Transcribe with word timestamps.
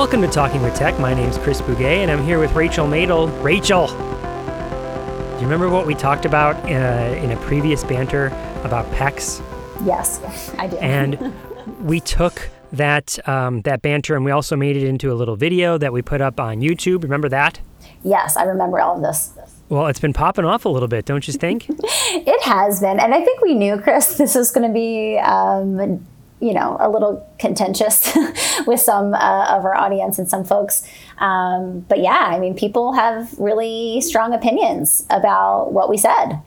Welcome 0.00 0.22
to 0.22 0.28
Talking 0.28 0.62
with 0.62 0.74
Tech. 0.74 0.98
My 0.98 1.12
name 1.12 1.28
is 1.28 1.36
Chris 1.36 1.60
Bugaj, 1.60 1.82
and 1.82 2.10
I'm 2.10 2.24
here 2.24 2.38
with 2.38 2.54
Rachel 2.54 2.86
Madel. 2.86 3.28
Rachel, 3.44 3.86
do 3.88 5.34
you 5.34 5.42
remember 5.42 5.68
what 5.68 5.86
we 5.86 5.94
talked 5.94 6.24
about 6.24 6.56
uh, 6.64 6.68
in 6.68 7.32
a 7.32 7.36
previous 7.42 7.84
banter 7.84 8.28
about 8.64 8.90
PECS? 8.92 9.42
Yes, 9.84 10.54
I 10.56 10.68
do. 10.68 10.78
And 10.78 11.34
we 11.82 12.00
took 12.00 12.48
that 12.72 13.18
um, 13.28 13.60
that 13.62 13.82
banter 13.82 14.16
and 14.16 14.24
we 14.24 14.30
also 14.30 14.56
made 14.56 14.74
it 14.74 14.84
into 14.84 15.12
a 15.12 15.14
little 15.14 15.36
video 15.36 15.76
that 15.76 15.92
we 15.92 16.00
put 16.00 16.22
up 16.22 16.40
on 16.40 16.62
YouTube. 16.62 17.02
Remember 17.02 17.28
that? 17.28 17.60
Yes, 18.02 18.38
I 18.38 18.44
remember 18.44 18.80
all 18.80 18.96
of 18.96 19.02
this. 19.02 19.34
Well, 19.68 19.86
it's 19.88 20.00
been 20.00 20.14
popping 20.14 20.46
off 20.46 20.64
a 20.64 20.70
little 20.70 20.88
bit, 20.88 21.04
don't 21.04 21.28
you 21.28 21.34
think? 21.34 21.66
it 21.68 22.42
has 22.44 22.80
been, 22.80 22.98
and 22.98 23.14
I 23.14 23.22
think 23.22 23.42
we 23.42 23.52
knew, 23.52 23.78
Chris, 23.78 24.14
this 24.18 24.34
was 24.34 24.50
going 24.50 24.66
to 24.66 24.72
be, 24.72 25.18
um, 25.18 26.06
you 26.40 26.54
know, 26.54 26.76
a 26.80 26.88
little 26.88 27.26
contentious 27.38 28.16
with 28.66 28.80
some 28.80 29.14
uh, 29.14 29.56
of 29.56 29.64
our 29.64 29.74
audience 29.74 30.18
and 30.18 30.28
some 30.28 30.44
folks. 30.44 30.86
Um, 31.18 31.80
but 31.80 32.00
yeah, 32.00 32.28
I 32.30 32.38
mean, 32.38 32.54
people 32.54 32.92
have 32.94 33.38
really 33.38 34.00
strong 34.00 34.32
opinions 34.32 35.06
about 35.10 35.72
what 35.72 35.88
we 35.88 35.98
said. 35.98 36.40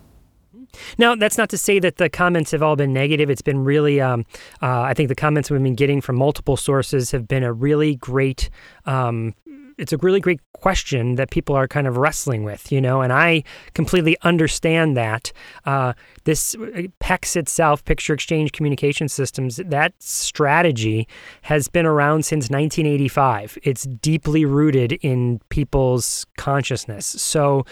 Now, 0.97 1.15
that's 1.15 1.37
not 1.37 1.49
to 1.49 1.57
say 1.57 1.79
that 1.79 1.97
the 1.97 2.09
comments 2.09 2.51
have 2.51 2.63
all 2.63 2.75
been 2.75 2.93
negative. 2.93 3.29
It's 3.29 3.41
been 3.41 3.63
really, 3.63 4.01
um, 4.01 4.25
uh, 4.61 4.81
I 4.81 4.93
think 4.93 5.09
the 5.09 5.15
comments 5.15 5.51
we've 5.51 5.61
been 5.61 5.75
getting 5.75 6.01
from 6.01 6.15
multiple 6.15 6.57
sources 6.57 7.11
have 7.11 7.27
been 7.27 7.43
a 7.43 7.53
really 7.53 7.95
great 7.95 8.49
um, 8.85 9.35
it's 9.77 9.93
a 9.93 9.97
really 9.97 10.19
great 10.19 10.39
question 10.53 11.15
that 11.15 11.29
people 11.31 11.55
are 11.55 11.67
kind 11.67 11.87
of 11.87 11.97
wrestling 11.97 12.43
with, 12.43 12.71
you 12.71 12.79
know, 12.79 13.01
and 13.01 13.11
I 13.11 13.43
completely 13.73 14.17
understand 14.23 14.95
that. 14.97 15.31
Uh, 15.65 15.93
this 16.23 16.55
uh, 16.55 16.83
PECS 16.99 17.35
itself, 17.35 17.83
Picture 17.85 18.13
Exchange 18.13 18.51
Communication 18.51 19.07
Systems, 19.07 19.57
that 19.57 19.93
strategy 19.99 21.07
has 21.43 21.67
been 21.67 21.85
around 21.85 22.25
since 22.25 22.45
1985. 22.49 23.57
It's 23.63 23.83
deeply 23.83 24.45
rooted 24.45 24.93
in 24.93 25.39
people's 25.49 26.25
consciousness. 26.37 27.05
So, 27.05 27.65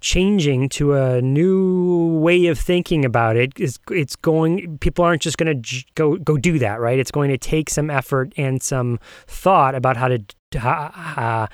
changing 0.00 0.68
to 0.68 0.94
a 0.94 1.20
new 1.20 2.18
way 2.18 2.46
of 2.46 2.58
thinking 2.58 3.04
about 3.04 3.36
it 3.36 3.52
is 3.58 3.80
it's 3.90 4.14
going 4.14 4.78
people 4.78 5.04
aren't 5.04 5.20
just 5.20 5.36
going 5.36 5.60
to 5.60 5.84
go 5.96 6.16
go 6.18 6.36
do 6.36 6.56
that 6.56 6.78
right 6.78 7.00
it's 7.00 7.10
going 7.10 7.28
to 7.28 7.36
take 7.36 7.68
some 7.68 7.90
effort 7.90 8.32
and 8.36 8.62
some 8.62 9.00
thought 9.26 9.74
about 9.74 9.96
how 9.96 10.06
to 10.06 10.22
uh, 10.56 11.46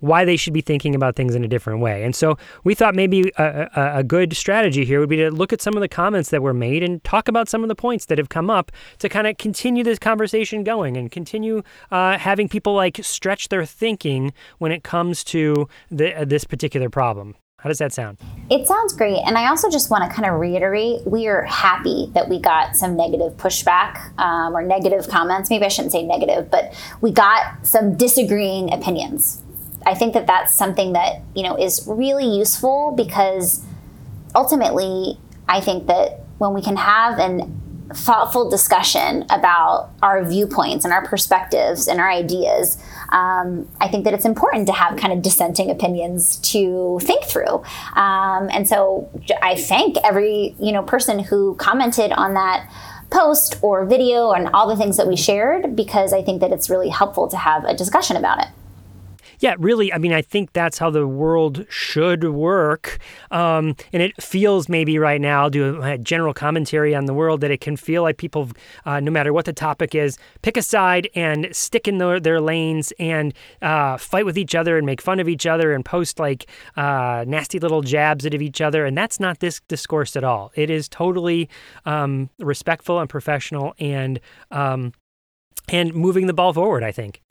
why 0.00 0.24
they 0.24 0.36
should 0.36 0.54
be 0.54 0.62
thinking 0.62 0.94
about 0.94 1.16
things 1.16 1.34
in 1.34 1.44
a 1.44 1.48
different 1.48 1.80
way. 1.80 2.02
And 2.02 2.14
so 2.14 2.38
we 2.64 2.74
thought 2.74 2.94
maybe 2.94 3.30
a, 3.36 3.68
a, 3.76 3.98
a, 3.98 4.04
good 4.04 4.34
strategy 4.34 4.84
here 4.84 5.00
would 5.00 5.08
be 5.10 5.16
to 5.16 5.30
look 5.30 5.52
at 5.52 5.60
some 5.60 5.74
of 5.74 5.80
the 5.80 5.88
comments 5.88 6.30
that 6.30 6.40
were 6.42 6.54
made 6.54 6.82
and 6.82 7.04
talk 7.04 7.28
about 7.28 7.48
some 7.48 7.62
of 7.62 7.68
the 7.68 7.74
points 7.74 8.06
that 8.06 8.16
have 8.16 8.30
come 8.30 8.48
up 8.48 8.72
to 9.00 9.08
kind 9.08 9.26
of 9.26 9.36
continue 9.36 9.84
this 9.84 9.98
conversation 9.98 10.64
going 10.64 10.96
and 10.96 11.10
continue 11.10 11.62
uh, 11.90 12.16
having 12.16 12.48
people 12.48 12.74
like 12.74 12.98
stretch 13.02 13.48
their 13.48 13.66
thinking 13.66 14.32
when 14.58 14.72
it 14.72 14.82
comes 14.82 15.22
to 15.24 15.68
the, 15.90 16.14
uh, 16.20 16.24
this 16.24 16.44
particular 16.44 16.88
problem. 16.88 17.34
How 17.66 17.68
does 17.68 17.78
that 17.78 17.92
sound? 17.92 18.16
It 18.48 18.64
sounds 18.68 18.92
great. 18.92 19.18
And 19.26 19.36
I 19.36 19.48
also 19.48 19.68
just 19.68 19.90
want 19.90 20.08
to 20.08 20.16
kind 20.16 20.32
of 20.32 20.38
reiterate 20.38 21.04
we 21.04 21.26
are 21.26 21.42
happy 21.42 22.12
that 22.14 22.28
we 22.28 22.38
got 22.38 22.76
some 22.76 22.96
negative 22.96 23.36
pushback 23.38 24.16
um, 24.20 24.54
or 24.56 24.62
negative 24.62 25.08
comments. 25.08 25.50
Maybe 25.50 25.64
I 25.64 25.68
shouldn't 25.68 25.90
say 25.90 26.04
negative, 26.04 26.48
but 26.48 26.72
we 27.00 27.10
got 27.10 27.66
some 27.66 27.96
disagreeing 27.96 28.72
opinions. 28.72 29.42
I 29.84 29.96
think 29.96 30.14
that 30.14 30.28
that's 30.28 30.54
something 30.54 30.92
that, 30.92 31.22
you 31.34 31.42
know, 31.42 31.56
is 31.56 31.84
really 31.88 32.38
useful 32.38 32.94
because 32.96 33.64
ultimately 34.36 35.18
I 35.48 35.60
think 35.60 35.88
that 35.88 36.20
when 36.38 36.54
we 36.54 36.62
can 36.62 36.76
have 36.76 37.18
an 37.18 37.60
thoughtful 37.94 38.50
discussion 38.50 39.24
about 39.30 39.90
our 40.02 40.24
viewpoints 40.24 40.84
and 40.84 40.92
our 40.92 41.06
perspectives 41.06 41.88
and 41.88 42.00
our 42.00 42.10
ideas, 42.10 42.82
um, 43.10 43.68
I 43.80 43.88
think 43.88 44.04
that 44.04 44.14
it's 44.14 44.24
important 44.24 44.66
to 44.66 44.72
have 44.72 44.96
kind 44.98 45.12
of 45.12 45.22
dissenting 45.22 45.70
opinions 45.70 46.36
to 46.52 46.98
think 47.02 47.24
through. 47.24 47.62
Um, 47.94 48.48
and 48.50 48.68
so 48.68 49.08
I 49.42 49.54
thank 49.54 49.96
every 50.04 50.54
you 50.58 50.72
know 50.72 50.82
person 50.82 51.18
who 51.18 51.54
commented 51.56 52.12
on 52.12 52.34
that 52.34 52.70
post 53.10 53.58
or 53.62 53.84
video 53.84 54.32
and 54.32 54.48
all 54.52 54.66
the 54.66 54.76
things 54.76 54.96
that 54.96 55.06
we 55.06 55.16
shared 55.16 55.76
because 55.76 56.12
I 56.12 56.22
think 56.22 56.40
that 56.40 56.52
it's 56.52 56.68
really 56.68 56.88
helpful 56.88 57.28
to 57.28 57.36
have 57.36 57.64
a 57.64 57.74
discussion 57.74 58.16
about 58.16 58.42
it. 58.42 58.48
Yeah, 59.40 59.54
really. 59.58 59.92
I 59.92 59.98
mean, 59.98 60.12
I 60.12 60.22
think 60.22 60.52
that's 60.52 60.78
how 60.78 60.90
the 60.90 61.06
world 61.06 61.66
should 61.68 62.24
work. 62.24 62.98
Um, 63.30 63.76
and 63.92 64.02
it 64.02 64.20
feels 64.22 64.68
maybe 64.68 64.98
right 64.98 65.20
now, 65.20 65.42
I'll 65.42 65.50
do 65.50 65.82
a 65.82 65.98
general 65.98 66.32
commentary 66.32 66.94
on 66.94 67.06
the 67.06 67.14
world, 67.14 67.40
that 67.42 67.50
it 67.50 67.60
can 67.60 67.76
feel 67.76 68.02
like 68.02 68.16
people, 68.16 68.50
uh, 68.84 69.00
no 69.00 69.10
matter 69.10 69.32
what 69.32 69.44
the 69.44 69.52
topic 69.52 69.94
is, 69.94 70.18
pick 70.42 70.56
a 70.56 70.62
side 70.62 71.08
and 71.14 71.48
stick 71.54 71.86
in 71.86 71.98
their, 71.98 72.20
their 72.20 72.40
lanes 72.40 72.92
and 72.98 73.34
uh, 73.62 73.96
fight 73.96 74.24
with 74.24 74.38
each 74.38 74.54
other 74.54 74.76
and 74.76 74.86
make 74.86 75.00
fun 75.00 75.20
of 75.20 75.28
each 75.28 75.46
other 75.46 75.72
and 75.72 75.84
post 75.84 76.18
like 76.18 76.46
uh, 76.76 77.24
nasty 77.26 77.58
little 77.58 77.82
jabs 77.82 78.24
at 78.24 78.34
each 78.34 78.60
other. 78.60 78.84
And 78.86 78.96
that's 78.96 79.20
not 79.20 79.40
this 79.40 79.60
discourse 79.68 80.16
at 80.16 80.24
all. 80.24 80.52
It 80.54 80.70
is 80.70 80.88
totally 80.88 81.48
um, 81.84 82.30
respectful 82.38 83.00
and 83.00 83.08
professional 83.08 83.74
and 83.78 84.20
um, 84.50 84.92
and 85.68 85.94
moving 85.94 86.26
the 86.26 86.32
ball 86.32 86.52
forward. 86.52 86.84
I 86.84 86.92
think. 86.92 87.22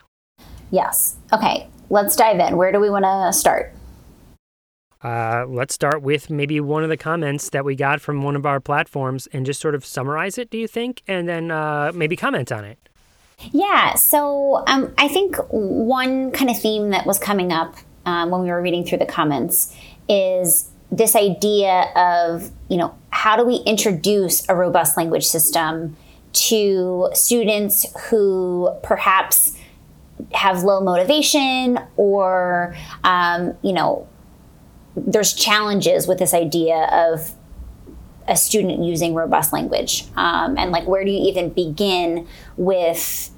Yes. 0.72 1.16
Okay 1.31 1.69
let's 1.90 2.16
dive 2.16 2.40
in. 2.40 2.57
Where 2.57 2.72
do 2.72 2.79
we 2.79 2.90
want 2.90 3.06
to 3.06 3.38
start? 3.38 3.73
Uh, 5.03 5.46
let's 5.47 5.75
start 5.75 6.01
with 6.01 6.31
maybe 6.31 6.59
one 6.59 6.81
of 6.84 6.90
the 6.90 6.97
comments 6.97 7.50
that 7.50 7.63
we 7.63 7.75
got 7.75 8.01
from 8.01 8.23
one 8.23 8.35
of 8.35 8.46
our 8.46 8.59
platforms 8.59 9.28
and 9.31 9.46
just 9.46 9.62
sort 9.62 9.75
of 9.75 9.85
summarize 9.85 10.38
it, 10.38 10.50
do 10.50 10.57
you 10.57 10.68
think? 10.68 11.03
And 11.07 11.29
then 11.29 11.51
uh, 11.51 11.91
maybe 11.94 12.16
comment 12.16 12.51
on 12.51 12.66
it. 12.66 12.79
Yeah, 13.51 13.96
so 13.96 14.63
um, 14.66 14.94
I 14.97 15.07
think 15.07 15.35
one 15.50 16.31
kind 16.31 16.50
of 16.50 16.59
theme 16.59 16.90
that 16.90 17.06
was 17.06 17.19
coming 17.19 17.51
up 17.51 17.75
um, 18.06 18.31
when 18.31 18.41
we 18.41 18.47
were 18.47 18.62
reading 18.62 18.84
through 18.84 19.00
the 19.00 19.06
comments 19.06 19.75
is 20.09 20.69
this 20.91 21.16
idea 21.16 21.91
of, 21.96 22.50
you 22.69 22.78
know, 22.78 22.96
how 23.09 23.35
do 23.35 23.46
we 23.46 23.57
introduce 23.57 24.47
a 24.50 24.56
robust 24.56 24.97
language 24.97 25.25
system 25.25 25.97
to 26.34 27.09
students 27.13 27.85
who 28.09 28.72
perhaps 28.84 29.57
have 30.34 30.64
low 30.64 30.81
motivation 30.81 31.80
or 31.98 32.76
um, 33.03 33.56
you 33.62 33.74
know 33.74 34.08
there's 34.96 35.34
challenges 35.34 36.08
with 36.08 36.20
this 36.20 36.34
idea 36.34 36.88
of 36.92 37.34
a 38.28 38.36
student 38.36 38.84
using 38.84 39.14
robust 39.14 39.53
language. 39.53 40.06
Um, 40.16 40.58
and 40.58 40.72
like 40.72 40.88
where 40.88 41.03
do 41.03 41.12
you 41.12 41.28
even 41.28 41.50
begin 41.50 42.28
with 42.58 43.30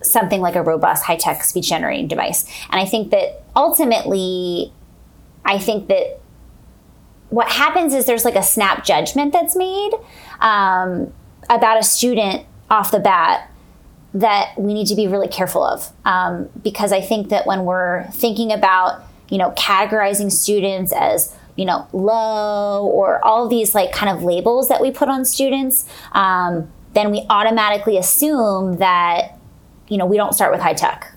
something 0.00 0.40
like 0.40 0.54
a 0.54 0.62
robust 0.62 1.04
high-tech 1.04 1.42
speech 1.44 1.68
generating 1.68 2.08
device? 2.08 2.44
And 2.70 2.80
i 2.80 2.84
think 2.84 3.10
that 3.10 3.42
ultimately 3.56 4.72
i 5.44 5.58
think 5.58 5.88
that 5.88 6.20
what 7.30 7.48
happens 7.50 7.94
is 7.94 8.06
there's 8.06 8.24
like 8.24 8.36
a 8.36 8.42
snap 8.42 8.84
judgment 8.84 9.32
that's 9.32 9.56
made 9.56 9.92
um, 10.40 11.12
about 11.50 11.78
a 11.78 11.82
student 11.82 12.46
off 12.70 12.90
the 12.90 13.00
bat 13.00 13.50
that 14.14 14.56
we 14.56 14.72
need 14.72 14.86
to 14.86 14.94
be 14.94 15.08
really 15.08 15.28
careful 15.28 15.64
of. 15.64 15.92
Um, 16.04 16.48
because 16.62 16.92
I 16.92 17.00
think 17.00 17.28
that 17.30 17.46
when 17.46 17.64
we're 17.64 18.04
thinking 18.12 18.52
about 18.52 19.04
you 19.28 19.38
know 19.38 19.50
categorizing 19.52 20.30
students 20.30 20.92
as 20.92 21.34
you 21.56 21.64
know 21.64 21.86
low 21.92 22.86
or 22.86 23.24
all 23.24 23.48
these 23.48 23.74
like 23.74 23.92
kind 23.92 24.14
of 24.14 24.22
labels 24.22 24.68
that 24.68 24.80
we 24.80 24.90
put 24.90 25.08
on 25.08 25.24
students 25.24 25.88
um, 26.12 26.70
then 26.92 27.10
we 27.10 27.26
automatically 27.30 27.96
assume 27.96 28.76
that 28.78 29.38
you 29.88 29.96
know 29.96 30.06
we 30.06 30.16
don't 30.16 30.34
start 30.34 30.52
with 30.52 30.60
high 30.60 30.74
tech 30.74 31.13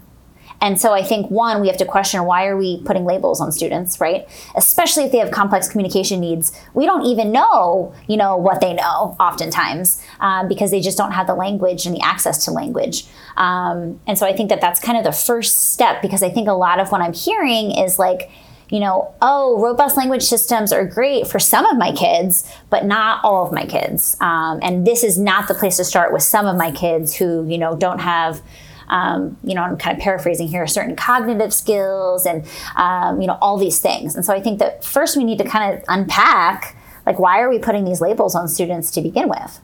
and 0.62 0.79
so 0.79 0.94
I 0.94 1.03
think 1.03 1.29
one, 1.29 1.62
we 1.62 1.68
have 1.68 1.78
to 1.78 1.85
question 1.85 2.23
why 2.25 2.47
are 2.47 2.57
we 2.57 2.81
putting 2.84 3.06
labels 3.06 3.40
on 3.40 3.51
students, 3.51 4.00
right? 4.01 4.28
Especially 4.56 5.03
if 5.03 5.12
they 5.12 5.19
have 5.19 5.31
complex 5.31 5.68
communication 5.68 6.19
needs. 6.19 6.51
We 6.73 6.85
don't 6.85 7.06
even 7.06 7.31
know, 7.31 7.94
you 8.07 8.18
know, 8.18 8.36
what 8.36 8.59
they 8.59 8.74
know 8.74 9.15
oftentimes 9.19 10.04
um, 10.19 10.48
because 10.48 10.71
they 10.71 10.81
just 10.81 10.98
don't 10.98 11.12
have 11.12 11.27
the 11.27 11.36
language 11.36 11.86
and 11.86 11.95
the 11.95 12.01
access 12.01 12.45
to 12.45 12.51
language. 12.51 13.06
Um, 13.38 14.00
and 14.07 14.18
so 14.18 14.25
I 14.25 14.36
think 14.36 14.50
that 14.50 14.62
that's 14.62 14.80
kind 14.80 14.98
of 14.98 15.04
the 15.04 15.12
first 15.12 15.71
step 15.71 16.01
because 16.01 16.24
I 16.24 16.30
think 16.30 16.48
a 16.48 16.54
lot 16.54 16.80
of 16.80 16.92
what 16.92 17.01
I'm 17.01 17.13
hearing 17.13 17.71
is 17.71 18.00
like, 18.00 18.31
you 18.69 18.80
know, 18.80 19.13
oh, 19.21 19.62
robust 19.62 19.95
language 19.95 20.24
systems 20.24 20.74
are 20.74 20.86
great 20.86 21.27
for 21.27 21.39
some 21.39 21.65
of 21.65 21.77
my 21.77 21.92
kids, 21.92 22.51
but 22.69 22.83
not 22.83 23.24
all 23.24 23.45
of 23.45 23.53
my 23.53 23.65
kids. 23.65 24.18
Um, 24.19 24.60
and 24.62 24.86
this 24.86 25.03
is 25.03 25.18
not 25.18 25.48
the 25.48 25.53
place 25.53 25.77
to 25.77 25.86
start 25.86 26.12
with 26.12 26.24
some 26.24 26.48
of 26.48 26.57
my 26.57 26.71
kids 26.71 27.15
who, 27.15 27.48
you 27.48 27.57
know, 27.57 27.77
don't 27.77 28.00
have 28.00 28.42
um, 28.89 29.38
you 29.44 29.56
know, 29.56 29.62
I'm 29.62 29.78
kind 29.78 29.98
of 29.98 30.04
paraphrasing 30.04 30.48
here, 30.48 30.66
certain 30.68 30.95
cognitive 30.95 31.54
skills 31.54 32.25
and, 32.25 32.45
um, 32.75 33.22
you 33.22 33.28
know, 33.28 33.38
all 33.42 33.57
these 33.57 33.80
things. 33.80 34.16
And 34.16 34.25
so 34.25 34.34
I 34.34 34.42
think 34.42 34.60
that 34.60 34.84
first 34.84 35.18
we 35.18 35.24
need 35.24 35.38
to 35.39 35.45
kind 35.45 35.74
of 35.74 35.84
unpack, 35.88 36.75
like, 37.06 37.19
why 37.19 37.39
are 37.39 37.50
we 37.50 37.60
putting 37.60 37.86
these 37.86 38.01
labels 38.01 38.36
on 38.36 38.48
students 38.48 38.92
to 38.92 39.01
begin 39.01 39.30
with? 39.30 39.60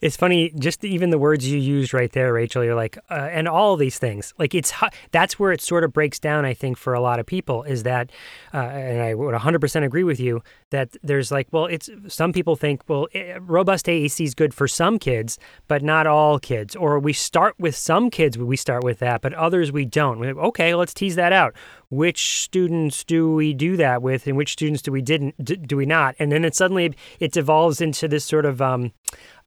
It's 0.00 0.16
funny, 0.16 0.52
just 0.58 0.84
even 0.84 1.10
the 1.10 1.18
words 1.18 1.46
you 1.46 1.58
used 1.58 1.92
right 1.92 2.10
there, 2.12 2.32
Rachel. 2.32 2.64
You're 2.64 2.74
like, 2.74 2.98
uh, 3.10 3.28
and 3.30 3.48
all 3.48 3.76
these 3.76 3.98
things. 3.98 4.32
Like 4.38 4.54
it's 4.54 4.72
that's 5.10 5.38
where 5.38 5.52
it 5.52 5.60
sort 5.60 5.84
of 5.84 5.92
breaks 5.92 6.18
down. 6.18 6.44
I 6.44 6.54
think 6.54 6.78
for 6.78 6.94
a 6.94 7.00
lot 7.00 7.20
of 7.20 7.26
people 7.26 7.62
is 7.64 7.82
that, 7.82 8.10
uh, 8.54 8.58
and 8.58 9.02
I 9.02 9.14
would 9.14 9.34
100% 9.34 9.84
agree 9.84 10.04
with 10.04 10.20
you 10.20 10.42
that 10.70 10.96
there's 11.02 11.30
like, 11.30 11.48
well, 11.50 11.66
it's 11.66 11.90
some 12.08 12.32
people 12.32 12.56
think, 12.56 12.82
well, 12.88 13.08
eh, 13.14 13.38
robust 13.40 13.86
AAC 13.86 14.24
is 14.24 14.34
good 14.34 14.54
for 14.54 14.66
some 14.66 14.98
kids, 14.98 15.38
but 15.68 15.82
not 15.82 16.06
all 16.06 16.38
kids. 16.38 16.74
Or 16.74 16.98
we 16.98 17.12
start 17.12 17.54
with 17.58 17.76
some 17.76 18.10
kids, 18.10 18.38
we 18.38 18.56
start 18.56 18.84
with 18.84 18.98
that, 19.00 19.20
but 19.20 19.34
others 19.34 19.72
we 19.72 19.84
don't. 19.84 20.24
Okay, 20.24 20.74
let's 20.74 20.94
tease 20.94 21.16
that 21.16 21.32
out. 21.32 21.54
Which 21.90 22.42
students 22.42 23.02
do 23.02 23.34
we 23.34 23.52
do 23.52 23.76
that 23.76 24.00
with 24.00 24.28
and 24.28 24.36
which 24.36 24.52
students 24.52 24.80
do 24.80 24.92
we 24.92 25.02
didn't 25.02 25.66
do 25.66 25.76
we 25.76 25.86
not? 25.86 26.14
And 26.20 26.30
then 26.30 26.44
it 26.44 26.54
suddenly 26.54 26.94
it 27.18 27.32
devolves 27.32 27.80
into 27.80 28.06
this 28.06 28.24
sort 28.24 28.46
of 28.46 28.62
um, 28.62 28.92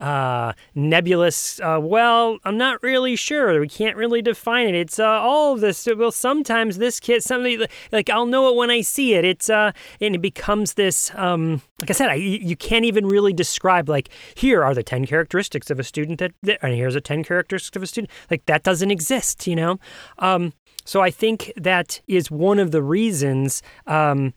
uh, 0.01 0.51
nebulous 0.75 1.61
uh, 1.61 1.79
well 1.81 2.37
i'm 2.43 2.57
not 2.57 2.83
really 2.83 3.15
sure. 3.15 3.61
We 3.61 3.69
can't 3.69 3.95
really 3.95 4.21
define 4.21 4.67
it. 4.67 4.75
It's 4.75 4.99
uh, 4.99 5.05
all 5.05 5.53
of 5.53 5.61
this. 5.61 5.87
Well 5.95 6.11
sometimes 6.11 6.77
this 6.77 6.99
kid 6.99 7.23
something 7.23 7.65
like 7.93 8.09
i'll 8.09 8.25
know 8.25 8.49
it 8.49 8.55
when 8.57 8.69
i 8.69 8.81
see 8.81 9.13
it. 9.13 9.23
It's 9.23 9.49
uh 9.49 9.71
and 10.01 10.15
it 10.15 10.21
becomes 10.21 10.73
this 10.73 11.12
um, 11.15 11.61
like 11.81 11.89
i 11.89 11.93
said 11.93 12.09
I, 12.09 12.15
you 12.15 12.55
can't 12.55 12.85
even 12.85 13.07
really 13.07 13.33
describe 13.33 13.89
like 13.89 14.09
here 14.35 14.63
are 14.63 14.73
the 14.73 14.83
10 14.83 15.05
characteristics 15.05 15.69
of 15.69 15.79
a 15.79 15.83
student 15.83 16.19
that, 16.19 16.33
that 16.43 16.59
and 16.61 16.73
here's 16.73 16.95
a 16.95 17.01
10 17.01 17.23
characteristics 17.23 17.75
of 17.75 17.83
a 17.83 17.87
student. 17.87 18.11
Like 18.29 18.45
that 18.45 18.63
doesn't 18.63 18.91
exist 18.91 19.47
you 19.47 19.55
know? 19.55 19.79
Um, 20.19 20.53
so 20.85 21.01
I 21.01 21.11
think 21.11 21.51
that 21.55 22.01
is 22.07 22.29
one 22.29 22.59
of 22.59 22.71
the 22.71 22.83
reasons. 22.83 23.61
Um, 23.87 24.33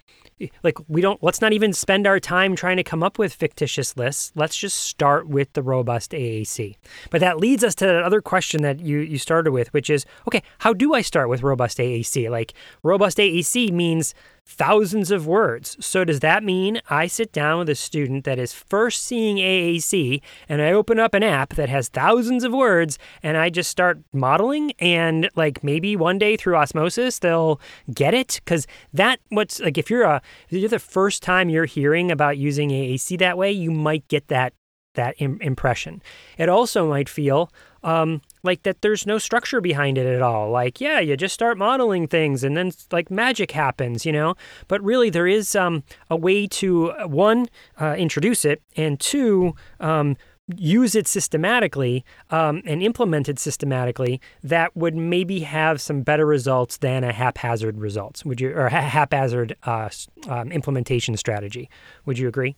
like 0.62 0.76
we 0.86 1.00
don't 1.00 1.22
let's 1.22 1.40
not 1.40 1.54
even 1.54 1.72
spend 1.72 2.06
our 2.06 2.20
time 2.20 2.54
trying 2.54 2.76
to 2.76 2.84
come 2.84 3.02
up 3.02 3.18
with 3.18 3.32
fictitious 3.32 3.96
lists. 3.96 4.32
Let's 4.34 4.54
just 4.54 4.76
start 4.76 5.26
with 5.26 5.50
the 5.54 5.62
robust 5.62 6.10
aac 6.10 6.76
but 7.10 7.20
that 7.20 7.38
leads 7.38 7.64
us 7.64 7.74
to 7.76 7.86
that 7.86 8.02
other 8.02 8.20
question 8.20 8.60
that 8.60 8.80
you 8.80 8.98
you 8.98 9.16
started 9.16 9.52
with 9.52 9.72
which 9.72 9.88
is 9.88 10.04
okay 10.28 10.42
how 10.58 10.74
do 10.74 10.92
i 10.92 11.00
start 11.00 11.30
with 11.30 11.42
robust 11.42 11.78
aac 11.78 12.28
like 12.28 12.52
robust 12.82 13.16
aac 13.16 13.72
means 13.72 14.14
thousands 14.46 15.10
of 15.10 15.26
words. 15.26 15.76
So, 15.84 16.04
does 16.04 16.20
that 16.20 16.44
mean 16.44 16.80
I 16.88 17.08
sit 17.08 17.32
down 17.32 17.58
with 17.58 17.68
a 17.68 17.74
student 17.74 18.24
that 18.24 18.38
is 18.38 18.52
first 18.52 19.02
seeing 19.04 19.36
AAC 19.36 20.22
and 20.48 20.62
I 20.62 20.72
open 20.72 20.98
up 20.98 21.14
an 21.14 21.22
app 21.22 21.54
that 21.54 21.68
has 21.68 21.88
thousands 21.88 22.44
of 22.44 22.52
words 22.52 22.98
and 23.22 23.36
I 23.36 23.50
just 23.50 23.70
start 23.70 23.98
modeling? 24.12 24.72
And, 24.78 25.28
like, 25.34 25.64
maybe 25.64 25.96
one 25.96 26.18
day 26.18 26.36
through 26.36 26.56
osmosis, 26.56 27.18
they'll 27.18 27.60
get 27.92 28.14
it? 28.14 28.40
Because 28.44 28.66
that, 28.94 29.18
what's 29.30 29.60
like, 29.60 29.76
if 29.76 29.90
you're 29.90 30.04
a, 30.04 30.22
if 30.48 30.58
you're 30.58 30.68
the 30.68 30.78
first 30.78 31.22
time 31.22 31.48
you're 31.48 31.64
hearing 31.66 32.10
about 32.10 32.38
using 32.38 32.70
AAC 32.70 33.18
that 33.18 33.36
way, 33.36 33.50
you 33.50 33.70
might 33.70 34.06
get 34.08 34.28
that 34.28 34.54
that 34.94 35.14
Im- 35.18 35.40
impression. 35.40 36.02
It 36.38 36.48
also 36.48 36.88
might 36.88 37.08
feel 37.08 37.52
um, 37.82 38.20
like 38.46 38.62
that 38.62 38.82
there's 38.82 39.06
no 39.06 39.18
structure 39.18 39.60
behind 39.60 39.98
it 39.98 40.06
at 40.06 40.22
all. 40.22 40.50
Like, 40.50 40.80
yeah, 40.80 41.00
you 41.00 41.16
just 41.16 41.34
start 41.34 41.58
modeling 41.58 42.06
things 42.06 42.42
and 42.42 42.56
then 42.56 42.72
like 42.90 43.10
magic 43.10 43.50
happens, 43.50 44.06
you 44.06 44.12
know? 44.12 44.34
But 44.68 44.82
really, 44.82 45.10
there 45.10 45.26
is 45.26 45.54
um, 45.54 45.82
a 46.08 46.16
way 46.16 46.46
to, 46.46 46.92
uh, 46.92 47.08
one, 47.08 47.48
uh, 47.80 47.94
introduce 47.98 48.44
it, 48.44 48.62
and 48.76 48.98
two, 48.98 49.54
um, 49.80 50.16
use 50.54 50.94
it 50.94 51.08
systematically 51.08 52.04
um, 52.30 52.62
and 52.66 52.80
implement 52.80 53.28
it 53.28 53.38
systematically 53.38 54.20
that 54.44 54.76
would 54.76 54.94
maybe 54.94 55.40
have 55.40 55.80
some 55.80 56.02
better 56.02 56.24
results 56.24 56.76
than 56.76 57.02
a 57.02 57.12
haphazard 57.12 57.78
results 57.78 58.24
would 58.24 58.40
you 58.40 58.52
or 58.54 58.68
haphazard 58.68 59.56
uh, 59.64 59.88
um, 60.28 60.52
implementation 60.52 61.16
strategy 61.16 61.68
would 62.04 62.16
you 62.16 62.28
agree 62.28 62.54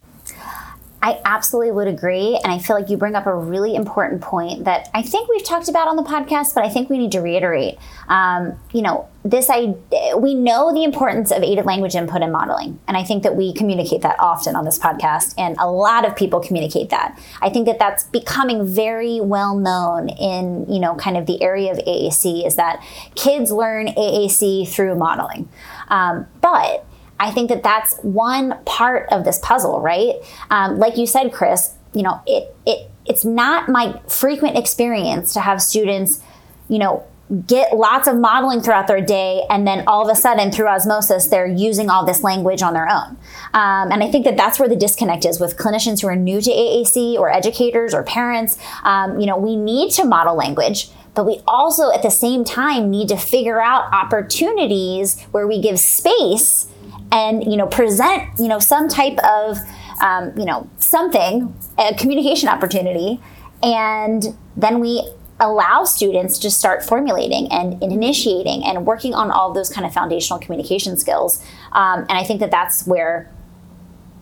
I 1.00 1.20
absolutely 1.24 1.70
would 1.72 1.86
agree. 1.86 2.38
And 2.42 2.52
I 2.52 2.58
feel 2.58 2.74
like 2.74 2.90
you 2.90 2.96
bring 2.96 3.14
up 3.14 3.26
a 3.26 3.34
really 3.34 3.76
important 3.76 4.20
point 4.20 4.64
that 4.64 4.88
I 4.92 5.02
think 5.02 5.28
we've 5.28 5.44
talked 5.44 5.68
about 5.68 5.86
on 5.86 5.94
the 5.94 6.02
podcast, 6.02 6.54
but 6.54 6.64
I 6.64 6.68
think 6.68 6.90
we 6.90 6.98
need 6.98 7.12
to 7.12 7.20
reiterate. 7.20 7.78
Um, 8.08 8.58
you 8.72 8.82
know, 8.82 9.08
this 9.24 9.48
I 9.50 9.74
we 10.16 10.34
know 10.34 10.72
the 10.72 10.82
importance 10.82 11.30
of 11.30 11.42
aided 11.42 11.66
language 11.66 11.94
input 11.94 12.22
and 12.22 12.32
modeling, 12.32 12.80
and 12.88 12.96
I 12.96 13.04
think 13.04 13.22
that 13.22 13.36
we 13.36 13.52
communicate 13.52 14.02
that 14.02 14.16
often 14.18 14.56
on 14.56 14.64
this 14.64 14.78
podcast, 14.78 15.34
and 15.38 15.56
a 15.58 15.70
lot 15.70 16.06
of 16.06 16.16
people 16.16 16.40
communicate 16.40 16.90
that. 16.90 17.20
I 17.42 17.50
think 17.50 17.66
that 17.66 17.78
that's 17.78 18.04
becoming 18.04 18.66
very 18.66 19.20
well 19.20 19.56
known 19.56 20.08
in 20.08 20.66
you 20.68 20.80
know 20.80 20.94
kind 20.96 21.16
of 21.16 21.26
the 21.26 21.42
area 21.42 21.70
of 21.70 21.78
AAC 21.78 22.46
is 22.46 22.56
that 22.56 22.82
kids 23.14 23.52
learn 23.52 23.88
AAC 23.88 24.68
through 24.68 24.94
modeling, 24.96 25.48
um, 25.88 26.26
but 26.40 26.86
I 27.20 27.30
think 27.30 27.48
that 27.48 27.62
that's 27.62 27.96
one 28.02 28.54
part 28.64 29.08
of 29.10 29.24
this 29.24 29.38
puzzle, 29.38 29.80
right? 29.80 30.16
Um, 30.50 30.78
like 30.78 30.96
you 30.96 31.06
said, 31.06 31.32
Chris, 31.32 31.74
you 31.92 32.02
know, 32.02 32.20
it 32.26 32.54
it 32.66 32.90
it's 33.06 33.24
not 33.24 33.68
my 33.68 34.00
frequent 34.08 34.56
experience 34.56 35.32
to 35.32 35.40
have 35.40 35.62
students, 35.62 36.22
you 36.68 36.78
know, 36.78 37.06
get 37.46 37.76
lots 37.76 38.08
of 38.08 38.16
modeling 38.16 38.60
throughout 38.60 38.86
their 38.86 39.02
day 39.02 39.42
and 39.50 39.66
then 39.66 39.84
all 39.86 40.02
of 40.02 40.10
a 40.10 40.18
sudden 40.18 40.50
through 40.50 40.66
osmosis 40.66 41.26
they're 41.26 41.46
using 41.46 41.90
all 41.90 42.06
this 42.06 42.22
language 42.22 42.62
on 42.62 42.72
their 42.72 42.88
own 42.90 43.18
um, 43.52 43.92
and 43.92 44.02
i 44.02 44.10
think 44.10 44.24
that 44.24 44.34
that's 44.34 44.58
where 44.58 44.68
the 44.68 44.76
disconnect 44.76 45.26
is 45.26 45.38
with 45.38 45.54
clinicians 45.58 46.00
who 46.00 46.08
are 46.08 46.16
new 46.16 46.40
to 46.40 46.50
aac 46.50 47.18
or 47.18 47.30
educators 47.30 47.92
or 47.92 48.02
parents 48.02 48.56
um, 48.84 49.20
you 49.20 49.26
know 49.26 49.36
we 49.36 49.56
need 49.56 49.90
to 49.90 50.04
model 50.04 50.34
language 50.34 50.88
but 51.14 51.26
we 51.26 51.40
also 51.46 51.90
at 51.90 52.02
the 52.02 52.10
same 52.10 52.44
time 52.44 52.88
need 52.88 53.08
to 53.08 53.16
figure 53.16 53.60
out 53.60 53.92
opportunities 53.92 55.20
where 55.32 55.46
we 55.46 55.60
give 55.60 55.78
space 55.78 56.66
and 57.10 57.44
you 57.44 57.56
know 57.56 57.66
present 57.66 58.22
you 58.38 58.48
know 58.48 58.58
some 58.58 58.88
type 58.88 59.18
of 59.18 59.58
um, 60.02 60.36
you 60.38 60.44
know 60.44 60.68
something 60.78 61.54
a 61.78 61.94
communication 61.94 62.48
opportunity. 62.48 63.20
And 63.62 64.36
then 64.56 64.78
we 64.78 65.08
allow 65.40 65.84
students 65.84 66.38
to 66.38 66.50
start 66.50 66.84
formulating 66.84 67.50
and, 67.50 67.80
initiating 67.82 68.64
and 68.64 68.86
working 68.86 69.14
on 69.14 69.30
all 69.30 69.52
those 69.52 69.68
kind 69.70 69.86
of 69.86 69.92
foundational 69.92 70.38
communication 70.38 70.96
skills. 70.96 71.42
Um, 71.72 72.00
and 72.08 72.12
i 72.12 72.24
think 72.24 72.40
that 72.40 72.50
that's 72.50 72.86
where 72.86 73.30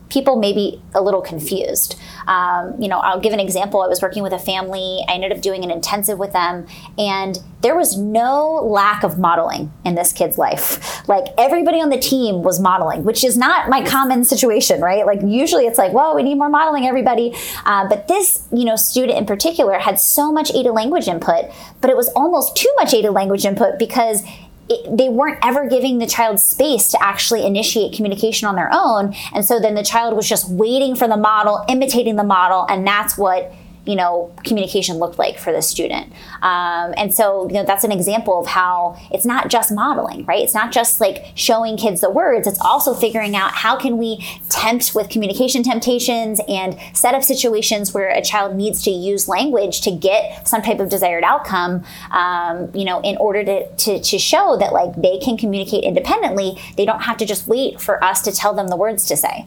people 0.08 0.36
may 0.36 0.52
be 0.52 0.80
a 0.94 1.02
little 1.02 1.20
confused. 1.20 1.98
Um, 2.26 2.80
you 2.80 2.88
know, 2.88 2.98
I'll 2.98 3.20
give 3.20 3.32
an 3.32 3.40
example. 3.40 3.82
I 3.82 3.88
was 3.88 4.02
working 4.02 4.22
with 4.22 4.32
a 4.32 4.38
family. 4.38 5.04
I 5.08 5.12
ended 5.12 5.32
up 5.32 5.40
doing 5.40 5.64
an 5.64 5.70
intensive 5.70 6.18
with 6.18 6.32
them, 6.32 6.66
and 6.98 7.38
there 7.62 7.76
was 7.76 7.96
no 7.96 8.54
lack 8.64 9.02
of 9.02 9.18
modeling 9.18 9.72
in 9.84 9.94
this 9.94 10.12
kid's 10.12 10.38
life. 10.38 11.08
Like 11.08 11.26
everybody 11.38 11.80
on 11.80 11.88
the 11.88 11.98
team 11.98 12.42
was 12.42 12.60
modeling, 12.60 13.04
which 13.04 13.24
is 13.24 13.36
not 13.36 13.68
my 13.68 13.84
common 13.84 14.24
situation, 14.24 14.80
right? 14.80 15.06
Like 15.06 15.20
usually 15.22 15.66
it's 15.66 15.78
like, 15.78 15.92
well, 15.92 16.14
we 16.14 16.22
need 16.22 16.36
more 16.36 16.48
modeling, 16.48 16.86
everybody. 16.86 17.34
Uh, 17.64 17.88
but 17.88 18.08
this, 18.08 18.46
you 18.52 18.64
know, 18.64 18.76
student 18.76 19.18
in 19.18 19.26
particular 19.26 19.78
had 19.78 19.98
so 19.98 20.30
much 20.30 20.52
aided 20.54 20.72
language 20.72 21.08
input, 21.08 21.46
but 21.80 21.90
it 21.90 21.96
was 21.96 22.08
almost 22.14 22.56
too 22.56 22.72
much 22.76 22.94
aided 22.94 23.12
language 23.12 23.44
input 23.44 23.78
because 23.78 24.22
it, 24.68 24.96
they 24.96 25.08
weren't 25.08 25.38
ever 25.42 25.68
giving 25.68 25.98
the 25.98 26.06
child 26.06 26.40
space 26.40 26.88
to 26.90 27.02
actually 27.02 27.44
initiate 27.46 27.94
communication 27.94 28.48
on 28.48 28.56
their 28.56 28.70
own. 28.72 29.14
And 29.34 29.44
so 29.44 29.60
then 29.60 29.74
the 29.74 29.84
child 29.84 30.16
was 30.16 30.28
just 30.28 30.50
waiting 30.50 30.96
for 30.96 31.06
the 31.06 31.16
model, 31.16 31.64
imitating 31.68 32.16
the 32.16 32.24
model, 32.24 32.66
and 32.68 32.86
that's 32.86 33.16
what 33.16 33.52
you 33.86 33.96
know 33.96 34.34
communication 34.44 34.96
looked 34.96 35.18
like 35.18 35.38
for 35.38 35.52
the 35.52 35.62
student. 35.62 36.12
Um, 36.42 36.94
and 36.96 37.12
so 37.12 37.48
you 37.48 37.54
know 37.54 37.64
that's 37.64 37.84
an 37.84 37.92
example 37.92 38.40
of 38.40 38.46
how 38.46 38.96
it's 39.10 39.24
not 39.24 39.48
just 39.48 39.72
modeling 39.72 40.24
right? 40.26 40.42
It's 40.42 40.54
not 40.54 40.72
just 40.72 41.00
like 41.00 41.24
showing 41.34 41.76
kids 41.76 42.00
the 42.00 42.10
words. 42.10 42.46
It's 42.46 42.60
also 42.60 42.94
figuring 42.94 43.36
out 43.36 43.52
how 43.52 43.76
can 43.76 43.98
we 43.98 44.24
tempt 44.48 44.94
with 44.94 45.08
communication 45.08 45.62
temptations 45.62 46.40
and 46.48 46.78
set 46.92 47.14
up 47.14 47.22
situations 47.22 47.92
where 47.92 48.10
a 48.10 48.22
child 48.22 48.56
needs 48.56 48.82
to 48.82 48.90
use 48.90 49.28
language 49.28 49.80
to 49.82 49.90
get 49.90 50.46
some 50.46 50.62
type 50.62 50.80
of 50.80 50.88
desired 50.88 51.24
outcome 51.24 51.84
um, 52.10 52.70
you 52.74 52.84
know 52.84 53.00
in 53.00 53.16
order 53.18 53.44
to, 53.44 53.74
to, 53.76 54.00
to 54.00 54.18
show 54.18 54.56
that 54.58 54.72
like 54.72 54.94
they 54.96 55.18
can 55.18 55.36
communicate 55.36 55.84
independently. 55.84 56.58
They 56.76 56.84
don't 56.84 57.02
have 57.02 57.16
to 57.18 57.26
just 57.26 57.46
wait 57.46 57.80
for 57.80 58.02
us 58.02 58.22
to 58.22 58.32
tell 58.32 58.54
them 58.54 58.68
the 58.68 58.76
words 58.76 59.06
to 59.06 59.16
say. 59.16 59.46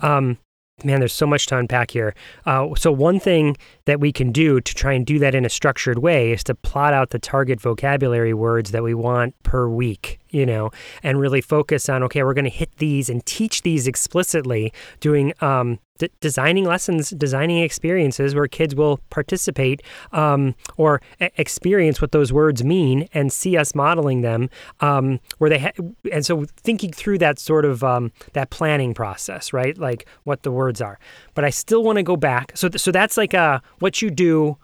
Um, 0.00 0.38
man, 0.84 1.00
there's 1.00 1.12
so 1.12 1.26
much 1.26 1.46
to 1.46 1.56
unpack 1.56 1.90
here. 1.90 2.14
Uh, 2.46 2.74
so, 2.76 2.92
one 2.92 3.20
thing 3.20 3.56
that 3.84 4.00
we 4.00 4.12
can 4.12 4.32
do 4.32 4.60
to 4.60 4.74
try 4.74 4.92
and 4.92 5.06
do 5.06 5.18
that 5.18 5.34
in 5.34 5.44
a 5.44 5.50
structured 5.50 5.98
way 5.98 6.32
is 6.32 6.44
to 6.44 6.54
plot 6.54 6.94
out 6.94 7.10
the 7.10 7.18
target 7.18 7.60
vocabulary 7.60 8.34
words 8.34 8.70
that 8.70 8.82
we 8.82 8.94
want 8.94 9.34
per 9.42 9.68
week 9.68 10.18
you 10.30 10.44
know, 10.44 10.70
and 11.02 11.20
really 11.20 11.40
focus 11.40 11.88
on, 11.88 12.02
okay, 12.02 12.22
we're 12.22 12.34
going 12.34 12.44
to 12.44 12.50
hit 12.50 12.76
these 12.76 13.08
and 13.08 13.24
teach 13.24 13.62
these 13.62 13.86
explicitly, 13.86 14.72
doing 15.00 15.32
um, 15.40 15.78
d- 15.98 16.10
designing 16.20 16.64
lessons, 16.64 17.10
designing 17.10 17.58
experiences 17.58 18.34
where 18.34 18.48
kids 18.48 18.74
will 18.74 19.00
participate 19.10 19.82
um, 20.12 20.54
or 20.76 21.00
a- 21.20 21.30
experience 21.40 22.00
what 22.00 22.12
those 22.12 22.32
words 22.32 22.64
mean 22.64 23.08
and 23.12 23.32
see 23.32 23.56
us 23.56 23.74
modeling 23.74 24.22
them. 24.22 24.48
Um, 24.80 25.20
where 25.38 25.50
they 25.50 25.58
ha- 25.58 25.72
and 26.12 26.24
so 26.24 26.46
thinking 26.56 26.92
through 26.92 27.18
that 27.18 27.38
sort 27.38 27.64
of 27.64 27.84
um, 27.84 28.12
that 28.32 28.50
planning 28.50 28.94
process, 28.94 29.52
right? 29.52 29.76
Like 29.76 30.08
what 30.24 30.42
the 30.42 30.50
words 30.50 30.80
are. 30.80 30.98
But 31.34 31.44
I 31.44 31.50
still 31.50 31.82
want 31.82 31.96
to 31.96 32.02
go 32.02 32.16
back. 32.16 32.52
So 32.54 32.68
th- 32.68 32.80
so 32.80 32.90
that's 32.90 33.16
like 33.16 33.34
uh, 33.34 33.60
what 33.78 34.00
you 34.02 34.10
do 34.10 34.56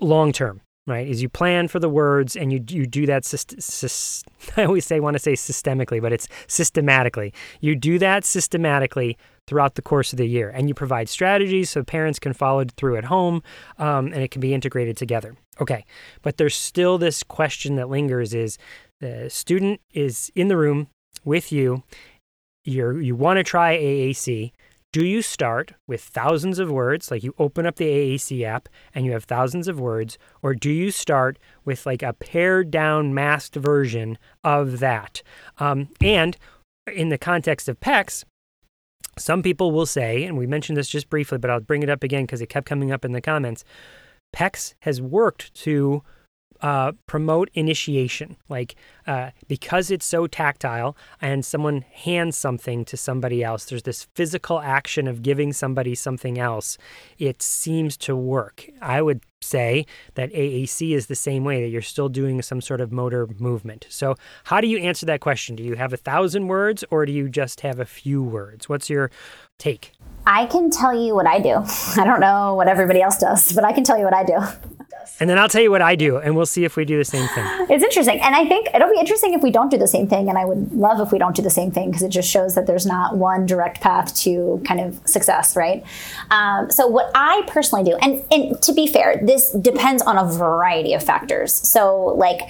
long 0.00 0.32
term 0.32 0.60
right? 0.86 1.06
Is 1.06 1.20
you 1.20 1.28
plan 1.28 1.68
for 1.68 1.78
the 1.78 1.88
words 1.88 2.36
and 2.36 2.52
you 2.52 2.62
you 2.68 2.86
do 2.86 3.06
that. 3.06 3.24
Syst- 3.24 3.56
syst- 3.58 4.24
I 4.56 4.64
always 4.64 4.86
say 4.86 5.00
want 5.00 5.14
to 5.14 5.18
say 5.18 5.32
systemically, 5.32 6.00
but 6.00 6.12
it's 6.12 6.28
systematically. 6.46 7.32
You 7.60 7.74
do 7.74 7.98
that 7.98 8.24
systematically 8.24 9.18
throughout 9.46 9.74
the 9.74 9.82
course 9.82 10.12
of 10.12 10.16
the 10.16 10.26
year, 10.26 10.50
and 10.50 10.68
you 10.68 10.74
provide 10.74 11.08
strategies 11.08 11.70
so 11.70 11.82
parents 11.82 12.18
can 12.18 12.32
follow 12.32 12.64
through 12.76 12.96
at 12.96 13.04
home, 13.04 13.42
um, 13.78 14.06
and 14.06 14.16
it 14.16 14.30
can 14.30 14.40
be 14.40 14.54
integrated 14.54 14.96
together. 14.96 15.36
Okay, 15.60 15.84
but 16.22 16.36
there's 16.36 16.54
still 16.54 16.98
this 16.98 17.22
question 17.22 17.76
that 17.76 17.88
lingers: 17.88 18.34
is 18.34 18.58
the 19.00 19.28
student 19.28 19.80
is 19.92 20.30
in 20.34 20.48
the 20.48 20.56
room 20.56 20.88
with 21.24 21.50
you. 21.52 21.82
You 22.64 22.98
you 22.98 23.14
want 23.14 23.38
to 23.38 23.44
try 23.44 23.76
AAC 23.76 24.52
do 24.96 25.04
you 25.04 25.20
start 25.20 25.74
with 25.86 26.00
thousands 26.00 26.58
of 26.58 26.70
words, 26.70 27.10
like 27.10 27.22
you 27.22 27.34
open 27.38 27.66
up 27.66 27.76
the 27.76 27.84
AAC 27.84 28.42
app 28.44 28.66
and 28.94 29.04
you 29.04 29.12
have 29.12 29.24
thousands 29.24 29.68
of 29.68 29.78
words, 29.78 30.16
or 30.40 30.54
do 30.54 30.70
you 30.70 30.90
start 30.90 31.38
with 31.66 31.84
like 31.84 32.02
a 32.02 32.14
pared 32.14 32.70
down, 32.70 33.12
masked 33.12 33.56
version 33.56 34.16
of 34.42 34.78
that? 34.78 35.22
Um, 35.58 35.90
and 36.00 36.34
in 36.90 37.10
the 37.10 37.18
context 37.18 37.68
of 37.68 37.78
PECS, 37.78 38.24
some 39.18 39.42
people 39.42 39.70
will 39.70 39.84
say, 39.84 40.24
and 40.24 40.38
we 40.38 40.46
mentioned 40.46 40.78
this 40.78 40.88
just 40.88 41.10
briefly, 41.10 41.36
but 41.36 41.50
I'll 41.50 41.60
bring 41.60 41.82
it 41.82 41.90
up 41.90 42.02
again 42.02 42.22
because 42.22 42.40
it 42.40 42.48
kept 42.48 42.66
coming 42.66 42.90
up 42.90 43.04
in 43.04 43.12
the 43.12 43.20
comments. 43.20 43.64
PECS 44.34 44.76
has 44.80 45.02
worked 45.02 45.52
to 45.56 46.02
uh, 46.60 46.92
promote 47.06 47.50
initiation. 47.54 48.36
Like, 48.48 48.74
uh, 49.06 49.30
because 49.48 49.90
it's 49.90 50.06
so 50.06 50.26
tactile 50.26 50.96
and 51.20 51.44
someone 51.44 51.82
hands 51.92 52.36
something 52.36 52.84
to 52.86 52.96
somebody 52.96 53.42
else, 53.42 53.66
there's 53.66 53.82
this 53.82 54.08
physical 54.14 54.60
action 54.60 55.06
of 55.08 55.22
giving 55.22 55.52
somebody 55.52 55.94
something 55.94 56.38
else. 56.38 56.78
It 57.18 57.42
seems 57.42 57.96
to 57.98 58.16
work. 58.16 58.66
I 58.80 59.02
would 59.02 59.22
say 59.40 59.86
that 60.14 60.32
AAC 60.32 60.94
is 60.94 61.06
the 61.06 61.14
same 61.14 61.44
way, 61.44 61.62
that 61.62 61.68
you're 61.68 61.82
still 61.82 62.08
doing 62.08 62.42
some 62.42 62.60
sort 62.60 62.80
of 62.80 62.92
motor 62.92 63.28
movement. 63.38 63.86
So, 63.88 64.16
how 64.44 64.60
do 64.60 64.66
you 64.66 64.78
answer 64.78 65.06
that 65.06 65.20
question? 65.20 65.56
Do 65.56 65.62
you 65.62 65.76
have 65.76 65.92
a 65.92 65.96
thousand 65.96 66.48
words 66.48 66.84
or 66.90 67.06
do 67.06 67.12
you 67.12 67.28
just 67.28 67.60
have 67.60 67.78
a 67.78 67.84
few 67.84 68.22
words? 68.22 68.68
What's 68.68 68.90
your 68.90 69.10
take? 69.58 69.92
I 70.26 70.46
can 70.46 70.70
tell 70.70 70.92
you 70.92 71.14
what 71.14 71.26
I 71.26 71.38
do. 71.38 71.62
I 71.96 72.04
don't 72.04 72.20
know 72.20 72.54
what 72.54 72.68
everybody 72.68 73.00
else 73.00 73.18
does, 73.18 73.52
but 73.52 73.64
I 73.64 73.72
can 73.72 73.84
tell 73.84 73.98
you 73.98 74.04
what 74.04 74.14
I 74.14 74.24
do. 74.24 74.38
And 75.18 75.30
then 75.30 75.38
I'll 75.38 75.48
tell 75.48 75.62
you 75.62 75.70
what 75.70 75.80
I 75.82 75.94
do, 75.96 76.18
and 76.18 76.36
we'll 76.36 76.46
see 76.46 76.64
if 76.64 76.76
we 76.76 76.84
do 76.84 76.98
the 76.98 77.04
same 77.04 77.26
thing. 77.28 77.44
It's 77.68 77.82
interesting. 77.82 78.20
And 78.20 78.34
I 78.34 78.46
think 78.46 78.68
it'll 78.74 78.90
be 78.90 78.98
interesting 78.98 79.34
if 79.34 79.42
we 79.42 79.50
don't 79.50 79.70
do 79.70 79.76
the 79.76 79.88
same 79.88 80.06
thing. 80.06 80.28
And 80.28 80.38
I 80.38 80.44
would 80.44 80.72
love 80.72 81.00
if 81.00 81.10
we 81.12 81.18
don't 81.18 81.34
do 81.34 81.42
the 81.42 81.50
same 81.50 81.70
thing 81.70 81.90
because 81.90 82.02
it 82.02 82.10
just 82.10 82.30
shows 82.30 82.54
that 82.54 82.66
there's 82.66 82.86
not 82.86 83.16
one 83.16 83.44
direct 83.44 83.80
path 83.80 84.14
to 84.18 84.62
kind 84.64 84.80
of 84.80 85.00
success, 85.06 85.56
right? 85.56 85.84
Um, 86.30 86.70
so, 86.70 86.86
what 86.86 87.10
I 87.14 87.42
personally 87.46 87.84
do, 87.84 87.96
and, 87.96 88.22
and 88.30 88.62
to 88.62 88.72
be 88.72 88.86
fair, 88.86 89.20
this 89.22 89.52
depends 89.52 90.02
on 90.02 90.16
a 90.16 90.24
variety 90.24 90.94
of 90.94 91.02
factors. 91.02 91.52
So, 91.52 92.14
like, 92.16 92.40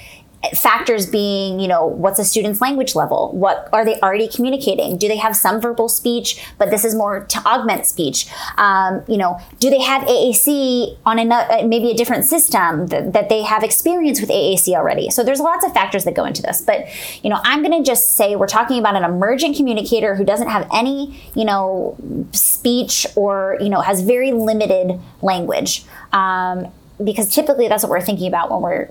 factors 0.55 1.05
being 1.05 1.59
you 1.59 1.67
know 1.67 1.85
what's 1.85 2.19
a 2.19 2.25
student's 2.25 2.61
language 2.61 2.95
level? 2.95 3.31
What 3.33 3.69
are 3.73 3.83
they 3.83 3.99
already 4.01 4.27
communicating? 4.27 4.97
Do 4.97 5.07
they 5.07 5.17
have 5.17 5.35
some 5.35 5.59
verbal 5.59 5.89
speech 5.89 6.43
but 6.57 6.69
this 6.69 6.85
is 6.85 6.95
more 6.95 7.25
to 7.25 7.39
augment 7.39 7.85
speech? 7.85 8.27
Um, 8.57 9.03
you 9.07 9.17
know 9.17 9.39
do 9.59 9.69
they 9.69 9.81
have 9.81 10.03
aac 10.03 10.97
on 11.05 11.19
another 11.19 11.53
uh, 11.53 11.67
maybe 11.67 11.91
a 11.91 11.95
different 11.95 12.25
system 12.25 12.87
that, 12.87 13.13
that 13.13 13.29
they 13.29 13.43
have 13.43 13.63
experience 13.63 14.21
with 14.21 14.29
aac 14.29 14.67
already? 14.69 15.09
So 15.09 15.23
there's 15.23 15.39
lots 15.39 15.65
of 15.65 15.73
factors 15.73 16.03
that 16.05 16.13
go 16.13 16.25
into 16.25 16.41
this 16.41 16.61
but 16.61 16.87
you 17.23 17.29
know 17.29 17.39
i'm 17.43 17.63
going 17.63 17.83
to 17.83 17.87
just 17.87 18.15
say 18.15 18.35
we're 18.35 18.47
talking 18.47 18.79
about 18.79 18.95
an 18.95 19.03
emergent 19.03 19.55
communicator 19.55 20.15
who 20.15 20.23
doesn't 20.23 20.49
have 20.49 20.67
any 20.73 21.19
you 21.33 21.45
know 21.45 21.97
speech 22.31 23.05
or 23.15 23.57
you 23.59 23.69
know 23.69 23.81
has 23.81 24.01
very 24.01 24.31
limited 24.31 24.99
language. 25.21 25.85
Um, 26.13 26.71
because 27.03 27.33
typically 27.33 27.67
that's 27.67 27.83
what 27.83 27.91
we're 27.91 28.01
thinking 28.01 28.27
about 28.27 28.49
when 28.49 28.61
we're 28.61 28.89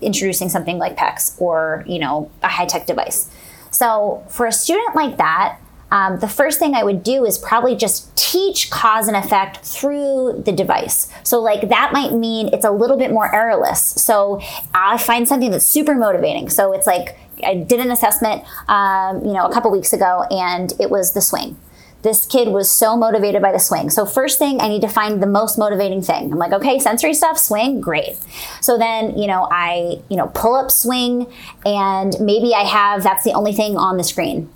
introducing 0.00 0.48
something 0.48 0.78
like 0.78 0.96
PECS 0.96 1.40
or 1.40 1.84
you 1.86 1.98
know 1.98 2.30
a 2.42 2.48
high 2.48 2.66
tech 2.66 2.86
device. 2.86 3.30
So 3.70 4.24
for 4.28 4.46
a 4.46 4.52
student 4.52 4.94
like 4.94 5.18
that, 5.18 5.58
um, 5.90 6.18
the 6.18 6.28
first 6.28 6.58
thing 6.58 6.74
I 6.74 6.84
would 6.84 7.02
do 7.02 7.24
is 7.24 7.38
probably 7.38 7.74
just 7.74 8.14
teach 8.16 8.70
cause 8.70 9.08
and 9.08 9.16
effect 9.16 9.58
through 9.58 10.42
the 10.44 10.52
device. 10.52 11.10
So, 11.22 11.40
like, 11.40 11.68
that 11.70 11.92
might 11.92 12.12
mean 12.12 12.50
it's 12.52 12.64
a 12.64 12.70
little 12.70 12.98
bit 12.98 13.10
more 13.10 13.30
errorless. 13.32 13.98
So, 13.98 14.40
I 14.74 14.98
find 14.98 15.26
something 15.26 15.50
that's 15.50 15.66
super 15.66 15.94
motivating. 15.94 16.50
So, 16.50 16.72
it's 16.72 16.86
like 16.86 17.16
I 17.42 17.54
did 17.54 17.80
an 17.80 17.90
assessment, 17.90 18.44
um, 18.68 19.24
you 19.24 19.32
know, 19.32 19.46
a 19.46 19.52
couple 19.52 19.70
weeks 19.70 19.92
ago, 19.92 20.24
and 20.30 20.72
it 20.78 20.90
was 20.90 21.12
the 21.12 21.22
swing 21.22 21.56
this 22.02 22.26
kid 22.26 22.48
was 22.48 22.70
so 22.70 22.96
motivated 22.96 23.42
by 23.42 23.52
the 23.52 23.58
swing. 23.58 23.90
So 23.90 24.06
first 24.06 24.38
thing, 24.38 24.60
I 24.60 24.68
need 24.68 24.82
to 24.82 24.88
find 24.88 25.22
the 25.22 25.26
most 25.26 25.58
motivating 25.58 26.00
thing. 26.02 26.32
I'm 26.32 26.38
like, 26.38 26.52
okay, 26.52 26.78
sensory 26.78 27.14
stuff, 27.14 27.38
swing, 27.38 27.80
great. 27.80 28.16
So 28.60 28.78
then, 28.78 29.18
you 29.18 29.26
know, 29.26 29.48
I, 29.50 30.00
you 30.08 30.16
know, 30.16 30.28
pull 30.28 30.54
up 30.54 30.70
swing 30.70 31.32
and 31.66 32.14
maybe 32.20 32.54
I 32.54 32.62
have 32.62 33.02
that's 33.02 33.24
the 33.24 33.32
only 33.32 33.52
thing 33.52 33.76
on 33.76 33.96
the 33.96 34.04
screen 34.04 34.48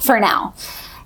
for 0.00 0.18
now. 0.18 0.54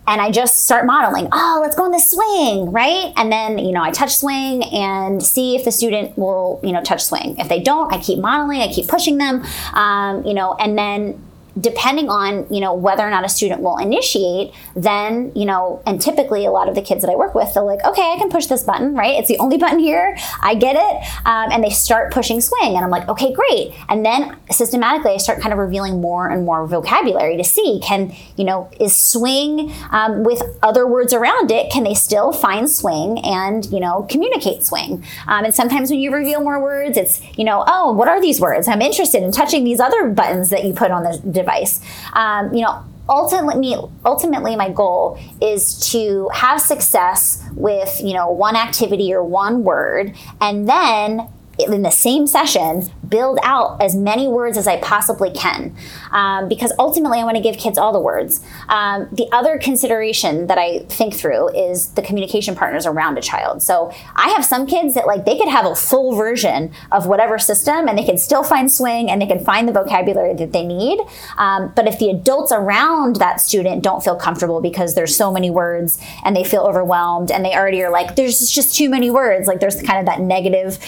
And 0.07 0.21
I 0.21 0.31
just 0.31 0.65
start 0.65 0.85
modeling, 0.85 1.29
oh, 1.33 1.61
let's 1.63 1.77
go 1.77 1.85
on 1.85 1.91
the 1.91 1.99
swing, 1.99 2.71
right? 2.71 3.13
And 3.17 3.33
then, 3.33 3.59
you 3.59 3.73
know, 3.73 3.83
I 3.83 3.91
touch 3.91 4.17
swing 4.17 4.63
and 4.65 5.23
see 5.23 5.57
if 5.57 5.65
the 5.65 5.73
student 5.73 6.19
will, 6.19 6.61
you 6.63 6.73
know, 6.73 6.83
touch 6.83 7.03
swing. 7.05 7.39
If 7.39 7.49
they 7.49 7.63
don't, 7.63 7.91
I 7.93 7.99
keep 7.99 8.19
modeling, 8.19 8.61
I 8.61 8.71
keep 8.71 8.87
pushing 8.87 9.17
them, 9.17 9.43
um, 9.73 10.23
you 10.27 10.35
know, 10.35 10.55
and 10.55 10.77
then 10.77 11.23
depending 11.61 12.09
on 12.09 12.47
you 12.53 12.61
know 12.61 12.75
whether 12.75 13.07
or 13.07 13.11
not 13.11 13.25
a 13.25 13.29
student 13.29 13.61
will 13.61 13.79
initiate 13.79 14.53
then 14.75 15.31
you 15.35 15.45
know 15.45 15.83
and 15.87 16.01
typically 16.01 16.45
a 16.45 16.51
lot 16.51 16.69
of 16.69 16.75
the 16.75 16.83
kids 16.83 17.03
that 17.03 17.11
i 17.11 17.15
work 17.15 17.35
with 17.35 17.53
they're 17.55 17.63
like 17.63 17.85
okay 17.85 18.13
i 18.13 18.17
can 18.19 18.29
push 18.29 18.47
this 18.47 18.63
button 18.65 18.95
right? 18.95 19.19
It's 19.19 19.29
the 19.29 19.39
only 19.39 19.59
button 19.59 19.79
here. 19.79 20.17
I 20.43 20.55
get 20.55 20.77
it. 20.77 21.27
Um, 21.27 21.51
and 21.51 21.63
they 21.63 21.71
start 21.71 22.13
pushing 22.13 22.41
swing 22.41 22.75
and 22.75 22.85
i'm 22.85 22.91
like 22.91 23.09
okay 23.09 23.33
great. 23.33 23.75
And 23.89 24.05
then 24.05 24.37
systematically 24.51 25.13
i 25.13 25.17
start 25.17 25.41
kind 25.41 25.53
of 25.53 25.59
revealing 25.59 26.01
more 26.01 26.29
and 26.29 26.45
more 26.45 26.67
vocabulary 26.67 27.37
to 27.37 27.45
see 27.45 27.81
can 27.83 28.15
you 28.37 28.45
know 28.45 28.71
is 28.81 28.97
swing 28.97 29.73
um, 29.91 30.25
with 30.25 30.43
other 30.63 30.87
words 30.87 31.13
around 31.13 31.51
it 31.51 31.71
can 31.71 31.85
they 31.85 31.95
still 31.95 32.33
find 32.33 32.71
swing 32.71 33.19
and 33.25 33.67
you 33.67 33.81
know 33.81 34.07
communicate 34.11 34.65
swing? 34.65 35.05
Um, 35.27 35.45
and 35.45 35.55
sometimes 35.55 35.91
when 35.91 36.01
you 36.01 36.13
reveal 36.13 36.41
more 36.41 36.61
words 36.61 36.97
it's 36.97 37.21
you 37.39 37.45
know 37.45 37.65
oh 37.67 37.93
what 37.93 38.09
are 38.09 38.21
these 38.21 38.41
words? 38.41 38.69
I'm 38.69 38.83
interested 38.83 39.23
in 39.23 39.33
touching 39.33 39.65
these 39.65 39.81
other 39.81 40.09
buttons 40.09 40.51
that 40.51 40.65
you 40.65 40.73
put 40.73 40.91
on 40.91 41.03
the 41.03 41.21
device. 41.45 41.81
Um, 42.13 42.53
you 42.55 42.63
know, 42.63 42.85
ultimately 43.09 43.77
ultimately 44.05 44.57
my 44.57 44.71
goal 44.71 45.19
is 45.41 45.91
to 45.91 46.29
have 46.33 46.61
success 46.61 47.43
with 47.53 48.01
you 48.03 48.15
know 48.15 48.31
one 48.31 48.57
activity 48.57 49.13
or 49.13 49.23
one 49.23 49.63
word 49.63 50.17
and 50.41 50.67
then 50.69 51.29
in 51.59 51.83
the 51.83 51.91
same 51.91 52.27
session 52.27 52.91
build 53.09 53.39
out 53.43 53.81
as 53.81 53.95
many 53.95 54.27
words 54.27 54.57
as 54.57 54.67
I 54.67 54.81
possibly 54.81 55.31
can 55.31 55.75
um, 56.11 56.49
because 56.49 56.73
ultimately 56.79 57.21
I 57.21 57.25
want 57.25 57.37
to 57.37 57.43
give 57.43 57.57
kids 57.57 57.79
all 57.79 57.93
the 57.93 58.01
words. 58.01 58.45
Um, 58.69 59.09
the 59.13 59.29
other 59.33 59.59
consideration 59.59 60.47
that 60.49 60.59
I 60.59 60.81
think 60.89 61.15
through 61.15 61.51
is 61.51 61.89
the 61.91 62.03
communication 62.03 62.55
partners 62.55 62.87
around 62.87 63.19
a 63.19 63.21
child. 63.21 63.63
So 63.63 63.93
I 64.17 64.31
have 64.31 64.45
some 64.45 64.67
kids 64.67 64.95
that 64.95 65.07
like 65.07 65.25
they 65.25 65.39
could 65.39 65.49
have 65.49 65.67
a 65.67 65.75
full 65.75 66.17
version 66.17 66.73
of 66.91 67.07
whatever 67.07 67.39
system 67.39 67.89
and 67.89 67.97
they 67.97 68.05
can 68.05 68.19
still 68.19 68.43
find 68.43 68.71
swing 68.71 69.11
and 69.11 69.21
they 69.21 69.27
can 69.27 69.45
find 69.45 69.69
the 69.69 69.73
vocabulary 69.73 70.35
that 70.35 70.53
they 70.53 70.65
need. 70.65 70.99
Um, 71.39 71.73
but 71.77 71.87
if 71.87 71.99
the 71.99 72.11
adults 72.11 72.53
around 72.53 73.17
that 73.17 73.41
student 73.41 73.83
don't 73.83 74.03
feel 74.03 74.17
comfortable 74.17 74.61
because 74.61 74.95
there's 74.95 75.15
so 75.15 75.33
many 75.33 75.51
words 75.51 75.99
and 76.25 76.35
they 76.35 76.45
feel 76.45 76.63
overwhelmed 76.63 77.31
and 77.31 77.45
they 77.45 77.55
already 77.55 77.83
are 77.83 77.91
like, 77.91 78.17
there's 78.17 78.51
just 78.51 78.75
too 78.75 78.89
many 78.89 79.11
words, 79.11 79.47
like 79.47 79.61
there's 79.61 79.81
kind 79.83 80.01
of 80.01 80.07
that 80.07 80.21
negative 80.21 80.79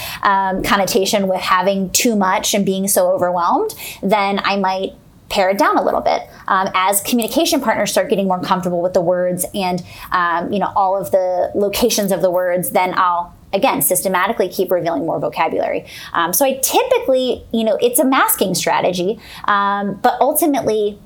um, 0.56 0.62
connotation 0.62 1.28
with 1.28 1.40
having 1.40 1.90
too 1.90 2.16
much 2.16 2.54
and 2.54 2.64
being 2.64 2.88
so 2.88 3.10
overwhelmed, 3.10 3.74
then 4.02 4.40
I 4.44 4.56
might 4.56 4.94
pare 5.28 5.50
it 5.50 5.58
down 5.58 5.76
a 5.76 5.82
little 5.82 6.00
bit. 6.00 6.22
Um, 6.48 6.68
as 6.74 7.00
communication 7.00 7.60
partners 7.60 7.90
start 7.90 8.08
getting 8.08 8.28
more 8.28 8.40
comfortable 8.40 8.80
with 8.80 8.92
the 8.92 9.00
words 9.00 9.44
and 9.54 9.82
um, 10.12 10.52
you 10.52 10.58
know 10.58 10.72
all 10.76 10.96
of 10.96 11.10
the 11.10 11.50
locations 11.54 12.12
of 12.12 12.22
the 12.22 12.30
words 12.30 12.70
then 12.70 12.94
i'll 12.96 13.34
again 13.52 13.82
systematically 13.82 14.48
keep 14.48 14.70
revealing 14.70 15.04
more 15.04 15.18
vocabulary. 15.18 15.84
Um, 16.12 16.32
so 16.32 16.44
i 16.44 16.54
typically 16.62 17.44
you 17.52 17.64
know 17.64 17.76
it's 17.80 17.98
a 17.98 18.04
masking 18.04 18.54
strategy 18.54 19.18
um, 19.46 19.98
but 20.02 20.16
ultimately 20.20 20.98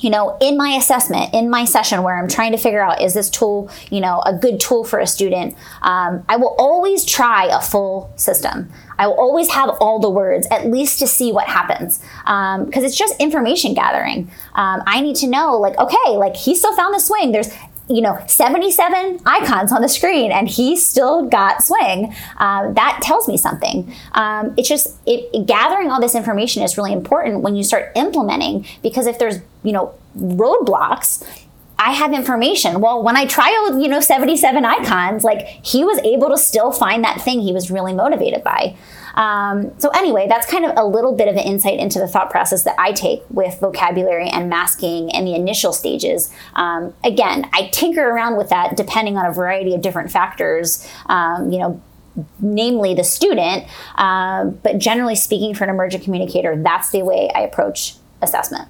you 0.00 0.10
know, 0.10 0.36
in 0.40 0.56
my 0.56 0.70
assessment, 0.70 1.34
in 1.34 1.50
my 1.50 1.64
session 1.64 2.02
where 2.02 2.16
I'm 2.16 2.28
trying 2.28 2.52
to 2.52 2.58
figure 2.58 2.80
out 2.82 3.02
is 3.02 3.14
this 3.14 3.28
tool, 3.28 3.70
you 3.90 4.00
know, 4.00 4.20
a 4.24 4.32
good 4.32 4.60
tool 4.60 4.84
for 4.84 4.98
a 4.98 5.06
student, 5.06 5.56
um, 5.82 6.24
I 6.28 6.36
will 6.36 6.54
always 6.58 7.04
try 7.04 7.46
a 7.46 7.60
full 7.60 8.12
system. 8.16 8.70
I 8.98 9.06
will 9.06 9.18
always 9.18 9.48
have 9.50 9.70
all 9.80 10.00
the 10.00 10.10
words, 10.10 10.46
at 10.50 10.66
least 10.66 10.98
to 10.98 11.06
see 11.06 11.30
what 11.32 11.46
happens, 11.46 11.98
because 11.98 12.58
um, 12.58 12.84
it's 12.84 12.96
just 12.96 13.14
information 13.20 13.72
gathering. 13.74 14.30
Um, 14.54 14.82
I 14.86 15.00
need 15.00 15.16
to 15.16 15.28
know, 15.28 15.56
like, 15.56 15.78
okay, 15.78 16.16
like 16.16 16.34
he 16.34 16.54
still 16.56 16.74
found 16.74 16.94
the 16.94 16.98
swing. 16.98 17.30
There's 17.30 17.52
you 17.88 18.00
know 18.00 18.22
77 18.26 19.20
icons 19.24 19.72
on 19.72 19.82
the 19.82 19.88
screen 19.88 20.30
and 20.30 20.48
he 20.48 20.76
still 20.76 21.26
got 21.26 21.62
swing 21.62 22.14
um, 22.36 22.74
that 22.74 23.00
tells 23.02 23.28
me 23.28 23.36
something 23.36 23.92
um, 24.12 24.54
it's 24.56 24.68
just 24.68 24.96
it, 25.06 25.46
gathering 25.46 25.90
all 25.90 26.00
this 26.00 26.14
information 26.14 26.62
is 26.62 26.76
really 26.76 26.92
important 26.92 27.42
when 27.42 27.56
you 27.56 27.62
start 27.62 27.90
implementing 27.96 28.66
because 28.82 29.06
if 29.06 29.18
there's 29.18 29.38
you 29.62 29.72
know 29.72 29.94
roadblocks 30.18 31.26
I 31.80 31.92
have 31.92 32.12
information. 32.12 32.80
Well, 32.80 33.04
when 33.04 33.16
I 33.16 33.24
trialed, 33.24 33.80
you 33.80 33.88
know, 33.88 34.00
77 34.00 34.64
icons, 34.64 35.22
like 35.22 35.46
he 35.64 35.84
was 35.84 35.98
able 36.00 36.28
to 36.30 36.36
still 36.36 36.72
find 36.72 37.04
that 37.04 37.20
thing 37.20 37.40
he 37.40 37.52
was 37.52 37.70
really 37.70 37.92
motivated 37.92 38.42
by. 38.42 38.76
Um, 39.18 39.72
so, 39.78 39.90
anyway, 39.90 40.26
that's 40.28 40.48
kind 40.50 40.64
of 40.64 40.72
a 40.76 40.84
little 40.84 41.14
bit 41.14 41.26
of 41.26 41.34
an 41.34 41.42
insight 41.42 41.78
into 41.80 41.98
the 41.98 42.06
thought 42.06 42.30
process 42.30 42.62
that 42.62 42.76
I 42.78 42.92
take 42.92 43.22
with 43.30 43.58
vocabulary 43.58 44.28
and 44.28 44.48
masking 44.48 45.10
in 45.10 45.24
the 45.24 45.34
initial 45.34 45.72
stages. 45.72 46.32
Um, 46.54 46.94
again, 47.04 47.50
I 47.52 47.68
tinker 47.72 48.08
around 48.08 48.36
with 48.36 48.48
that 48.50 48.76
depending 48.76 49.18
on 49.18 49.26
a 49.26 49.32
variety 49.32 49.74
of 49.74 49.82
different 49.82 50.12
factors. 50.12 50.88
Um, 51.06 51.50
you 51.50 51.58
know, 51.58 51.82
namely 52.40 52.94
the 52.94 53.04
student, 53.04 53.66
um, 53.96 54.58
but 54.62 54.78
generally 54.78 55.16
speaking, 55.16 55.54
for 55.54 55.64
an 55.64 55.70
emergent 55.70 56.04
communicator, 56.04 56.60
that's 56.62 56.90
the 56.90 57.02
way 57.02 57.30
I 57.34 57.40
approach 57.40 57.96
assessment. 58.22 58.68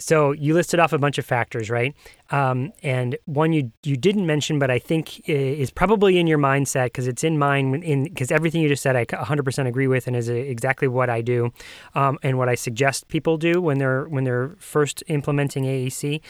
So 0.00 0.32
you 0.32 0.54
listed 0.54 0.80
off 0.80 0.92
a 0.92 0.98
bunch 0.98 1.18
of 1.18 1.26
factors, 1.26 1.70
right? 1.70 1.94
um, 2.30 2.72
and 2.82 3.16
one 3.24 3.52
you 3.52 3.72
you 3.82 3.96
didn't 3.96 4.26
mention, 4.26 4.58
but 4.58 4.70
I 4.70 4.78
think 4.78 5.28
is 5.28 5.70
probably 5.70 6.18
in 6.18 6.26
your 6.26 6.38
mindset 6.38 6.86
because 6.86 7.08
it's 7.08 7.24
in 7.24 7.38
mine. 7.38 7.82
In 7.82 8.04
because 8.04 8.30
everything 8.30 8.62
you 8.62 8.68
just 8.68 8.82
said, 8.82 8.96
I 8.96 9.04
100% 9.04 9.66
agree 9.66 9.88
with, 9.88 10.06
and 10.06 10.14
is 10.14 10.28
exactly 10.28 10.86
what 10.86 11.10
I 11.10 11.22
do, 11.22 11.52
um, 11.94 12.18
and 12.22 12.38
what 12.38 12.48
I 12.48 12.54
suggest 12.54 13.08
people 13.08 13.36
do 13.36 13.60
when 13.60 13.78
they're 13.78 14.04
when 14.04 14.24
they're 14.24 14.54
first 14.58 15.02
implementing 15.08 15.64
AAC 15.64 16.20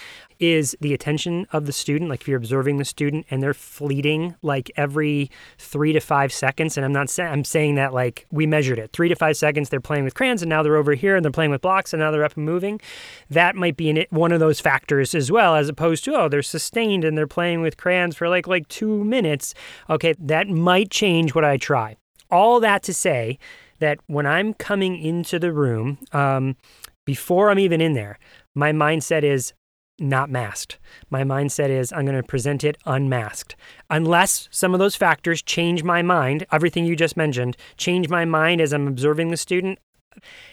is 0.40 0.76
the 0.80 0.94
attention 0.94 1.46
of 1.52 1.66
the 1.66 1.72
student. 1.72 2.10
Like 2.10 2.22
if 2.22 2.28
you're 2.28 2.38
observing 2.38 2.78
the 2.78 2.84
student 2.84 3.26
and 3.30 3.42
they're 3.42 3.54
fleeting 3.54 4.34
like 4.42 4.70
every 4.76 5.30
three 5.58 5.92
to 5.92 6.00
five 6.00 6.32
seconds, 6.32 6.76
and 6.76 6.84
I'm 6.84 6.92
not 6.92 7.10
saying 7.10 7.30
I'm 7.30 7.44
saying 7.44 7.76
that 7.76 7.92
like 7.92 8.26
we 8.32 8.46
measured 8.46 8.78
it 8.78 8.92
three 8.92 9.08
to 9.08 9.14
five 9.14 9.36
seconds. 9.36 9.68
They're 9.68 9.80
playing 9.80 10.04
with 10.04 10.14
crayons, 10.14 10.42
and 10.42 10.48
now 10.48 10.62
they're 10.62 10.76
over 10.76 10.94
here, 10.94 11.14
and 11.14 11.24
they're 11.24 11.30
playing 11.30 11.50
with 11.50 11.60
blocks, 11.60 11.92
and 11.92 12.00
now 12.00 12.10
they're 12.10 12.24
up 12.24 12.36
and 12.36 12.44
moving. 12.44 12.80
That 13.28 13.54
might 13.54 13.76
be 13.76 13.90
in 13.90 14.04
one 14.10 14.32
of 14.32 14.40
those 14.40 14.60
factors 14.60 15.14
as 15.14 15.30
well, 15.30 15.54
as 15.54 15.68
opposed 15.68 16.04
to 16.04 16.14
oh 16.14 16.28
they're 16.28 16.42
sustained 16.42 17.04
and 17.04 17.16
they're 17.16 17.26
playing 17.26 17.60
with 17.60 17.76
crayons 17.76 18.16
for 18.16 18.28
like 18.28 18.46
like 18.46 18.66
two 18.68 19.04
minutes. 19.04 19.54
Okay, 19.88 20.14
that 20.18 20.48
might 20.48 20.90
change 20.90 21.34
what 21.34 21.44
I 21.44 21.56
try. 21.56 21.96
All 22.30 22.60
that 22.60 22.82
to 22.84 22.94
say 22.94 23.38
that 23.80 23.98
when 24.06 24.26
I'm 24.26 24.54
coming 24.54 24.96
into 24.96 25.38
the 25.38 25.52
room, 25.52 25.98
um, 26.12 26.56
before 27.04 27.50
I'm 27.50 27.58
even 27.58 27.80
in 27.80 27.94
there, 27.94 28.18
my 28.54 28.72
mindset 28.72 29.22
is 29.22 29.52
not 30.00 30.30
masked. 30.30 30.78
My 31.10 31.22
mindset 31.22 31.68
is 31.68 31.92
I'm 31.92 32.04
going 32.06 32.16
to 32.16 32.22
present 32.22 32.64
it 32.64 32.78
unmasked. 32.86 33.54
Unless 33.88 34.48
some 34.50 34.74
of 34.74 34.80
those 34.80 34.96
factors 34.96 35.42
change 35.42 35.84
my 35.84 36.02
mind, 36.02 36.46
everything 36.50 36.86
you 36.86 36.96
just 36.96 37.16
mentioned, 37.16 37.56
change 37.76 38.08
my 38.08 38.24
mind 38.24 38.60
as 38.60 38.72
I'm 38.72 38.88
observing 38.88 39.30
the 39.30 39.36
student, 39.36 39.78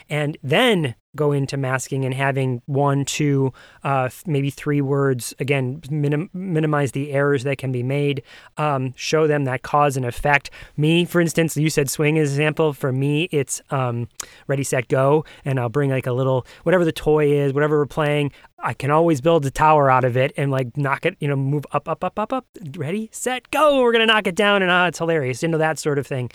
and 0.09 0.37
then 0.43 0.95
go 1.17 1.33
into 1.33 1.57
masking 1.57 2.05
and 2.05 2.13
having 2.13 2.61
one, 2.65 3.03
two, 3.03 3.51
uh, 3.83 4.09
maybe 4.25 4.49
three 4.49 4.79
words. 4.79 5.33
Again, 5.39 5.81
minim- 5.89 6.29
minimize 6.33 6.93
the 6.93 7.11
errors 7.11 7.43
that 7.43 7.57
can 7.57 7.73
be 7.73 7.83
made. 7.83 8.23
Um, 8.55 8.93
show 8.95 9.27
them 9.27 9.43
that 9.43 9.63
cause 9.63 9.97
and 9.97 10.05
effect. 10.05 10.49
Me, 10.77 11.03
for 11.03 11.19
instance, 11.19 11.57
you 11.57 11.69
said 11.69 11.89
swing 11.89 12.17
as 12.17 12.29
an 12.29 12.35
example. 12.35 12.71
For 12.71 12.93
me, 12.93 13.23
it's 13.31 13.61
um, 13.71 14.07
ready, 14.47 14.63
set, 14.63 14.87
go, 14.87 15.25
and 15.43 15.59
I'll 15.59 15.67
bring 15.67 15.89
like 15.89 16.07
a 16.07 16.13
little 16.13 16.45
whatever 16.63 16.85
the 16.85 16.93
toy 16.93 17.31
is, 17.31 17.51
whatever 17.51 17.77
we're 17.77 17.85
playing. 17.85 18.31
I 18.59 18.73
can 18.73 18.89
always 18.89 19.21
build 19.21 19.45
a 19.45 19.51
tower 19.51 19.89
out 19.89 20.03
of 20.03 20.17
it 20.17 20.33
and 20.35 20.49
like 20.49 20.75
knock 20.77 21.05
it, 21.05 21.15
you 21.19 21.27
know, 21.27 21.35
move 21.35 21.65
up, 21.73 21.87
up, 21.87 22.03
up, 22.03 22.17
up, 22.17 22.33
up. 22.33 22.45
Ready, 22.75 23.09
set, 23.11 23.51
go. 23.51 23.81
We're 23.81 23.91
gonna 23.91 24.07
knock 24.07 24.25
it 24.27 24.35
down, 24.35 24.61
and 24.61 24.71
ah, 24.71 24.87
it's 24.87 24.97
hilarious. 24.97 25.43
You 25.43 25.49
know 25.49 25.57
that 25.57 25.77
sort 25.77 25.99
of 25.99 26.07
thing. 26.07 26.31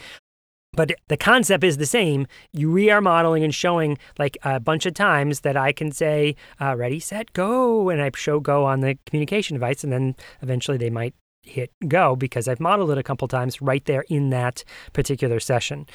But 0.74 0.92
the 1.08 1.18
concept 1.18 1.64
is 1.64 1.76
the 1.76 1.86
same. 1.86 2.26
Re 2.54 2.88
are 2.88 3.02
modeling 3.02 3.44
and 3.44 3.54
showing 3.54 3.98
like 4.18 4.38
a 4.42 4.58
bunch 4.58 4.86
of 4.86 4.94
times 4.94 5.40
that 5.40 5.56
I 5.56 5.72
can 5.72 5.92
say, 5.92 6.34
uh, 6.60 6.74
ready, 6.76 6.98
set, 6.98 7.32
go. 7.34 7.90
And 7.90 8.00
I 8.00 8.10
show 8.14 8.40
go 8.40 8.64
on 8.64 8.80
the 8.80 8.96
communication 9.04 9.54
device. 9.54 9.84
And 9.84 9.92
then 9.92 10.16
eventually 10.40 10.78
they 10.78 10.88
might 10.88 11.14
hit 11.42 11.72
go 11.88 12.14
because 12.16 12.46
I've 12.48 12.60
modeled 12.60 12.90
it 12.90 12.98
a 12.98 13.02
couple 13.02 13.26
times 13.28 13.60
right 13.60 13.84
there 13.84 14.04
in 14.08 14.30
that 14.30 14.64
particular 14.92 15.40
session. 15.40 15.86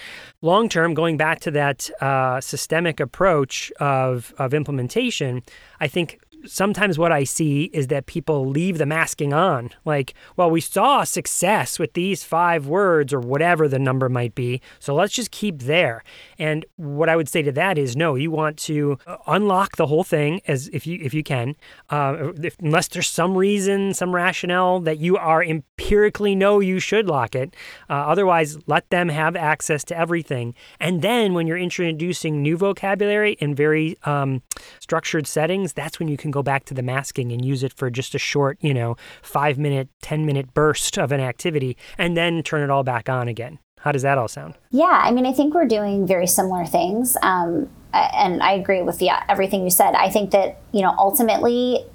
Long 0.41 0.69
term, 0.69 0.93
going 0.93 1.17
back 1.17 1.39
to 1.41 1.51
that 1.51 1.89
uh, 2.01 2.41
systemic 2.41 2.99
approach 2.99 3.71
of, 3.79 4.33
of 4.37 4.53
implementation, 4.53 5.41
I 5.79 5.87
think 5.87 6.19
sometimes 6.47 6.97
what 6.97 7.11
I 7.11 7.23
see 7.23 7.65
is 7.73 7.87
that 7.87 8.05
people 8.05 8.47
leave 8.47 8.77
the 8.77 8.85
masking 8.85 9.33
on. 9.33 9.69
Like, 9.85 10.13
well, 10.35 10.49
we 10.49 10.61
saw 10.61 11.03
success 11.03 11.79
with 11.79 11.93
these 11.93 12.23
five 12.23 12.67
words 12.67 13.13
or 13.13 13.19
whatever 13.19 13.67
the 13.67 13.79
number 13.79 14.09
might 14.09 14.35
be. 14.35 14.61
So 14.79 14.95
let's 14.95 15.13
just 15.13 15.31
keep 15.31 15.59
there. 15.59 16.03
And 16.39 16.65
what 16.75 17.09
I 17.09 17.15
would 17.15 17.29
say 17.29 17.41
to 17.41 17.51
that 17.53 17.77
is 17.77 17.95
no, 17.95 18.15
you 18.15 18.31
want 18.31 18.57
to 18.59 18.97
uh, 19.05 19.17
unlock 19.27 19.77
the 19.77 19.87
whole 19.87 20.03
thing 20.03 20.41
as 20.47 20.69
if 20.69 20.87
you 20.87 20.99
if 21.01 21.13
you 21.13 21.23
can, 21.23 21.55
uh, 21.89 22.31
if, 22.41 22.55
unless 22.59 22.87
there's 22.87 23.07
some 23.07 23.37
reason, 23.37 23.93
some 23.93 24.13
rationale 24.13 24.79
that 24.81 24.97
you 24.99 25.17
are 25.17 25.43
empirically 25.43 26.35
know 26.35 26.59
you 26.59 26.79
should 26.79 27.07
lock 27.07 27.35
it. 27.35 27.55
Uh, 27.89 27.93
otherwise, 27.93 28.57
let 28.67 28.89
them 28.89 29.09
have 29.09 29.35
access 29.35 29.83
to 29.85 29.97
everything. 29.97 30.53
And 30.79 31.01
then 31.01 31.33
when 31.33 31.47
you're 31.47 31.57
introducing 31.57 32.41
new 32.41 32.57
vocabulary 32.57 33.33
in 33.33 33.55
very 33.55 33.97
um, 34.03 34.41
structured 34.79 35.27
settings, 35.27 35.73
that's 35.73 35.99
when 35.99 36.07
you 36.07 36.17
can 36.17 36.31
go 36.31 36.36
back 36.43 36.65
to 36.65 36.73
the 36.73 36.81
masking 36.81 37.31
and 37.31 37.43
use 37.43 37.63
it 37.63 37.73
for 37.73 37.89
just 37.89 38.15
a 38.15 38.19
short, 38.19 38.57
you 38.61 38.73
know, 38.73 38.95
five 39.21 39.57
minute, 39.57 39.89
10 40.01 40.25
minute 40.25 40.53
burst 40.53 40.97
of 40.97 41.11
an 41.11 41.19
activity 41.19 41.77
and 41.97 42.15
then 42.15 42.43
turn 42.43 42.61
it 42.61 42.69
all 42.69 42.83
back 42.83 43.09
on 43.09 43.27
again. 43.27 43.59
How 43.79 43.91
does 43.91 44.01
that 44.01 44.17
all 44.17 44.27
sound? 44.27 44.55
Yeah, 44.71 45.01
I 45.03 45.11
mean, 45.11 45.25
I 45.25 45.31
think 45.31 45.53
we're 45.53 45.67
doing 45.67 46.07
very 46.07 46.27
similar 46.27 46.65
things. 46.65 47.15
Um, 47.21 47.69
and 47.93 48.41
I 48.41 48.53
agree 48.53 48.81
with 48.81 49.01
yeah, 49.01 49.23
everything 49.29 49.63
you 49.63 49.69
said. 49.69 49.93
I 49.93 50.09
think 50.09 50.31
that, 50.31 50.59
you 50.71 50.81
know, 50.81 50.93
ultimately, 50.97 51.85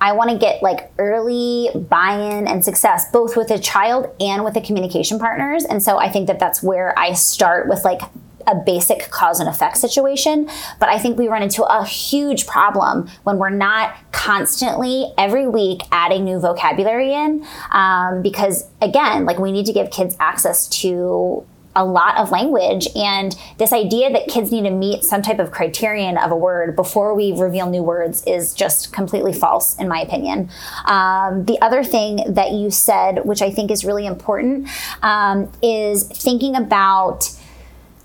I 0.00 0.12
want 0.12 0.30
to 0.30 0.36
get 0.36 0.62
like 0.64 0.92
early 0.98 1.70
buy 1.74 2.18
in 2.18 2.48
and 2.48 2.64
success, 2.64 3.10
both 3.12 3.36
with 3.36 3.50
a 3.52 3.58
child 3.58 4.14
and 4.20 4.44
with 4.44 4.54
the 4.54 4.60
communication 4.60 5.18
partners. 5.20 5.64
And 5.64 5.80
so 5.80 5.96
I 5.96 6.08
think 6.08 6.26
that 6.26 6.40
that's 6.40 6.60
where 6.60 6.98
I 6.98 7.12
start 7.12 7.68
with 7.68 7.84
like 7.84 8.02
a 8.46 8.54
basic 8.54 9.10
cause 9.10 9.40
and 9.40 9.48
effect 9.48 9.76
situation. 9.76 10.48
But 10.78 10.88
I 10.88 10.98
think 10.98 11.18
we 11.18 11.28
run 11.28 11.42
into 11.42 11.64
a 11.64 11.84
huge 11.84 12.46
problem 12.46 13.08
when 13.24 13.38
we're 13.38 13.50
not 13.50 13.96
constantly 14.12 15.12
every 15.18 15.46
week 15.46 15.82
adding 15.90 16.24
new 16.24 16.38
vocabulary 16.38 17.12
in. 17.12 17.46
Um, 17.70 18.22
because 18.22 18.68
again, 18.80 19.24
like 19.24 19.38
we 19.38 19.52
need 19.52 19.66
to 19.66 19.72
give 19.72 19.90
kids 19.90 20.16
access 20.20 20.68
to 20.80 21.46
a 21.74 21.84
lot 21.84 22.16
of 22.18 22.30
language 22.30 22.86
and 22.94 23.34
this 23.58 23.72
idea 23.72 24.10
that 24.12 24.28
kids 24.28 24.52
need 24.52 24.62
to 24.62 24.70
meet 24.70 25.04
some 25.04 25.22
type 25.22 25.38
of 25.38 25.50
criterion 25.50 26.18
of 26.18 26.30
a 26.30 26.36
word 26.36 26.76
before 26.76 27.14
we 27.14 27.32
reveal 27.32 27.68
new 27.68 27.82
words 27.82 28.22
is 28.26 28.52
just 28.52 28.92
completely 28.92 29.32
false 29.32 29.76
in 29.78 29.88
my 29.88 30.00
opinion 30.00 30.50
um, 30.84 31.44
the 31.46 31.58
other 31.62 31.82
thing 31.82 32.22
that 32.34 32.52
you 32.52 32.70
said 32.70 33.24
which 33.24 33.40
i 33.40 33.50
think 33.50 33.70
is 33.70 33.84
really 33.84 34.06
important 34.06 34.68
um, 35.02 35.50
is 35.62 36.04
thinking 36.04 36.54
about 36.54 37.30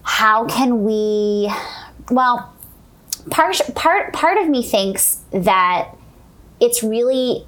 how 0.07 0.45
can 0.45 0.85
we 0.85 1.51
well 2.09 2.53
part 3.29 3.59
part 3.75 4.13
part 4.13 4.37
of 4.37 4.47
me 4.47 4.63
thinks 4.63 5.19
that 5.31 5.93
it's 6.61 6.81
really 6.81 7.45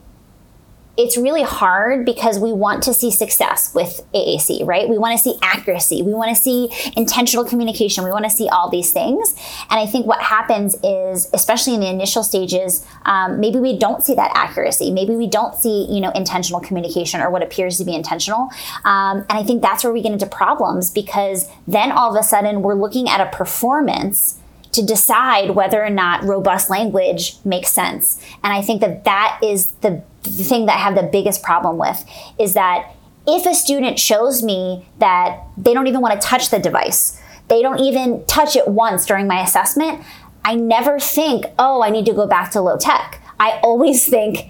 it's 1.00 1.16
really 1.16 1.44
hard 1.44 2.06
because 2.06 2.38
we 2.38 2.52
want 2.52 2.84
to 2.84 2.94
see 2.94 3.10
success 3.10 3.74
with 3.74 4.06
AAC, 4.14 4.66
right? 4.66 4.90
We 4.90 4.98
want 4.98 5.18
to 5.18 5.24
see 5.24 5.40
accuracy. 5.42 6.02
We 6.02 6.14
want 6.14 6.36
to 6.36 6.42
see 6.42 6.70
intentional 6.98 7.46
communication. 7.46 8.04
We 8.04 8.12
want 8.12 8.26
to 8.26 8.30
see 8.30 8.50
all 8.50 8.70
these 8.70 8.92
things. 8.92 9.34
And 9.70 9.80
I 9.80 9.86
think 9.86 10.06
what 10.06 10.22
happens 10.22 10.76
is, 10.84 11.30
especially 11.34 11.76
in 11.76 11.80
the 11.80 11.88
initial 11.88 12.22
stages, 12.22 12.86
um, 13.06 13.40
maybe 13.40 13.60
we 13.60 13.80
don't 13.80 14.04
see 14.04 14.14
that 14.16 14.32
accuracy. 14.36 14.92
Maybe 14.92 15.16
we 15.16 15.26
don't 15.26 15.56
see, 15.56 15.88
you 15.90 16.02
know, 16.02 16.12
intentional 16.12 16.60
communication 16.60 17.22
or 17.22 17.30
what 17.30 17.44
appears 17.44 17.78
to 17.78 17.86
be 17.86 17.96
intentional. 17.96 18.50
Um, 18.84 19.20
and 19.30 19.32
I 19.32 19.44
think 19.44 19.62
that's 19.62 19.86
where 19.86 19.94
we 19.94 20.02
get 20.02 20.12
into 20.12 20.26
problems 20.28 20.92
because 20.92 21.48
then 21.66 21.94
all 21.94 22.14
of 22.14 22.20
a 22.20 22.24
sudden 22.28 22.62
we're 22.62 22.76
looking 22.76 23.08
at 23.08 23.22
a 23.22 23.28
performance 23.34 24.38
to 24.72 24.86
decide 24.86 25.52
whether 25.52 25.84
or 25.84 25.90
not 25.90 26.24
robust 26.24 26.70
language 26.70 27.38
makes 27.44 27.72
sense. 27.72 28.24
And 28.44 28.54
I 28.54 28.62
think 28.62 28.82
that 28.82 29.04
that 29.06 29.40
is 29.42 29.68
the, 29.82 30.04
the 30.24 30.44
thing 30.44 30.66
that 30.66 30.76
I 30.76 30.80
have 30.80 30.96
the 30.96 31.04
biggest 31.04 31.44
problem 31.44 31.78
with 31.78 32.06
is 32.38 32.54
that 32.54 32.92
if 33.28 33.46
a 33.46 33.54
student 33.54 34.00
shows 34.00 34.44
me 34.44 34.88
that 35.00 35.42
they 35.58 35.74
don't 35.74 35.88
even 35.88 36.02
want 36.02 36.20
to 36.20 36.28
touch 36.28 36.50
the 36.50 36.60
device, 36.60 37.22
they 37.48 37.62
don't 37.62 37.80
even 37.80 38.26
touch 38.26 38.56
it 38.56 38.68
once 38.68 39.06
during 39.06 39.28
my 39.28 39.42
assessment, 39.42 40.04
I 40.44 40.56
never 40.56 41.00
think, 41.00 41.46
oh, 41.58 41.82
I 41.84 41.90
need 41.90 42.06
to 42.06 42.14
go 42.14 42.26
back 42.26 42.52
to 42.52 42.62
low 42.62 42.78
tech. 42.78 43.22
I 43.40 43.60
always 43.64 44.08
think, 44.08 44.50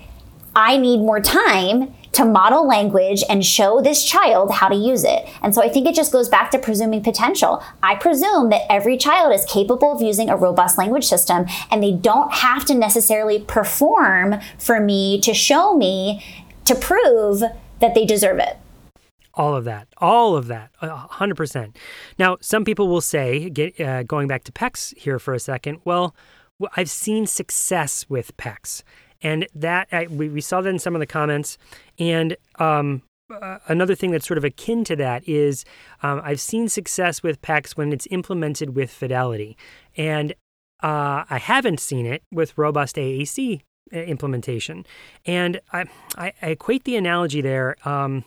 I 0.56 0.78
need 0.78 0.98
more 0.98 1.20
time 1.20 1.94
to 2.14 2.26
model 2.26 2.68
language 2.68 3.24
and 3.30 3.46
show 3.46 3.82
this 3.82 4.04
child 4.04 4.52
how 4.52 4.68
to 4.68 4.76
use 4.76 5.04
it. 5.04 5.28
And 5.42 5.54
so 5.54 5.62
I 5.62 5.70
think 5.70 5.88
it 5.88 5.96
just 5.96 6.12
goes 6.12 6.30
back 6.30 6.52
to 6.52 6.60
presuming 6.60 7.04
potential. 7.04 7.64
I 7.84 7.96
presume 7.96 8.50
that 8.50 8.72
every 8.72 8.98
child 8.98 9.34
is 9.34 9.46
capable 9.46 9.92
of 9.92 10.02
using 10.02 10.30
a 10.30 10.38
robust 10.38 10.78
language 10.78 11.06
system 11.06 11.46
and 11.72 11.84
they 11.84 11.92
don't 11.92 12.34
have 12.34 12.66
to 12.66 12.74
necessarily 12.76 13.40
perform 13.40 14.40
for 14.58 14.80
me 14.80 15.20
to 15.22 15.34
show 15.34 15.76
me 15.76 16.24
to 16.66 16.76
prove 16.76 17.42
that 17.80 17.96
they 17.96 18.06
deserve 18.06 18.40
it. 18.40 18.58
All 19.34 19.56
of 19.56 19.64
that, 19.66 19.88
all 19.98 20.36
of 20.36 20.48
that, 20.48 20.72
100%. 20.82 21.76
Now, 22.18 22.38
some 22.42 22.66
people 22.66 22.90
will 22.90 23.02
say, 23.02 23.50
get, 23.50 23.80
uh, 23.80 24.04
going 24.04 24.28
back 24.28 24.44
to 24.46 24.52
PECS 24.52 24.98
here 24.98 25.18
for 25.18 25.34
a 25.34 25.40
second, 25.40 25.80
well, 25.86 26.14
I've 26.76 26.90
seen 26.90 27.26
success 27.26 28.06
with 28.10 28.36
PECS. 28.36 28.84
And 29.22 29.48
that 29.54 29.88
I, 29.92 30.08
we, 30.08 30.30
we 30.30 30.42
saw 30.42 30.62
that 30.62 30.70
in 30.70 30.80
some 30.80 30.96
of 30.96 31.00
the 31.00 31.06
comments. 31.06 31.58
And 31.98 32.38
um, 32.58 33.02
uh, 33.30 33.60
another 33.68 33.96
thing 33.96 34.12
that's 34.12 34.28
sort 34.28 34.38
of 34.38 34.44
akin 34.44 34.84
to 34.86 34.96
that 34.96 35.28
is 35.28 35.66
um, 36.02 36.22
I've 36.24 36.42
seen 36.42 36.70
success 36.70 37.22
with 37.22 37.42
PECS 37.42 37.72
when 37.78 37.92
it's 37.94 38.08
implemented 38.12 38.76
with 38.76 38.92
fidelity. 38.92 39.58
And 39.98 40.34
uh, 40.82 41.26
I 41.30 41.38
haven't 41.38 41.80
seen 41.80 42.06
it 42.06 42.24
with 42.32 42.58
robust 42.58 42.96
AAC 42.96 43.62
uh, 43.94 43.98
implementation. 43.98 44.86
And 45.26 45.60
I, 45.74 45.86
I, 46.18 46.34
I 46.42 46.48
equate 46.50 46.86
the 46.86 46.96
analogy 46.96 47.42
there. 47.42 47.76
Um, 47.88 48.24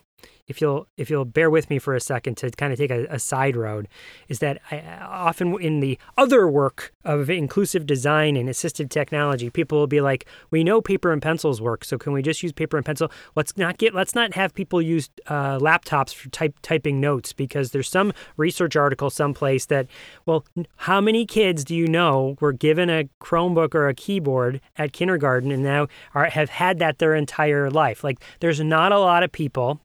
if 0.48 0.61
you'll 0.61 0.87
if 0.96 1.09
you'll 1.11 1.24
bear 1.24 1.50
with 1.50 1.70
me 1.70 1.78
for 1.78 1.94
a 1.94 2.00
second 2.00 2.37
to 2.38 2.50
kind 2.50 2.72
of 2.72 2.78
take 2.78 2.90
a, 2.90 3.07
a 3.09 3.18
side 3.18 3.57
road, 3.57 3.88
is 4.28 4.40
that 4.40 4.61
I, 4.70 4.81
often 5.00 5.61
in 5.61 5.81
the 5.81 5.98
other 6.18 6.48
work 6.48 6.92
of 7.05 7.31
inclusive 7.31 7.87
design 7.87 8.37
and 8.37 8.48
assistive 8.48 8.88
technology, 8.90 9.50
people 9.50 9.78
will 9.78 9.87
be 9.87 10.00
like, 10.00 10.26
"We 10.50 10.64
know 10.64 10.81
paper 10.81 11.12
and 11.12 11.22
pencils 11.22 11.61
work, 11.61 11.85
so 11.85 11.96
can 11.96 12.12
we 12.12 12.22
just 12.22 12.42
use 12.42 12.52
paper 12.52 12.76
and 12.76 12.85
pencil? 12.85 13.11
Let's 13.37 13.57
not 13.57 13.78
get 13.78 13.94
let's 13.94 14.14
not 14.14 14.35
have 14.35 14.55
people 14.55 14.83
use 14.83 15.11
uh, 15.28 15.59
laptops 15.59 16.12
for 16.12 16.28
type 16.31 16.57
typing 16.62 17.00
notes 17.00 17.33
because 17.33 17.70
there's 17.70 17.88
some 17.88 18.12
research 18.37 18.76
article 18.76 19.11
someplace 19.11 19.66
that, 19.66 19.87
well, 20.26 20.44
how 20.76 21.00
many 21.00 21.24
kids 21.24 21.64
do 21.64 21.74
you 21.74 21.87
know 21.87 22.37
were 22.40 22.52
given 22.52 22.90
a 22.90 23.09
Chromebook 23.20 23.74
or 23.74 23.88
a 23.88 23.94
keyboard 23.94 24.61
at 24.76 24.92
kindergarten 24.92 25.52
and 25.52 25.62
now 25.62 25.87
are, 26.14 26.26
have 26.26 26.50
had 26.50 26.78
that 26.81 26.98
their 26.98 27.14
entire 27.14 27.70
life? 27.70 28.02
Like, 28.02 28.18
there's 28.40 28.61
not 28.61 28.92
a 28.92 28.98
lot 28.98 29.22
of 29.22 29.31
people 29.31 29.81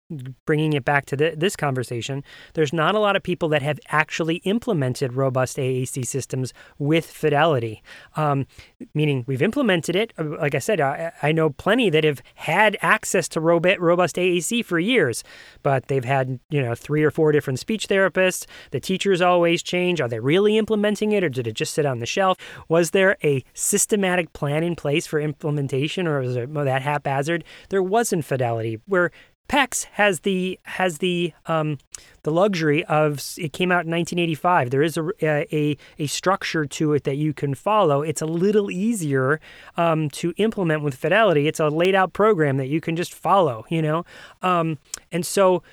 bringing 0.48 0.74
it 0.74 0.84
back 0.84 1.06
to 1.06 1.16
the, 1.16 1.36
this 1.38 1.56
conversation, 1.56 2.24
there's 2.56 2.74
not 2.74 2.96
a 2.96 3.00
lot 3.00 3.16
of 3.16 3.22
people 3.22 3.50
that 3.50 3.62
have 3.62 3.80
actually 3.90 4.38
implemented 4.38 5.14
robust 5.14 5.58
AAC 5.58 6.08
systems 6.08 6.54
with 6.80 7.06
fidelity. 7.06 7.84
Um, 8.16 8.48
meaning 8.96 9.24
we've 9.28 9.44
implemented 9.44 9.96
it. 9.96 10.14
Uh, 10.18 10.24
like 10.40 10.56
I 10.56 10.60
said, 10.60 10.82
I, 10.82 11.12
I, 11.22 11.32
know 11.32 11.52
plenty 11.52 11.90
that 11.92 12.04
have 12.04 12.24
had 12.36 12.78
access 12.82 13.28
to 13.30 13.42
robust 13.42 14.16
AAC 14.16 14.66
for 14.66 14.80
years, 14.80 15.24
but 15.62 15.88
they've 15.88 16.06
had 16.06 16.40
you 16.50 16.62
know 16.62 16.74
three 16.74 17.04
or 17.04 17.12
four 17.12 17.32
different 17.32 17.60
speech 17.60 17.88
therapists. 17.88 18.46
The 18.72 18.80
teachers 18.80 19.22
always 19.22 19.62
change. 19.62 20.02
Are 20.02 20.08
they 20.08 20.20
really 20.20 20.58
implementing 20.58 21.12
it, 21.12 21.24
or 21.24 21.30
did 21.30 21.46
it 21.46 21.54
just 21.54 21.74
sit 21.74 21.86
on 21.86 22.00
the 22.00 22.06
shelf? 22.06 22.38
Was 22.70 22.92
there 22.92 23.18
a 23.24 23.44
systematic 23.54 24.34
plan 24.34 24.64
in 24.64 24.76
place 24.76 25.06
for 25.06 25.20
implementation, 25.20 26.08
or 26.08 26.22
was 26.22 26.36
it 26.36 26.54
that 26.54 26.82
haphazard? 26.82 27.44
There 27.70 27.84
wasn't 27.84 28.26
fidelity. 28.26 28.80
Where 28.88 29.12
PECS 29.50 29.86
has 29.94 30.22
the 30.22 30.60
has 30.64 30.98
the 30.98 31.34
um, 31.46 31.78
the 32.24 32.32
luxury 32.32 32.84
of 32.86 33.22
it 33.38 33.54
came 33.54 33.72
out 33.72 33.86
in 33.86 33.92
1985. 33.92 34.70
There 34.70 34.82
is 34.82 34.98
a, 34.98 35.10
a, 35.24 35.78
a 35.98 36.08
structure 36.08 36.66
to 36.66 36.94
it 36.94 37.04
that 37.06 37.16
you 37.16 37.34
can 37.34 37.56
follow. 37.56 38.02
It's 38.02 38.22
a 38.22 38.26
little 38.26 38.70
easier 38.70 39.40
um, 39.78 40.10
to 40.12 40.34
implement 40.38 40.84
with 40.84 40.96
Fidelity. 40.96 41.48
It's 41.48 41.60
a 41.60 41.70
laid 41.70 41.96
out 41.96 42.14
program 42.14 42.58
that 42.58 42.68
you 42.68 42.82
can 42.82 42.96
just 42.96 43.14
follow. 43.14 43.66
You 43.70 43.82
know, 43.82 44.06
um, 44.42 44.80
and 45.12 45.26
so 45.26 45.64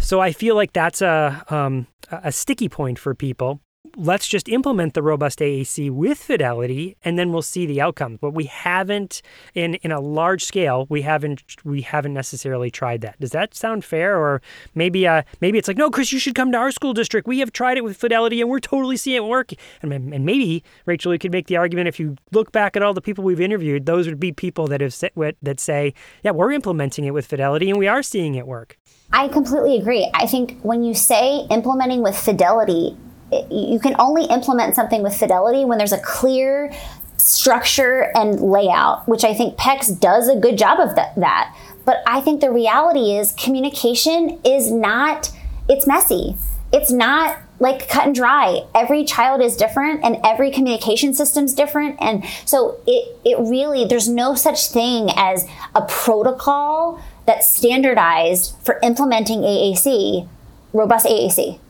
so 0.00 0.20
I 0.20 0.32
feel 0.32 0.54
like 0.54 0.72
that's 0.72 1.02
a 1.02 1.44
um, 1.48 1.86
a 2.10 2.32
sticky 2.32 2.68
point 2.68 2.98
for 2.98 3.14
people 3.14 3.60
let's 3.96 4.26
just 4.28 4.48
implement 4.48 4.94
the 4.94 5.02
robust 5.02 5.38
AAC 5.40 5.90
with 5.90 6.18
fidelity 6.18 6.96
and 7.04 7.18
then 7.18 7.32
we'll 7.32 7.42
see 7.42 7.66
the 7.66 7.80
outcomes. 7.80 8.18
But 8.20 8.32
we 8.32 8.44
haven't 8.44 9.22
in 9.54 9.74
in 9.76 9.92
a 9.92 10.00
large 10.00 10.44
scale, 10.44 10.86
we 10.88 11.02
haven't 11.02 11.42
we 11.64 11.82
haven't 11.82 12.14
necessarily 12.14 12.70
tried 12.70 13.00
that. 13.02 13.18
Does 13.20 13.30
that 13.30 13.54
sound 13.54 13.84
fair 13.84 14.16
or 14.16 14.42
maybe 14.74 15.06
uh 15.06 15.22
maybe 15.40 15.58
it's 15.58 15.68
like 15.68 15.76
no 15.76 15.90
Chris 15.90 16.12
you 16.12 16.18
should 16.18 16.34
come 16.34 16.52
to 16.52 16.58
our 16.58 16.70
school 16.70 16.92
district. 16.92 17.26
We 17.26 17.40
have 17.40 17.52
tried 17.52 17.76
it 17.76 17.84
with 17.84 17.96
fidelity 17.96 18.40
and 18.40 18.50
we're 18.50 18.60
totally 18.60 18.96
seeing 18.96 19.16
it 19.16 19.24
work. 19.24 19.52
And, 19.82 19.92
and 19.92 20.24
maybe 20.24 20.64
Rachel 20.86 21.12
you 21.12 21.18
could 21.18 21.32
make 21.32 21.46
the 21.46 21.56
argument 21.56 21.88
if 21.88 22.00
you 22.00 22.16
look 22.32 22.52
back 22.52 22.76
at 22.76 22.82
all 22.82 22.94
the 22.94 23.00
people 23.00 23.24
we've 23.24 23.40
interviewed, 23.40 23.86
those 23.86 24.06
would 24.06 24.20
be 24.20 24.32
people 24.32 24.66
that 24.68 24.80
have 24.80 24.94
that 25.42 25.60
say, 25.60 25.94
yeah, 26.22 26.30
we're 26.30 26.52
implementing 26.52 27.04
it 27.04 27.12
with 27.12 27.26
fidelity 27.26 27.70
and 27.70 27.78
we 27.78 27.88
are 27.88 28.02
seeing 28.02 28.34
it 28.34 28.46
work. 28.46 28.78
I 29.12 29.28
completely 29.28 29.76
agree. 29.76 30.10
I 30.14 30.26
think 30.26 30.60
when 30.62 30.82
you 30.82 30.94
say 30.94 31.46
implementing 31.50 32.02
with 32.02 32.16
fidelity, 32.16 32.96
you 33.50 33.78
can 33.80 33.96
only 33.98 34.24
implement 34.24 34.74
something 34.74 35.02
with 35.02 35.16
fidelity 35.16 35.64
when 35.64 35.78
there's 35.78 35.92
a 35.92 36.00
clear 36.00 36.72
structure 37.16 38.10
and 38.14 38.40
layout, 38.40 39.08
which 39.08 39.24
I 39.24 39.32
think 39.32 39.56
PECS 39.56 40.00
does 40.00 40.28
a 40.28 40.36
good 40.36 40.58
job 40.58 40.80
of 40.80 40.96
that, 40.96 41.14
that. 41.16 41.56
But 41.84 42.02
I 42.06 42.20
think 42.20 42.40
the 42.40 42.50
reality 42.50 43.16
is 43.16 43.32
communication 43.32 44.40
is 44.44 44.70
not, 44.70 45.30
it's 45.68 45.86
messy. 45.86 46.36
It's 46.72 46.90
not 46.90 47.38
like 47.60 47.88
cut 47.88 48.06
and 48.06 48.14
dry. 48.14 48.64
Every 48.74 49.04
child 49.04 49.40
is 49.40 49.56
different 49.56 50.02
and 50.04 50.18
every 50.24 50.50
communication 50.50 51.14
system 51.14 51.44
is 51.44 51.54
different. 51.54 51.96
And 52.00 52.24
so 52.44 52.80
it, 52.86 53.16
it 53.24 53.38
really, 53.38 53.84
there's 53.84 54.08
no 54.08 54.34
such 54.34 54.68
thing 54.68 55.10
as 55.16 55.46
a 55.74 55.82
protocol 55.82 57.00
that's 57.26 57.48
standardized 57.48 58.56
for 58.64 58.80
implementing 58.82 59.42
AAC, 59.42 60.28
robust 60.72 61.06
AAC 61.06 61.60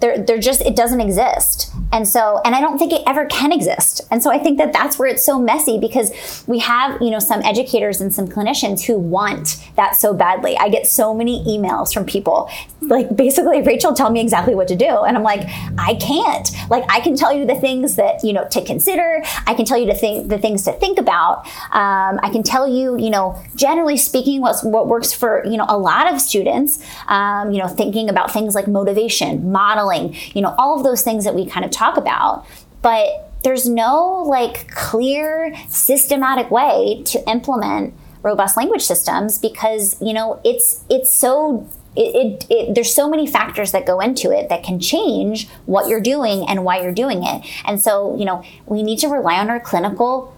they're, 0.00 0.18
they're 0.18 0.38
just 0.38 0.60
it 0.62 0.76
doesn't 0.76 1.00
exist. 1.00 1.70
And 1.92 2.06
so 2.06 2.40
and 2.44 2.54
i 2.54 2.60
don't 2.60 2.78
think 2.78 2.92
it 2.92 3.02
ever 3.06 3.26
can 3.26 3.52
exist. 3.52 4.00
And 4.10 4.22
so 4.22 4.30
i 4.30 4.38
think 4.38 4.58
that 4.58 4.72
that's 4.72 4.98
where 4.98 5.08
it's 5.08 5.24
so 5.24 5.38
messy 5.38 5.78
because 5.78 6.44
we 6.46 6.58
have 6.60 7.00
you 7.00 7.10
know 7.10 7.18
some 7.18 7.42
educators 7.42 8.00
and 8.00 8.12
some 8.12 8.26
clinicians 8.26 8.84
who 8.84 8.98
want 8.98 9.56
that 9.76 9.96
so 9.96 10.14
badly. 10.14 10.56
I 10.56 10.68
get 10.68 10.86
so 10.86 11.14
many 11.14 11.44
emails 11.44 11.92
from 11.92 12.04
people. 12.04 12.50
Like 12.80 13.14
basically 13.14 13.62
rachel 13.62 13.94
tell 13.94 14.10
me 14.10 14.20
exactly 14.20 14.54
what 14.54 14.68
to 14.68 14.76
do. 14.76 15.02
And 15.04 15.16
i'm 15.16 15.22
like 15.22 15.42
i 15.78 15.94
can't. 16.00 16.50
Like 16.70 16.84
i 16.88 17.00
can 17.00 17.16
tell 17.16 17.32
you 17.32 17.44
the 17.46 17.56
things 17.56 17.96
that 17.96 18.24
you 18.24 18.32
know 18.32 18.46
to 18.50 18.64
consider. 18.64 19.22
I 19.46 19.54
can 19.54 19.64
tell 19.64 19.78
you 19.78 19.86
the, 19.86 19.94
thing, 19.94 20.28
the 20.28 20.38
things 20.38 20.64
to 20.64 20.72
think 20.72 20.98
about. 20.98 21.46
Um, 21.72 22.18
i 22.22 22.30
can 22.32 22.42
tell 22.42 22.66
you 22.68 22.98
you 22.98 23.10
know 23.10 23.40
generally 23.54 23.96
speaking 23.96 24.40
what's 24.40 24.62
what 24.62 24.86
works 24.86 25.12
for 25.12 25.44
you 25.44 25.56
know 25.56 25.66
a 25.68 25.78
lot 25.78 26.12
of 26.12 26.20
students 26.20 26.82
um, 27.08 27.52
you 27.52 27.58
know 27.58 27.68
thinking 27.68 28.08
about 28.08 28.32
things 28.32 28.54
like 28.54 28.68
motivation 28.68 29.50
modeling 29.50 29.89
you 30.34 30.42
know, 30.42 30.54
all 30.58 30.76
of 30.76 30.84
those 30.84 31.02
things 31.02 31.24
that 31.24 31.34
we 31.34 31.46
kind 31.46 31.64
of 31.64 31.70
talk 31.70 31.96
about. 31.96 32.46
But 32.82 33.32
there's 33.42 33.68
no 33.68 34.24
like 34.26 34.70
clear, 34.70 35.54
systematic 35.68 36.50
way 36.50 37.02
to 37.06 37.30
implement 37.30 37.94
robust 38.22 38.56
language 38.56 38.82
systems 38.82 39.38
because, 39.38 40.00
you 40.00 40.12
know, 40.12 40.40
it's 40.44 40.84
it's 40.90 41.10
so 41.10 41.68
it, 41.96 42.14
it, 42.14 42.46
it, 42.50 42.74
there's 42.74 42.94
so 42.94 43.08
many 43.08 43.26
factors 43.26 43.72
that 43.72 43.84
go 43.84 44.00
into 44.00 44.30
it 44.30 44.48
that 44.48 44.62
can 44.62 44.78
change 44.78 45.48
what 45.66 45.88
you're 45.88 46.00
doing 46.00 46.48
and 46.48 46.64
why 46.64 46.80
you're 46.80 46.92
doing 46.92 47.24
it. 47.24 47.44
And 47.64 47.80
so, 47.80 48.16
you 48.16 48.24
know, 48.24 48.44
we 48.66 48.82
need 48.82 48.98
to 49.00 49.08
rely 49.08 49.38
on 49.38 49.50
our 49.50 49.58
clinical 49.58 50.36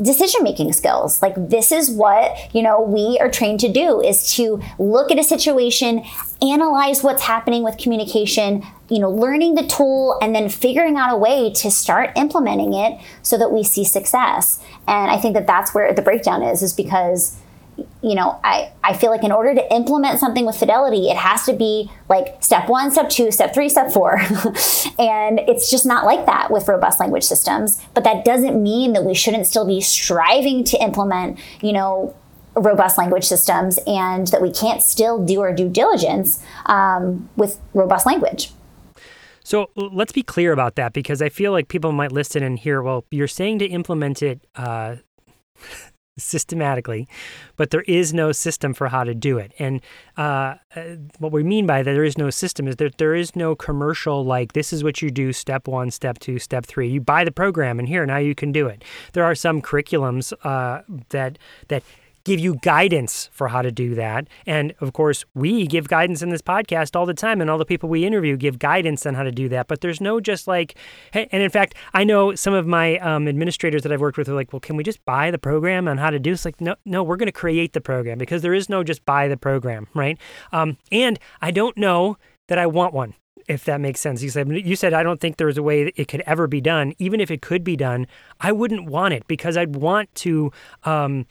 decision 0.00 0.42
making 0.42 0.72
skills. 0.72 1.20
Like 1.20 1.34
this 1.36 1.70
is 1.72 1.90
what 1.90 2.54
you 2.54 2.62
know 2.62 2.80
we 2.80 3.18
are 3.20 3.30
trained 3.30 3.60
to 3.60 3.72
do 3.72 4.00
is 4.00 4.34
to 4.34 4.60
look 4.78 5.10
at 5.10 5.18
a 5.18 5.24
situation 5.24 6.04
analyze 6.40 7.02
what's 7.02 7.22
happening 7.22 7.62
with 7.62 7.78
communication 7.78 8.64
you 8.88 8.98
know 8.98 9.10
learning 9.10 9.54
the 9.54 9.66
tool 9.66 10.18
and 10.20 10.34
then 10.34 10.48
figuring 10.48 10.96
out 10.96 11.14
a 11.14 11.16
way 11.16 11.52
to 11.52 11.70
start 11.70 12.10
implementing 12.16 12.74
it 12.74 12.98
so 13.22 13.36
that 13.36 13.52
we 13.52 13.62
see 13.62 13.84
success. 13.84 14.62
And 14.88 15.10
i 15.10 15.18
think 15.18 15.34
that 15.34 15.46
that's 15.46 15.74
where 15.74 15.92
the 15.92 16.02
breakdown 16.02 16.42
is 16.42 16.62
is 16.62 16.72
because 16.72 17.38
you 18.02 18.14
know, 18.14 18.40
I, 18.44 18.72
I 18.82 18.94
feel 18.94 19.10
like 19.10 19.24
in 19.24 19.32
order 19.32 19.54
to 19.54 19.74
implement 19.74 20.18
something 20.18 20.46
with 20.46 20.56
fidelity, 20.56 21.08
it 21.08 21.16
has 21.16 21.44
to 21.46 21.52
be 21.52 21.90
like 22.08 22.42
step 22.42 22.68
one, 22.68 22.90
step 22.90 23.08
two, 23.08 23.30
step 23.30 23.54
three, 23.54 23.68
step 23.68 23.92
four. 23.92 24.18
and 24.98 25.40
it's 25.40 25.70
just 25.70 25.86
not 25.86 26.04
like 26.04 26.26
that 26.26 26.50
with 26.50 26.68
robust 26.68 27.00
language 27.00 27.24
systems. 27.24 27.80
But 27.94 28.04
that 28.04 28.24
doesn't 28.24 28.60
mean 28.62 28.92
that 28.92 29.04
we 29.04 29.14
shouldn't 29.14 29.46
still 29.46 29.66
be 29.66 29.80
striving 29.80 30.64
to 30.64 30.82
implement, 30.82 31.38
you 31.60 31.72
know, 31.72 32.14
robust 32.54 32.98
language 32.98 33.24
systems 33.24 33.78
and 33.86 34.26
that 34.28 34.42
we 34.42 34.52
can't 34.52 34.82
still 34.82 35.24
do 35.24 35.40
our 35.40 35.54
due 35.54 35.68
diligence 35.68 36.42
um, 36.66 37.28
with 37.36 37.58
robust 37.74 38.06
language. 38.06 38.50
So 39.44 39.70
let's 39.74 40.12
be 40.12 40.22
clear 40.22 40.52
about 40.52 40.76
that 40.76 40.92
because 40.92 41.20
I 41.20 41.28
feel 41.28 41.52
like 41.52 41.68
people 41.68 41.92
might 41.92 42.12
listen 42.12 42.42
and 42.42 42.58
hear, 42.58 42.82
well, 42.82 43.04
you're 43.10 43.28
saying 43.28 43.58
to 43.60 43.66
implement 43.66 44.22
it 44.22 44.46
uh, 44.54 44.96
systematically, 46.18 47.08
but 47.56 47.70
there 47.70 47.82
is 47.82 48.12
no 48.12 48.32
system 48.32 48.74
for 48.74 48.88
how 48.88 49.04
to 49.04 49.14
do 49.14 49.38
it. 49.38 49.52
And 49.58 49.80
uh, 50.16 50.56
uh, 50.76 50.82
what 51.18 51.32
we 51.32 51.42
mean 51.42 51.66
by 51.66 51.82
that 51.82 51.92
there 51.92 52.04
is 52.04 52.18
no 52.18 52.30
system 52.30 52.68
is 52.68 52.76
that 52.76 52.98
there 52.98 53.14
is 53.14 53.34
no 53.34 53.54
commercial 53.54 54.24
like 54.24 54.52
this 54.52 54.72
is 54.72 54.84
what 54.84 55.00
you 55.00 55.10
do 55.10 55.32
step 55.32 55.66
one, 55.66 55.90
step 55.90 56.18
two, 56.18 56.38
step 56.38 56.66
three. 56.66 56.88
You 56.88 57.00
buy 57.00 57.24
the 57.24 57.32
program 57.32 57.78
and 57.78 57.88
here 57.88 58.04
now 58.04 58.18
you 58.18 58.34
can 58.34 58.52
do 58.52 58.66
it. 58.66 58.84
There 59.12 59.24
are 59.24 59.34
some 59.34 59.62
curriculums 59.62 60.32
uh, 60.44 60.82
that 61.10 61.38
that 61.68 61.82
give 62.24 62.40
you 62.40 62.56
guidance 62.62 63.28
for 63.32 63.48
how 63.48 63.62
to 63.62 63.70
do 63.70 63.94
that. 63.94 64.28
And 64.46 64.74
of 64.80 64.92
course, 64.92 65.24
we 65.34 65.66
give 65.66 65.88
guidance 65.88 66.22
in 66.22 66.30
this 66.30 66.42
podcast 66.42 66.96
all 66.96 67.06
the 67.06 67.14
time, 67.14 67.40
and 67.40 67.50
all 67.50 67.58
the 67.58 67.64
people 67.64 67.88
we 67.88 68.04
interview 68.04 68.36
give 68.36 68.58
guidance 68.58 69.06
on 69.06 69.14
how 69.14 69.22
to 69.22 69.32
do 69.32 69.48
that. 69.50 69.68
But 69.68 69.80
there's 69.80 70.00
no 70.00 70.20
just 70.20 70.46
like, 70.46 70.76
hey, 71.12 71.28
and 71.32 71.42
in 71.42 71.50
fact, 71.50 71.74
I 71.94 72.04
know 72.04 72.34
some 72.34 72.54
of 72.54 72.66
my 72.66 72.98
um, 72.98 73.28
administrators 73.28 73.82
that 73.82 73.92
I've 73.92 74.00
worked 74.00 74.18
with 74.18 74.28
are 74.28 74.34
like, 74.34 74.52
well, 74.52 74.60
can 74.60 74.76
we 74.76 74.84
just 74.84 75.04
buy 75.04 75.30
the 75.30 75.38
program 75.38 75.88
on 75.88 75.98
how 75.98 76.10
to 76.10 76.18
do? 76.18 76.32
It's 76.32 76.44
like, 76.44 76.60
no, 76.60 76.76
no, 76.84 77.02
we're 77.02 77.16
going 77.16 77.26
to 77.26 77.32
create 77.32 77.72
the 77.72 77.80
program 77.80 78.18
because 78.18 78.42
there 78.42 78.54
is 78.54 78.68
no 78.68 78.84
just 78.84 79.04
buy 79.04 79.28
the 79.28 79.36
program, 79.36 79.88
right? 79.94 80.18
Um, 80.52 80.76
and 80.90 81.18
I 81.40 81.50
don't 81.50 81.76
know 81.76 82.18
that 82.48 82.58
I 82.58 82.66
want 82.66 82.94
one 82.94 83.14
if 83.48 83.64
that 83.64 83.80
makes 83.80 84.00
sense. 84.00 84.22
You 84.22 84.30
said 84.30 84.48
you 84.48 84.76
said 84.76 84.92
I 84.92 85.02
don't 85.02 85.20
think 85.20 85.36
there 85.36 85.48
is 85.48 85.58
a 85.58 85.62
way 85.62 85.92
it 85.96 86.08
could 86.08 86.22
ever 86.26 86.46
be 86.46 86.60
done. 86.60 86.94
Even 86.98 87.20
if 87.20 87.30
it 87.30 87.42
could 87.42 87.64
be 87.64 87.76
done, 87.76 88.06
I 88.40 88.52
wouldn't 88.52 88.86
want 88.86 89.14
it 89.14 89.26
because 89.26 89.56
I'd 89.56 89.76
want 89.76 90.14
to. 90.16 90.52
Um, 90.84 91.26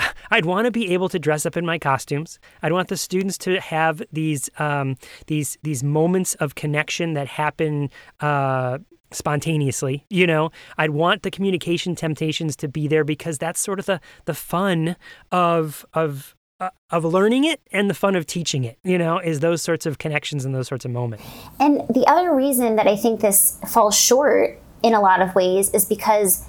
I'd 0.30 0.46
want 0.46 0.66
to 0.66 0.70
be 0.70 0.92
able 0.92 1.08
to 1.08 1.18
dress 1.18 1.46
up 1.46 1.56
in 1.56 1.66
my 1.66 1.78
costumes. 1.78 2.38
I'd 2.62 2.72
want 2.72 2.88
the 2.88 2.96
students 2.96 3.38
to 3.38 3.60
have 3.60 4.02
these 4.12 4.50
um, 4.58 4.96
these 5.26 5.58
these 5.62 5.82
moments 5.82 6.34
of 6.34 6.54
connection 6.54 7.14
that 7.14 7.28
happen 7.28 7.90
uh, 8.20 8.78
spontaneously. 9.12 10.04
You 10.08 10.26
know, 10.26 10.50
I'd 10.78 10.90
want 10.90 11.22
the 11.22 11.30
communication 11.30 11.94
temptations 11.94 12.56
to 12.56 12.68
be 12.68 12.88
there 12.88 13.04
because 13.04 13.38
that's 13.38 13.60
sort 13.60 13.78
of 13.78 13.86
the 13.86 14.00
the 14.24 14.34
fun 14.34 14.96
of 15.32 15.84
of 15.94 16.34
uh, 16.60 16.70
of 16.90 17.04
learning 17.04 17.44
it 17.44 17.60
and 17.72 17.88
the 17.88 17.94
fun 17.94 18.14
of 18.14 18.26
teaching 18.26 18.64
it. 18.64 18.78
You 18.84 18.98
know, 18.98 19.18
is 19.18 19.40
those 19.40 19.62
sorts 19.62 19.86
of 19.86 19.98
connections 19.98 20.44
and 20.44 20.54
those 20.54 20.68
sorts 20.68 20.84
of 20.84 20.90
moments. 20.90 21.24
And 21.58 21.82
the 21.88 22.04
other 22.06 22.34
reason 22.34 22.76
that 22.76 22.86
I 22.86 22.96
think 22.96 23.20
this 23.20 23.58
falls 23.68 23.96
short 23.96 24.60
in 24.82 24.94
a 24.94 25.00
lot 25.00 25.20
of 25.20 25.34
ways 25.34 25.70
is 25.74 25.84
because 25.84 26.46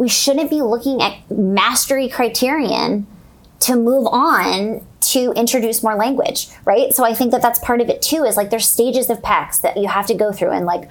we 0.00 0.08
shouldn't 0.08 0.48
be 0.48 0.62
looking 0.62 1.02
at 1.02 1.30
mastery 1.30 2.08
criterion 2.08 3.06
to 3.58 3.76
move 3.76 4.06
on 4.06 4.80
to 5.02 5.30
introduce 5.32 5.82
more 5.82 5.94
language, 5.94 6.48
right? 6.64 6.94
So 6.94 7.04
I 7.04 7.12
think 7.12 7.32
that 7.32 7.42
that's 7.42 7.58
part 7.58 7.82
of 7.82 7.90
it 7.90 8.00
too. 8.00 8.24
Is 8.24 8.34
like 8.34 8.48
there's 8.48 8.66
stages 8.66 9.10
of 9.10 9.20
PECS 9.20 9.60
that 9.60 9.76
you 9.76 9.88
have 9.88 10.06
to 10.06 10.14
go 10.14 10.32
through, 10.32 10.52
and 10.52 10.64
like 10.64 10.88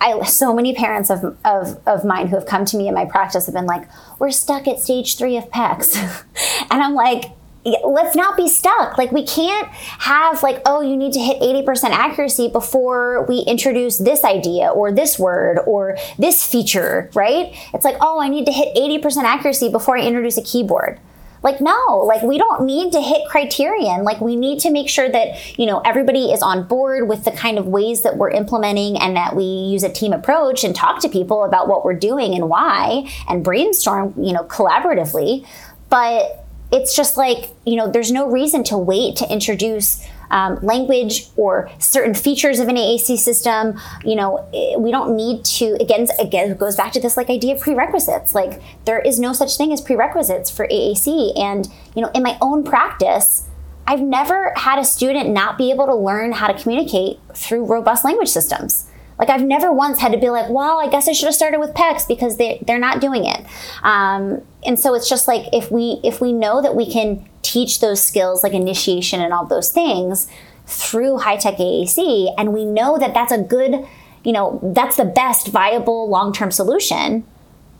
I 0.00 0.20
so 0.24 0.52
many 0.52 0.74
parents 0.74 1.08
of 1.08 1.36
of 1.44 1.78
of 1.86 2.04
mine 2.04 2.26
who 2.26 2.34
have 2.34 2.46
come 2.46 2.64
to 2.64 2.76
me 2.76 2.88
in 2.88 2.94
my 2.94 3.04
practice 3.04 3.46
have 3.46 3.54
been 3.54 3.66
like, 3.66 3.88
we're 4.18 4.32
stuck 4.32 4.66
at 4.66 4.80
stage 4.80 5.16
three 5.16 5.36
of 5.36 5.48
PECS, 5.50 6.24
and 6.70 6.82
I'm 6.82 6.94
like. 6.94 7.26
Let's 7.64 8.16
not 8.16 8.36
be 8.36 8.48
stuck. 8.48 8.96
Like, 8.96 9.12
we 9.12 9.24
can't 9.26 9.68
have, 9.68 10.42
like, 10.42 10.62
oh, 10.64 10.80
you 10.80 10.96
need 10.96 11.12
to 11.14 11.20
hit 11.20 11.40
80% 11.40 11.90
accuracy 11.90 12.48
before 12.48 13.26
we 13.26 13.40
introduce 13.40 13.98
this 13.98 14.24
idea 14.24 14.68
or 14.68 14.92
this 14.92 15.18
word 15.18 15.58
or 15.66 15.96
this 16.18 16.44
feature, 16.46 17.10
right? 17.14 17.54
It's 17.74 17.84
like, 17.84 17.96
oh, 18.00 18.20
I 18.20 18.28
need 18.28 18.46
to 18.46 18.52
hit 18.52 18.74
80% 18.76 19.24
accuracy 19.24 19.70
before 19.70 19.98
I 19.98 20.02
introduce 20.02 20.38
a 20.38 20.42
keyboard 20.42 21.00
like, 21.42 21.60
no, 21.60 22.04
like 22.06 22.22
we 22.22 22.38
don't 22.38 22.64
need 22.64 22.92
to 22.92 23.00
hit 23.00 23.28
criterion. 23.28 24.02
Like 24.02 24.20
we 24.20 24.36
need 24.36 24.60
to 24.60 24.70
make 24.70 24.88
sure 24.88 25.08
that, 25.08 25.58
you 25.58 25.66
know, 25.66 25.80
everybody 25.80 26.32
is 26.32 26.42
on 26.42 26.64
board 26.64 27.08
with 27.08 27.24
the 27.24 27.30
kind 27.30 27.58
of 27.58 27.66
ways 27.66 28.02
that 28.02 28.16
we're 28.16 28.30
implementing 28.30 28.96
and 28.98 29.16
that 29.16 29.36
we 29.36 29.44
use 29.44 29.82
a 29.82 29.92
team 29.92 30.12
approach 30.12 30.64
and 30.64 30.74
talk 30.74 31.00
to 31.02 31.08
people 31.08 31.44
about 31.44 31.68
what 31.68 31.84
we're 31.84 31.94
doing 31.94 32.34
and 32.34 32.48
why 32.48 33.08
and 33.28 33.44
brainstorm, 33.44 34.14
you 34.20 34.32
know, 34.32 34.44
collaboratively. 34.44 35.46
But 35.88 36.44
it's 36.70 36.94
just 36.94 37.16
like, 37.16 37.50
you 37.64 37.76
know, 37.76 37.90
there's 37.90 38.12
no 38.12 38.28
reason 38.28 38.62
to 38.64 38.76
wait 38.76 39.16
to 39.16 39.32
introduce 39.32 40.06
um, 40.30 40.58
language 40.62 41.28
or 41.36 41.70
certain 41.78 42.14
features 42.14 42.58
of 42.58 42.68
an 42.68 42.76
AAC 42.76 43.18
system. 43.18 43.80
You 44.04 44.16
know, 44.16 44.46
eh, 44.52 44.76
we 44.76 44.90
don't 44.90 45.16
need 45.16 45.44
to. 45.46 45.76
Again, 45.80 46.06
again, 46.18 46.50
it 46.50 46.58
goes 46.58 46.76
back 46.76 46.92
to 46.92 47.00
this 47.00 47.16
like 47.16 47.30
idea 47.30 47.54
of 47.54 47.60
prerequisites. 47.60 48.34
Like 48.34 48.60
there 48.84 48.98
is 48.98 49.18
no 49.18 49.32
such 49.32 49.56
thing 49.56 49.72
as 49.72 49.80
prerequisites 49.80 50.50
for 50.50 50.66
AAC. 50.66 51.38
And 51.38 51.68
you 51.94 52.02
know, 52.02 52.10
in 52.14 52.22
my 52.22 52.36
own 52.40 52.64
practice. 52.64 53.44
I've 53.90 54.02
never 54.02 54.52
had 54.54 54.78
a 54.78 54.84
student 54.84 55.30
not 55.30 55.56
be 55.56 55.70
able 55.70 55.86
to 55.86 55.94
learn 55.94 56.32
how 56.32 56.46
to 56.46 56.62
communicate 56.62 57.20
through 57.32 57.64
robust 57.64 58.04
language 58.04 58.28
systems. 58.28 58.87
Like 59.18 59.30
I've 59.30 59.42
never 59.42 59.72
once 59.72 59.98
had 59.98 60.12
to 60.12 60.18
be 60.18 60.30
like, 60.30 60.48
well, 60.48 60.78
I 60.78 60.88
guess 60.88 61.08
I 61.08 61.12
should 61.12 61.26
have 61.26 61.34
started 61.34 61.58
with 61.58 61.74
PECS 61.74 62.06
because 62.06 62.36
they 62.36 62.62
they're 62.66 62.78
not 62.78 63.00
doing 63.00 63.24
it. 63.24 63.44
Um, 63.82 64.42
and 64.64 64.78
so 64.78 64.94
it's 64.94 65.08
just 65.08 65.26
like 65.26 65.46
if 65.52 65.70
we 65.70 66.00
if 66.04 66.20
we 66.20 66.32
know 66.32 66.62
that 66.62 66.76
we 66.76 66.90
can 66.90 67.28
teach 67.42 67.80
those 67.80 68.02
skills 68.02 68.42
like 68.42 68.52
initiation 68.52 69.20
and 69.20 69.32
all 69.32 69.46
those 69.46 69.70
things 69.70 70.28
through 70.66 71.18
high 71.18 71.36
tech 71.36 71.56
AAC, 71.56 72.32
and 72.36 72.52
we 72.52 72.64
know 72.64 72.98
that 72.98 73.14
that's 73.14 73.32
a 73.32 73.42
good, 73.42 73.86
you 74.22 74.32
know, 74.32 74.60
that's 74.62 74.96
the 74.96 75.04
best 75.04 75.48
viable 75.48 76.08
long 76.08 76.32
term 76.32 76.50
solution. 76.50 77.26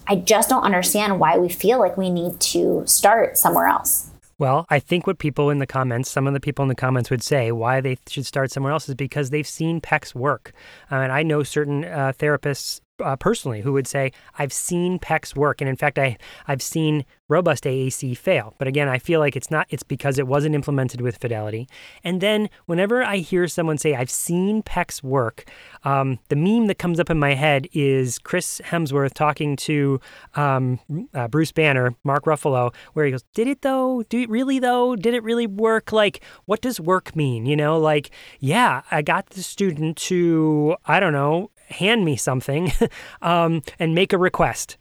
I 0.06 0.16
just 0.16 0.48
don't 0.48 0.62
understand 0.62 1.20
why 1.20 1.36
we 1.36 1.50
feel 1.50 1.78
like 1.78 1.98
we 1.98 2.08
need 2.08 2.40
to 2.40 2.82
start 2.86 3.36
somewhere 3.36 3.66
else. 3.66 4.07
Well, 4.38 4.66
I 4.68 4.78
think 4.78 5.06
what 5.06 5.18
people 5.18 5.50
in 5.50 5.58
the 5.58 5.66
comments, 5.66 6.08
some 6.08 6.28
of 6.28 6.32
the 6.32 6.38
people 6.40 6.62
in 6.62 6.68
the 6.68 6.76
comments 6.76 7.10
would 7.10 7.24
say 7.24 7.50
why 7.50 7.80
they 7.80 7.98
should 8.06 8.24
start 8.24 8.52
somewhere 8.52 8.72
else 8.72 8.88
is 8.88 8.94
because 8.94 9.30
they've 9.30 9.46
seen 9.46 9.80
PECS 9.80 10.14
work. 10.14 10.52
I 10.90 11.02
and 11.02 11.12
I 11.12 11.24
know 11.24 11.42
certain 11.42 11.84
uh, 11.84 12.12
therapists 12.16 12.80
uh, 13.00 13.16
personally 13.16 13.60
who 13.60 13.72
would 13.72 13.86
say, 13.86 14.12
I've 14.38 14.52
seen 14.52 14.98
PECS 14.98 15.36
work. 15.36 15.60
And 15.60 15.68
in 15.68 15.76
fact, 15.76 15.98
I, 15.98 16.16
I've 16.46 16.62
seen 16.62 17.04
robust 17.28 17.64
AAC 17.64 18.16
fail. 18.16 18.54
But 18.58 18.68
again, 18.68 18.88
I 18.88 18.98
feel 18.98 19.20
like 19.20 19.36
it's 19.36 19.50
not, 19.50 19.66
it's 19.68 19.82
because 19.82 20.18
it 20.18 20.26
wasn't 20.26 20.54
implemented 20.54 21.00
with 21.00 21.18
fidelity. 21.18 21.68
And 22.02 22.20
then 22.20 22.48
whenever 22.66 23.02
I 23.02 23.18
hear 23.18 23.46
someone 23.48 23.78
say, 23.78 23.94
I've 23.94 24.10
seen 24.10 24.62
PECS 24.62 25.02
work, 25.02 25.44
um, 25.84 26.18
the 26.28 26.36
meme 26.36 26.66
that 26.66 26.78
comes 26.78 26.98
up 26.98 27.10
in 27.10 27.18
my 27.18 27.34
head 27.34 27.68
is 27.72 28.18
Chris 28.18 28.60
Hemsworth 28.64 29.12
talking 29.12 29.56
to 29.56 30.00
um, 30.34 30.80
uh, 31.14 31.28
Bruce 31.28 31.52
Banner, 31.52 31.94
Mark 32.02 32.24
Ruffalo, 32.24 32.74
where 32.94 33.04
he 33.04 33.10
goes, 33.10 33.24
Did 33.34 33.46
it 33.46 33.62
though? 33.62 34.02
Do 34.08 34.20
it 34.20 34.30
really 34.30 34.58
though? 34.58 34.96
Did 34.96 35.14
it 35.14 35.22
really 35.22 35.46
work? 35.46 35.92
Like, 35.92 36.24
what 36.46 36.60
does 36.60 36.80
work 36.80 37.14
mean? 37.14 37.44
You 37.46 37.56
know, 37.56 37.78
like, 37.78 38.10
yeah, 38.40 38.82
I 38.90 39.02
got 39.02 39.30
the 39.30 39.42
student 39.42 39.96
to, 39.98 40.76
I 40.86 40.98
don't 40.98 41.12
know, 41.12 41.50
hand 41.70 42.04
me 42.04 42.16
something 42.16 42.72
um, 43.22 43.62
and 43.78 43.94
make 43.94 44.12
a 44.12 44.18
request. 44.18 44.78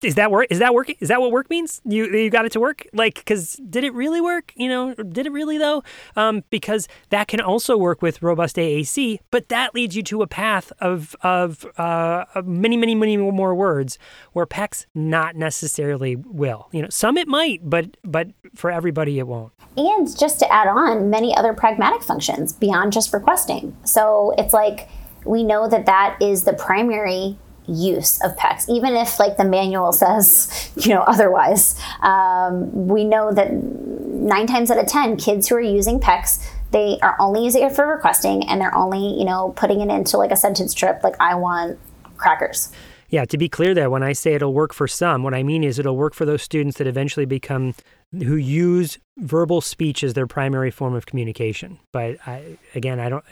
Is 0.00 0.14
that 0.14 0.30
work? 0.30 0.46
Is 0.48 0.60
that 0.60 0.74
working? 0.74 0.94
Is 1.00 1.08
that 1.08 1.20
what 1.20 1.32
work 1.32 1.50
means? 1.50 1.80
You 1.84 2.06
you 2.06 2.30
got 2.30 2.46
it 2.46 2.52
to 2.52 2.60
work? 2.60 2.86
Like, 2.92 3.16
because 3.16 3.60
did 3.68 3.82
it 3.82 3.92
really 3.94 4.20
work? 4.20 4.52
You 4.54 4.68
know, 4.68 4.94
did 4.94 5.26
it 5.26 5.32
really 5.32 5.58
though? 5.58 5.82
Um, 6.14 6.44
because 6.50 6.86
that 7.10 7.26
can 7.26 7.40
also 7.40 7.76
work 7.76 8.00
with 8.00 8.22
robust 8.22 8.54
AAC, 8.54 9.18
but 9.32 9.48
that 9.48 9.74
leads 9.74 9.96
you 9.96 10.04
to 10.04 10.22
a 10.22 10.28
path 10.28 10.72
of 10.80 11.16
of, 11.22 11.66
uh, 11.78 12.26
of 12.36 12.46
many 12.46 12.76
many 12.76 12.94
many 12.94 13.16
more 13.16 13.56
words 13.56 13.98
where 14.34 14.46
PECS 14.46 14.86
not 14.94 15.34
necessarily 15.34 16.14
will. 16.14 16.68
You 16.70 16.82
know, 16.82 16.88
some 16.90 17.18
it 17.18 17.26
might, 17.26 17.68
but 17.68 17.96
but 18.04 18.28
for 18.54 18.70
everybody 18.70 19.18
it 19.18 19.26
won't. 19.26 19.52
And 19.76 20.16
just 20.16 20.38
to 20.38 20.52
add 20.52 20.68
on, 20.68 21.10
many 21.10 21.36
other 21.36 21.52
pragmatic 21.52 22.04
functions 22.04 22.52
beyond 22.52 22.92
just 22.92 23.12
requesting. 23.12 23.76
So 23.82 24.32
it's 24.38 24.54
like 24.54 24.88
we 25.24 25.42
know 25.42 25.68
that 25.68 25.86
that 25.86 26.16
is 26.20 26.44
the 26.44 26.52
primary 26.52 27.38
use 27.66 28.20
of 28.22 28.34
PECS, 28.36 28.68
even 28.68 28.94
if 28.94 29.18
like 29.18 29.36
the 29.36 29.44
manual 29.44 29.92
says, 30.04 30.70
you 30.76 30.94
know, 30.94 31.02
otherwise. 31.02 31.80
Um, 32.00 32.88
we 32.88 33.04
know 33.04 33.32
that 33.32 33.52
nine 33.52 34.46
times 34.46 34.70
out 34.70 34.78
of 34.78 34.86
ten, 34.86 35.16
kids 35.16 35.48
who 35.48 35.56
are 35.56 35.60
using 35.60 36.00
PECS, 36.00 36.46
they 36.70 36.98
are 37.00 37.16
only 37.18 37.44
using 37.44 37.62
it 37.62 37.72
for 37.74 37.86
requesting, 37.86 38.46
and 38.48 38.60
they're 38.60 38.74
only, 38.74 39.18
you 39.18 39.24
know, 39.24 39.52
putting 39.56 39.80
it 39.80 39.88
into 39.88 40.18
like 40.18 40.30
a 40.30 40.36
sentence 40.36 40.72
strip, 40.72 41.02
like 41.02 41.14
I 41.20 41.34
want 41.34 41.78
crackers. 42.16 42.72
Yeah, 43.10 43.24
to 43.24 43.38
be 43.38 43.48
clear 43.48 43.72
there, 43.72 43.88
when 43.88 44.02
I 44.02 44.12
say 44.12 44.34
it'll 44.34 44.52
work 44.52 44.74
for 44.74 44.86
some, 44.86 45.22
what 45.22 45.32
I 45.32 45.42
mean 45.42 45.64
is 45.64 45.78
it'll 45.78 45.96
work 45.96 46.12
for 46.12 46.26
those 46.26 46.42
students 46.42 46.76
that 46.76 46.86
eventually 46.86 47.24
become 47.24 47.74
who 48.12 48.36
use 48.36 48.98
verbal 49.16 49.60
speech 49.62 50.04
as 50.04 50.14
their 50.14 50.26
primary 50.26 50.70
form 50.70 50.94
of 50.94 51.06
communication. 51.06 51.78
But 51.92 52.16
I, 52.26 52.58
again, 52.74 53.00
I 53.00 53.08
don't 53.08 53.24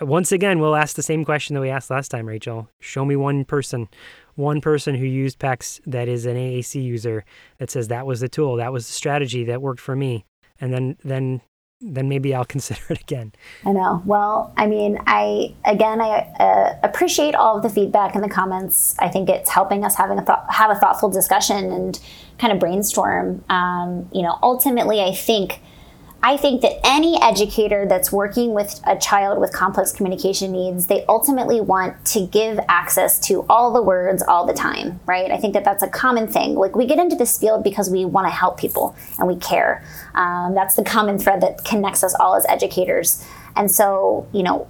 once 0.00 0.32
again, 0.32 0.58
we'll 0.58 0.76
ask 0.76 0.96
the 0.96 1.02
same 1.02 1.24
question 1.24 1.54
that 1.54 1.60
we 1.60 1.68
asked 1.68 1.90
last 1.90 2.08
time, 2.08 2.26
Rachel. 2.26 2.68
Show 2.80 3.04
me 3.04 3.16
one 3.16 3.44
person, 3.44 3.88
one 4.34 4.60
person 4.60 4.94
who 4.94 5.06
used 5.06 5.38
PECS 5.38 5.80
that 5.86 6.08
is 6.08 6.24
an 6.24 6.36
AAC 6.36 6.82
user 6.82 7.24
that 7.58 7.70
says 7.70 7.88
that 7.88 8.06
was 8.06 8.20
the 8.20 8.28
tool, 8.28 8.56
that 8.56 8.72
was 8.72 8.86
the 8.86 8.92
strategy 8.92 9.44
that 9.44 9.60
worked 9.60 9.80
for 9.80 9.94
me, 9.94 10.24
and 10.60 10.72
then 10.72 10.96
then 11.04 11.42
then 11.82 12.08
maybe 12.08 12.34
I'll 12.34 12.44
consider 12.56 12.80
it 12.90 13.00
again. 13.02 13.32
I 13.64 13.72
know. 13.72 14.02
Well, 14.06 14.52
I 14.56 14.66
mean, 14.66 14.98
I 15.06 15.54
again, 15.64 16.00
I 16.00 16.20
uh, 16.40 16.78
appreciate 16.82 17.34
all 17.34 17.58
of 17.58 17.62
the 17.62 17.70
feedback 17.70 18.14
and 18.14 18.24
the 18.24 18.30
comments. 18.30 18.96
I 18.98 19.08
think 19.08 19.28
it's 19.28 19.50
helping 19.50 19.84
us 19.84 19.94
having 19.96 20.18
a 20.18 20.22
thought, 20.22 20.46
have 20.50 20.70
a 20.70 20.76
thoughtful 20.76 21.10
discussion 21.10 21.70
and 21.70 22.00
kind 22.38 22.52
of 22.52 22.58
brainstorm. 22.58 23.44
Um, 23.50 24.08
you 24.12 24.22
know, 24.22 24.38
ultimately, 24.42 25.02
I 25.02 25.12
think 25.12 25.60
I 26.26 26.36
think 26.36 26.60
that 26.62 26.84
any 26.84 27.22
educator 27.22 27.86
that's 27.86 28.10
working 28.10 28.52
with 28.52 28.80
a 28.82 28.98
child 28.98 29.38
with 29.38 29.52
complex 29.52 29.92
communication 29.92 30.50
needs, 30.50 30.88
they 30.88 31.04
ultimately 31.08 31.60
want 31.60 32.04
to 32.06 32.26
give 32.26 32.58
access 32.68 33.20
to 33.28 33.46
all 33.48 33.72
the 33.72 33.80
words 33.80 34.24
all 34.26 34.44
the 34.44 34.52
time, 34.52 34.98
right? 35.06 35.30
I 35.30 35.36
think 35.36 35.54
that 35.54 35.64
that's 35.64 35.84
a 35.84 35.88
common 35.88 36.26
thing. 36.26 36.56
Like 36.56 36.74
we 36.74 36.84
get 36.84 36.98
into 36.98 37.14
this 37.14 37.38
field 37.38 37.62
because 37.62 37.88
we 37.88 38.04
want 38.04 38.26
to 38.26 38.32
help 38.32 38.58
people 38.58 38.96
and 39.20 39.28
we 39.28 39.36
care. 39.36 39.84
Um, 40.16 40.52
that's 40.52 40.74
the 40.74 40.82
common 40.82 41.16
thread 41.16 41.42
that 41.42 41.64
connects 41.64 42.02
us 42.02 42.12
all 42.18 42.34
as 42.34 42.44
educators. 42.48 43.24
And 43.54 43.70
so, 43.70 44.26
you 44.32 44.42
know, 44.42 44.66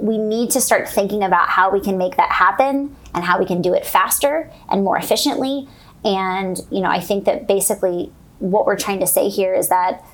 we 0.00 0.18
need 0.18 0.50
to 0.52 0.60
start 0.60 0.88
thinking 0.88 1.24
about 1.24 1.48
how 1.48 1.72
we 1.72 1.80
can 1.80 1.98
make 1.98 2.16
that 2.16 2.30
happen 2.30 2.94
and 3.12 3.24
how 3.24 3.40
we 3.40 3.44
can 3.44 3.60
do 3.60 3.74
it 3.74 3.84
faster 3.84 4.52
and 4.68 4.84
more 4.84 4.96
efficiently. 4.96 5.66
And, 6.04 6.60
you 6.70 6.80
know, 6.80 6.90
I 6.90 7.00
think 7.00 7.24
that 7.24 7.48
basically 7.48 8.12
what 8.38 8.66
we're 8.66 8.78
trying 8.78 9.00
to 9.00 9.06
say 9.08 9.28
here 9.28 9.52
is 9.52 9.68
that 9.68 10.04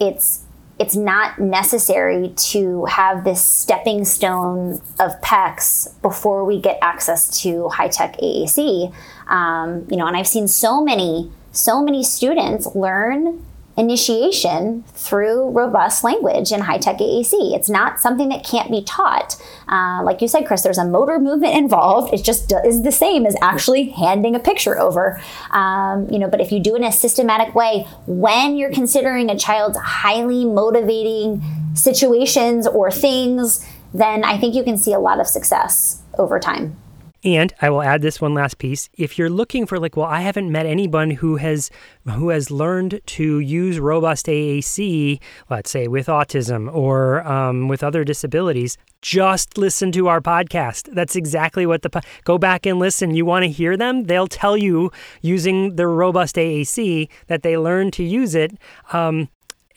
it's 0.00 0.44
it's 0.80 0.96
not 0.96 1.38
necessary 1.38 2.32
to 2.36 2.86
have 2.86 3.22
this 3.22 3.44
stepping 3.44 4.02
stone 4.06 4.80
of 4.98 5.20
PECS 5.20 6.00
before 6.00 6.42
we 6.46 6.58
get 6.58 6.78
access 6.80 7.42
to 7.42 7.68
high 7.68 7.88
tech 7.88 8.16
AAC. 8.16 8.90
Um, 9.26 9.86
you 9.90 9.98
know, 9.98 10.06
and 10.06 10.16
I've 10.16 10.26
seen 10.26 10.48
so 10.48 10.82
many, 10.82 11.30
so 11.52 11.82
many 11.82 12.02
students 12.02 12.74
learn 12.74 13.44
initiation 13.76 14.82
through 14.94 15.50
robust 15.50 16.04
language 16.04 16.52
in 16.52 16.60
high 16.60 16.78
tech 16.78 16.98
AAC. 16.98 17.54
It's 17.54 17.70
not 17.70 18.00
something 18.00 18.28
that 18.28 18.44
can't 18.44 18.70
be 18.70 18.82
taught. 18.82 19.40
Uh, 19.68 20.02
like 20.04 20.20
you 20.20 20.28
said, 20.28 20.46
Chris, 20.46 20.62
there's 20.62 20.78
a 20.78 20.84
motor 20.84 21.18
movement 21.18 21.54
involved. 21.56 22.12
It 22.12 22.24
just 22.24 22.52
is 22.64 22.82
the 22.82 22.92
same 22.92 23.26
as 23.26 23.36
actually 23.40 23.90
handing 23.90 24.34
a 24.34 24.40
picture 24.40 24.78
over. 24.78 25.20
Um, 25.50 26.08
you 26.10 26.18
know, 26.18 26.28
but 26.28 26.40
if 26.40 26.52
you 26.52 26.60
do 26.60 26.74
it 26.74 26.78
in 26.78 26.84
a 26.84 26.92
systematic 26.92 27.54
way, 27.54 27.86
when 28.06 28.56
you're 28.56 28.72
considering 28.72 29.30
a 29.30 29.38
child's 29.38 29.78
highly 29.78 30.44
motivating 30.44 31.42
situations 31.74 32.66
or 32.66 32.90
things, 32.90 33.66
then 33.94 34.24
I 34.24 34.38
think 34.38 34.54
you 34.54 34.62
can 34.62 34.76
see 34.76 34.92
a 34.92 34.98
lot 35.00 35.20
of 35.20 35.26
success 35.26 36.02
over 36.18 36.38
time. 36.38 36.76
And 37.22 37.52
I 37.60 37.68
will 37.68 37.82
add 37.82 38.00
this 38.00 38.20
one 38.20 38.32
last 38.32 38.56
piece. 38.56 38.88
If 38.96 39.18
you're 39.18 39.28
looking 39.28 39.66
for 39.66 39.78
like, 39.78 39.94
well, 39.94 40.06
I 40.06 40.22
haven't 40.22 40.50
met 40.50 40.64
anyone 40.64 41.10
who 41.10 41.36
has 41.36 41.70
who 42.08 42.30
has 42.30 42.50
learned 42.50 43.00
to 43.04 43.38
use 43.40 43.78
robust 43.78 44.26
AAC, 44.26 45.20
let's 45.50 45.70
say 45.70 45.86
with 45.86 46.06
autism 46.06 46.72
or 46.74 47.26
um, 47.26 47.68
with 47.68 47.82
other 47.82 48.04
disabilities, 48.04 48.78
just 49.02 49.58
listen 49.58 49.92
to 49.92 50.08
our 50.08 50.22
podcast. 50.22 50.94
That's 50.94 51.14
exactly 51.14 51.66
what 51.66 51.82
the 51.82 52.02
go 52.24 52.38
back 52.38 52.64
and 52.64 52.78
listen. 52.78 53.14
You 53.14 53.26
want 53.26 53.42
to 53.42 53.50
hear 53.50 53.76
them? 53.76 54.04
They'll 54.04 54.26
tell 54.26 54.56
you 54.56 54.90
using 55.20 55.76
the 55.76 55.86
robust 55.86 56.36
AAC 56.36 57.08
that 57.26 57.42
they 57.42 57.58
learned 57.58 57.92
to 57.94 58.02
use 58.02 58.34
it. 58.34 58.56
Um, 58.94 59.28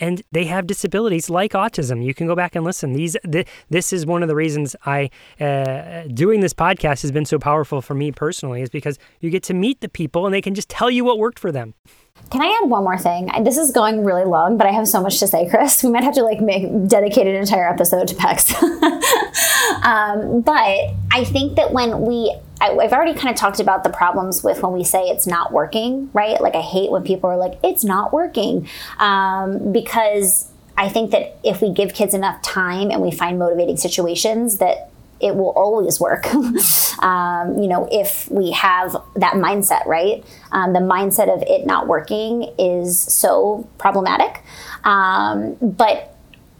and 0.03 0.21
they 0.33 0.43
have 0.45 0.67
disabilities 0.67 1.29
like 1.29 1.53
autism. 1.53 2.03
You 2.03 2.13
can 2.13 2.27
go 2.27 2.35
back 2.35 2.55
and 2.55 2.65
listen. 2.65 2.91
These 2.91 3.15
th- 3.31 3.47
this 3.69 3.93
is 3.93 4.05
one 4.05 4.21
of 4.21 4.27
the 4.27 4.35
reasons 4.35 4.75
I 4.85 5.09
uh, 5.39 6.03
doing 6.13 6.41
this 6.41 6.53
podcast 6.53 7.03
has 7.03 7.11
been 7.11 7.25
so 7.25 7.39
powerful 7.39 7.81
for 7.81 7.93
me 7.93 8.11
personally 8.11 8.61
is 8.61 8.69
because 8.69 8.99
you 9.21 9.29
get 9.29 9.43
to 9.43 9.53
meet 9.53 9.79
the 9.79 9.87
people 9.87 10.25
and 10.25 10.33
they 10.33 10.41
can 10.41 10.55
just 10.55 10.67
tell 10.67 10.91
you 10.91 11.05
what 11.05 11.19
worked 11.19 11.39
for 11.39 11.53
them. 11.53 11.73
Can 12.31 12.41
I 12.41 12.59
add 12.61 12.69
one 12.69 12.83
more 12.83 12.97
thing? 12.97 13.31
This 13.43 13.57
is 13.57 13.71
going 13.71 14.03
really 14.03 14.25
long, 14.25 14.57
but 14.57 14.67
I 14.67 14.71
have 14.71 14.87
so 14.89 15.01
much 15.01 15.19
to 15.19 15.27
say, 15.27 15.49
Chris. 15.49 15.81
We 15.83 15.89
might 15.89 16.03
have 16.03 16.15
to 16.15 16.23
like 16.23 16.41
make 16.41 16.63
dedicate 16.87 17.25
an 17.27 17.35
entire 17.35 17.67
episode 17.69 18.09
to 18.09 18.15
PECS. 18.15 18.61
um, 19.83 20.41
but 20.41 20.93
I 21.11 21.23
think 21.23 21.55
that 21.55 21.71
when 21.71 22.01
we 22.01 22.35
I, 22.61 22.69
have 22.81 22.93
already 22.93 23.13
kind 23.13 23.29
of 23.29 23.35
talked 23.35 23.59
about 23.59 23.83
the 23.83 23.89
problems 23.89 24.43
with 24.43 24.61
when 24.61 24.71
we 24.73 24.83
say 24.83 25.03
it's 25.03 25.27
not 25.27 25.51
working, 25.51 26.09
right? 26.13 26.39
Like 26.39 26.55
I 26.55 26.61
hate 26.61 26.91
when 26.91 27.03
people 27.03 27.29
are 27.29 27.37
like, 27.37 27.59
it's 27.63 27.83
not 27.83 28.13
working, 28.13 28.69
um, 28.99 29.71
because 29.71 30.49
I 30.77 30.89
think 30.89 31.11
that 31.11 31.37
if 31.43 31.61
we 31.61 31.71
give 31.71 31.93
kids 31.93 32.13
enough 32.13 32.41
time 32.41 32.89
and 32.89 33.01
we 33.01 33.11
find 33.11 33.37
motivating 33.37 33.77
situations, 33.77 34.57
that 34.57 34.89
it 35.19 35.35
will 35.35 35.51
always 35.51 35.99
work. 35.99 36.25
um, 37.03 37.57
you 37.57 37.67
know, 37.67 37.87
if 37.91 38.29
we 38.29 38.51
have 38.51 38.95
that 39.15 39.33
mindset, 39.35 39.85
right? 39.85 40.23
Um, 40.51 40.73
the 40.73 40.79
mindset 40.79 41.33
of 41.33 41.41
it 41.43 41.65
not 41.65 41.87
working 41.87 42.53
is 42.59 42.99
so 42.99 43.67
problematic. 43.77 44.43
Um, 44.83 45.55
but 45.61 46.12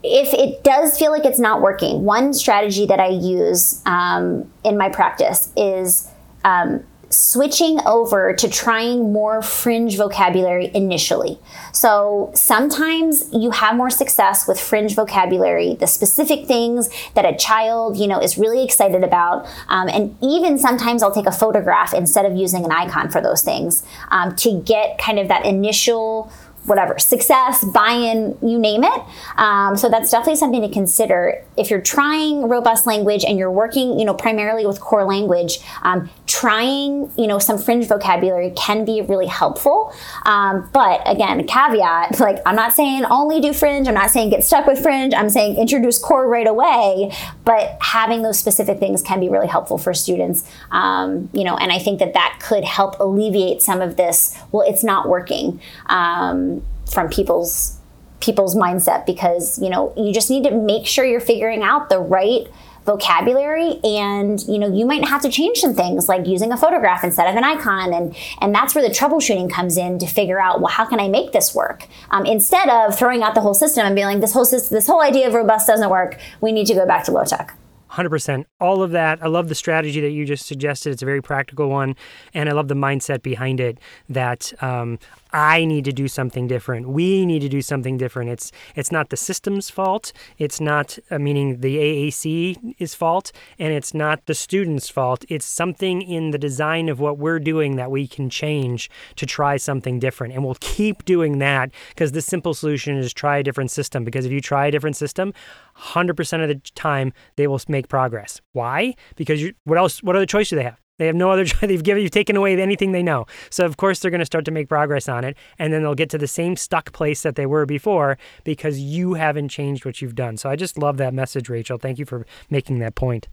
if 0.04 0.34
it 0.34 0.64
does 0.64 0.98
feel 0.98 1.12
like 1.12 1.26
it's 1.26 1.40
not 1.40 1.62
working, 1.62 2.04
one 2.04 2.34
strategy 2.34 2.86
that 2.86 3.00
I 3.00 3.08
use 3.08 3.82
um, 3.86 4.52
in 4.64 4.78
my 4.78 4.90
practice 4.90 5.50
is 5.56 6.10
um, 6.44 6.84
switching 7.14 7.80
over 7.86 8.34
to 8.34 8.50
trying 8.50 9.14
more 9.14 9.42
fringe 9.42 9.98
vocabulary 9.98 10.72
initially. 10.74 11.40
So 11.72 12.32
sometimes 12.34 13.30
you 13.32 13.52
have 13.52 13.76
more 13.76 13.90
success 13.90 14.48
with 14.48 14.60
fringe 14.60 14.96
vocabulary, 14.96 15.76
the 15.76 15.88
specific 15.88 16.48
things 16.48 16.90
that 17.14 17.26
a 17.26 17.36
child, 17.38 17.98
you 17.98 18.08
know, 18.08 18.20
is 18.20 18.38
really 18.38 18.64
excited 18.64 19.04
about. 19.04 19.48
Um, 19.70 19.88
and 19.90 20.18
even 20.22 20.58
sometimes 20.58 21.04
I'll 21.04 21.14
take 21.14 21.28
a 21.28 21.32
photograph 21.32 21.94
instead 21.94 22.26
of 22.26 22.36
using 22.36 22.66
an 22.66 22.72
icon 22.72 23.10
for 23.10 23.22
those 23.22 23.42
things 23.42 23.84
um, 24.10 24.36
to 24.38 24.60
get 24.62 24.98
kind 24.98 25.20
of 25.20 25.28
that 25.28 25.46
initial 25.46 26.32
whatever 26.66 26.98
success 26.98 27.64
buy-in 27.64 28.38
you 28.42 28.58
name 28.58 28.84
it. 28.84 29.02
Um, 29.38 29.76
so 29.76 29.90
that's 29.90 30.12
definitely 30.12 30.38
something 30.38 30.62
to 30.62 30.70
consider. 30.70 31.44
If 31.58 31.70
you're 31.70 31.82
trying 31.82 32.48
robust 32.48 32.88
language 32.88 33.24
and 33.26 33.38
you're 33.38 33.52
working 33.52 34.00
you 34.00 34.06
know 34.06 34.14
primarily 34.14 34.66
with 34.66 34.80
core 34.80 35.04
language 35.04 35.60
um, 35.82 36.10
trying 36.26 37.12
you 37.18 37.28
know 37.28 37.40
some 37.40 37.58
fringe 37.58 37.88
vocabulary 37.88 38.52
can 38.52 38.86
be 38.86 39.02
really 39.02 39.28
helpful. 39.28 39.94
Um, 40.26 40.70
but 40.74 41.02
again 41.06 41.46
caveat 41.46 42.20
like 42.20 42.40
i'm 42.46 42.56
not 42.56 42.74
saying 42.74 43.06
only 43.06 43.42
do 43.42 43.54
fringe. 43.54 43.88
I'm 43.88 43.94
not 43.94 44.12
saying 44.12 44.30
get 44.30 44.44
stuck 44.44 44.66
with 44.66 44.82
fringe. 44.82 45.14
I'm 45.14 45.30
saying 45.30 45.58
introduce 45.58 46.00
core 46.00 46.28
right 46.28 46.48
away. 46.48 47.12
But 47.44 47.78
having 47.82 48.22
those 48.22 48.40
specific 48.40 48.80
things 48.80 49.02
can 49.02 49.20
be 49.20 49.30
really 49.30 49.48
helpful 49.48 49.78
for 49.78 49.94
students. 49.94 50.50
Um, 50.72 51.30
you 51.34 51.44
know 51.44 51.58
and 51.58 51.72
i 51.72 51.80
think 51.80 52.00
that 52.00 52.14
that 52.14 52.40
could 52.42 52.64
help 52.64 53.00
alleviate 53.00 53.62
some 53.62 53.82
of 53.82 53.98
this 53.98 54.38
well 54.52 54.68
it's 54.68 54.84
not 54.84 55.10
working. 55.10 55.60
Um, 55.88 56.53
from 56.92 57.10
people's 57.10 57.80
people's 58.20 58.56
mindset 58.56 59.06
because 59.06 59.60
you 59.62 59.70
know 59.70 59.94
you 59.98 60.14
just 60.14 60.30
need 60.30 60.44
to 60.44 60.52
make 60.52 60.88
sure 60.88 61.04
you're 61.04 61.20
figuring 61.20 61.62
out 61.62 61.90
the 61.90 62.00
right 62.00 62.48
vocabulary 62.86 63.80
and 63.84 64.42
you 64.48 64.58
know 64.58 64.74
you 64.74 64.86
might 64.86 65.06
have 65.08 65.22
to 65.22 65.30
change 65.30 65.58
some 65.58 65.74
things 65.74 66.10
like 66.10 66.26
using 66.28 66.52
a 66.52 66.58
photograph 66.58 67.04
instead 67.04 67.30
of 67.30 67.36
an 67.36 67.44
icon 67.44 67.94
and 67.94 68.16
and 68.42 68.54
that's 68.54 68.76
where 68.76 68.88
the 68.88 68.94
troubleshooting 68.94 69.50
comes 69.50 69.78
in 69.78 69.98
to 70.00 70.06
figure 70.06 70.40
out 70.40 70.60
well 70.60 70.72
how 70.72 70.86
can 70.86 71.00
i 71.00 71.08
make 71.08 71.32
this 71.32 71.56
work 71.56 71.88
um, 72.12 72.26
instead 72.26 72.70
of 72.70 72.98
throwing 72.98 73.24
out 73.24 73.36
the 73.36 73.42
whole 73.42 73.54
system 73.54 73.86
and 73.86 73.96
being 73.96 74.08
like 74.08 74.20
this 74.20 74.34
whole 74.34 74.46
system 74.46 74.76
this 74.76 74.88
whole 74.88 75.02
idea 75.02 75.28
of 75.28 75.34
robust 75.34 75.68
doesn't 75.68 75.90
work 75.90 76.18
we 76.42 76.52
need 76.52 76.66
to 76.66 76.74
go 76.74 76.86
back 76.86 77.04
to 77.04 77.12
low 77.12 77.24
tech 77.24 77.58
100%. 77.94 78.46
All 78.60 78.82
of 78.82 78.90
that. 78.92 79.22
I 79.22 79.28
love 79.28 79.50
the 79.50 79.56
strategy 79.56 80.02
that 80.02 80.10
you 80.10 80.26
just 80.26 80.48
suggested. 80.48 80.92
It's 80.94 81.04
a 81.04 81.06
very 81.06 81.22
practical 81.22 81.70
one. 81.70 81.96
And 82.34 82.50
I 82.50 82.54
love 82.54 82.68
the 82.68 82.74
mindset 82.74 83.22
behind 83.22 83.60
it 83.60 83.80
that 84.10 84.52
um, 84.64 84.98
I 85.34 85.66
need 85.66 85.84
to 85.86 85.92
do 85.92 86.08
something 86.08 86.48
different. 86.48 86.88
We 86.90 87.26
need 87.26 87.40
to 87.40 87.50
do 87.50 87.64
something 87.64 87.98
different. 87.98 88.30
It's 88.30 88.52
it's 88.76 88.92
not 88.92 89.10
the 89.10 89.18
system's 89.18 89.70
fault. 89.70 90.14
It's 90.38 90.62
not 90.62 91.00
uh, 91.10 91.18
meaning 91.18 91.62
the 91.62 91.78
AAC 91.78 92.76
is 92.78 92.94
fault, 92.94 93.32
and 93.58 93.74
it's 93.74 93.96
not 93.96 94.28
the 94.28 94.36
student's 94.36 94.90
fault. 94.90 95.26
It's 95.30 95.46
something 95.46 96.04
in 96.04 96.32
the 96.32 96.38
design 96.38 96.88
of 96.88 97.00
what 97.00 97.18
we're 97.18 97.40
doing 97.40 97.78
that 97.78 97.90
we 97.90 98.08
can 98.08 98.30
change 98.30 98.92
to 99.16 99.26
try 99.26 99.58
something 99.58 100.00
different, 100.00 100.34
and 100.34 100.46
we'll 100.46 100.58
keep 100.60 101.04
doing 101.04 101.40
that 101.40 101.72
because 101.90 102.12
the 102.12 102.22
simple 102.22 102.54
solution 102.54 102.96
is 102.98 103.12
try 103.12 103.38
a 103.38 103.44
different 103.44 103.72
system. 103.72 104.04
Because 104.04 104.26
if 104.26 104.32
you 104.32 104.42
try 104.42 104.68
a 104.68 104.72
different 104.72 104.96
system, 104.96 105.34
100% 105.78 106.44
of 106.44 106.48
the 106.48 106.62
time 106.76 107.12
they 107.38 107.48
will 107.48 107.62
make 107.68 107.88
progress. 107.88 108.40
Why? 108.52 108.94
Because 109.16 109.42
you, 109.42 109.54
what 109.64 109.80
else? 109.80 110.04
What 110.04 110.16
other 110.16 110.28
choice 110.28 110.50
do 110.50 110.58
they 110.58 110.64
have? 110.64 110.83
They 111.00 111.08
have 111.08 111.16
no 111.16 111.32
other. 111.32 111.46
Choice. 111.54 111.60
They've 111.62 111.84
given 111.84 112.04
you've 112.04 112.12
taken 112.12 112.36
away 112.36 112.60
anything 112.60 112.92
they 112.92 113.04
know. 113.04 113.26
So 113.50 113.66
of 113.66 113.78
course 113.78 114.00
they're 114.00 114.12
going 114.12 114.20
to 114.20 114.26
start 114.26 114.46
to 114.46 114.52
make 114.52 114.70
progress 114.70 115.10
on 115.10 115.24
it, 115.24 115.36
and 115.58 115.74
then 115.74 115.82
they'll 115.82 115.96
get 115.96 116.10
to 116.12 116.18
the 116.18 116.28
same 116.28 116.56
stuck 116.56 116.92
place 116.94 117.24
that 117.24 117.36
they 117.36 117.46
were 117.46 117.66
before 117.66 118.18
because 118.44 118.80
you 118.80 119.16
haven't 119.16 119.50
changed 119.50 119.86
what 119.86 120.02
you've 120.02 120.16
done. 120.16 120.38
So 120.38 120.50
I 120.50 120.56
just 120.56 120.78
love 120.78 120.98
that 120.98 121.14
message, 121.14 121.50
Rachel. 121.50 121.78
Thank 121.78 122.00
you 122.00 122.06
for 122.06 122.26
making 122.50 122.80
that 122.80 122.96
point. 122.96 123.28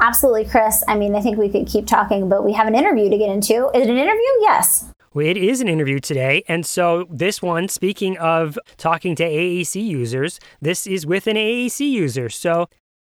Absolutely, 0.00 0.46
Chris. 0.46 0.82
I 0.88 0.96
mean, 0.96 1.14
I 1.14 1.20
think 1.20 1.38
we 1.38 1.48
could 1.48 1.66
keep 1.66 1.86
talking, 1.86 2.28
but 2.28 2.44
we 2.44 2.52
have 2.52 2.66
an 2.66 2.74
interview 2.74 3.10
to 3.10 3.18
get 3.18 3.30
into. 3.30 3.70
Is 3.74 3.86
it 3.86 3.90
an 3.90 3.98
interview? 3.98 4.22
Yes. 4.40 4.92
Well, 5.14 5.26
it 5.26 5.36
is 5.36 5.60
an 5.60 5.68
interview 5.68 6.00
today. 6.00 6.42
And 6.48 6.64
so, 6.64 7.06
this 7.10 7.42
one, 7.42 7.68
speaking 7.68 8.16
of 8.16 8.58
talking 8.78 9.14
to 9.16 9.24
AAC 9.24 9.84
users, 9.84 10.40
this 10.62 10.86
is 10.86 11.04
with 11.04 11.26
an 11.26 11.36
AAC 11.36 11.80
user. 11.80 12.30
So, 12.30 12.68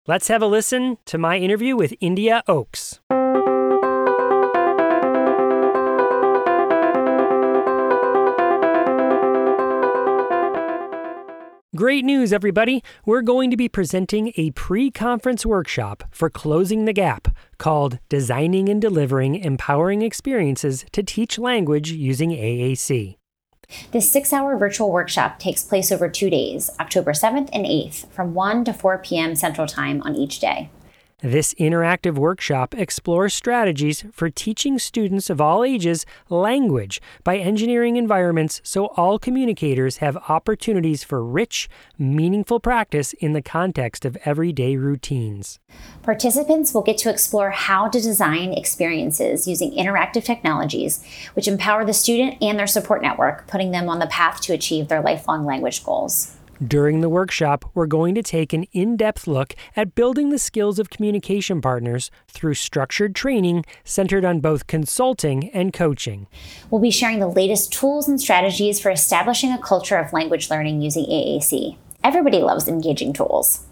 let's 0.06 0.28
have 0.28 0.40
a 0.40 0.46
listen 0.46 0.98
to 1.06 1.18
my 1.18 1.38
interview 1.38 1.74
with 1.76 1.94
India 2.00 2.44
Ochs. 2.46 3.00
Great 11.78 12.04
news, 12.04 12.32
everybody! 12.32 12.82
We're 13.06 13.22
going 13.22 13.52
to 13.52 13.56
be 13.56 13.68
presenting 13.68 14.32
a 14.36 14.50
pre 14.50 14.90
conference 14.90 15.46
workshop 15.46 16.02
for 16.10 16.28
Closing 16.28 16.86
the 16.86 16.92
Gap 16.92 17.28
called 17.56 18.00
Designing 18.08 18.68
and 18.68 18.82
Delivering 18.82 19.36
Empowering 19.36 20.02
Experiences 20.02 20.84
to 20.90 21.04
Teach 21.04 21.38
Language 21.38 21.92
Using 21.92 22.30
AAC. 22.30 23.16
This 23.92 24.10
six 24.10 24.32
hour 24.32 24.56
virtual 24.56 24.90
workshop 24.90 25.38
takes 25.38 25.62
place 25.62 25.92
over 25.92 26.08
two 26.08 26.30
days, 26.30 26.68
October 26.80 27.12
7th 27.12 27.48
and 27.52 27.64
8th, 27.64 28.08
from 28.08 28.34
1 28.34 28.64
to 28.64 28.72
4 28.72 28.98
p.m. 28.98 29.36
Central 29.36 29.68
Time 29.68 30.02
on 30.02 30.16
each 30.16 30.40
day. 30.40 30.70
This 31.22 31.52
interactive 31.54 32.14
workshop 32.14 32.76
explores 32.76 33.34
strategies 33.34 34.04
for 34.12 34.30
teaching 34.30 34.78
students 34.78 35.28
of 35.28 35.40
all 35.40 35.64
ages 35.64 36.06
language 36.28 37.02
by 37.24 37.38
engineering 37.38 37.96
environments 37.96 38.60
so 38.62 38.86
all 38.96 39.18
communicators 39.18 39.96
have 39.96 40.16
opportunities 40.28 41.02
for 41.02 41.24
rich, 41.24 41.68
meaningful 41.98 42.60
practice 42.60 43.14
in 43.14 43.32
the 43.32 43.42
context 43.42 44.04
of 44.04 44.16
everyday 44.24 44.76
routines. 44.76 45.58
Participants 46.04 46.72
will 46.72 46.82
get 46.82 46.98
to 46.98 47.10
explore 47.10 47.50
how 47.50 47.88
to 47.88 48.00
design 48.00 48.52
experiences 48.52 49.48
using 49.48 49.72
interactive 49.72 50.22
technologies, 50.22 51.04
which 51.34 51.48
empower 51.48 51.84
the 51.84 51.92
student 51.92 52.40
and 52.40 52.56
their 52.56 52.68
support 52.68 53.02
network, 53.02 53.48
putting 53.48 53.72
them 53.72 53.88
on 53.88 53.98
the 53.98 54.06
path 54.06 54.40
to 54.42 54.52
achieve 54.52 54.86
their 54.86 55.02
lifelong 55.02 55.44
language 55.44 55.82
goals. 55.82 56.37
During 56.66 57.02
the 57.02 57.08
workshop, 57.08 57.70
we're 57.72 57.86
going 57.86 58.16
to 58.16 58.22
take 58.22 58.52
an 58.52 58.64
in 58.72 58.96
depth 58.96 59.28
look 59.28 59.54
at 59.76 59.94
building 59.94 60.30
the 60.30 60.40
skills 60.40 60.80
of 60.80 60.90
communication 60.90 61.60
partners 61.60 62.10
through 62.26 62.54
structured 62.54 63.14
training 63.14 63.64
centered 63.84 64.24
on 64.24 64.40
both 64.40 64.66
consulting 64.66 65.50
and 65.50 65.72
coaching. 65.72 66.26
We'll 66.68 66.80
be 66.80 66.90
sharing 66.90 67.20
the 67.20 67.28
latest 67.28 67.72
tools 67.72 68.08
and 68.08 68.20
strategies 68.20 68.80
for 68.80 68.90
establishing 68.90 69.52
a 69.52 69.58
culture 69.58 69.98
of 69.98 70.12
language 70.12 70.50
learning 70.50 70.82
using 70.82 71.04
AAC. 71.04 71.76
Everybody 72.02 72.38
loves 72.38 72.66
engaging 72.66 73.12
tools. 73.12 73.64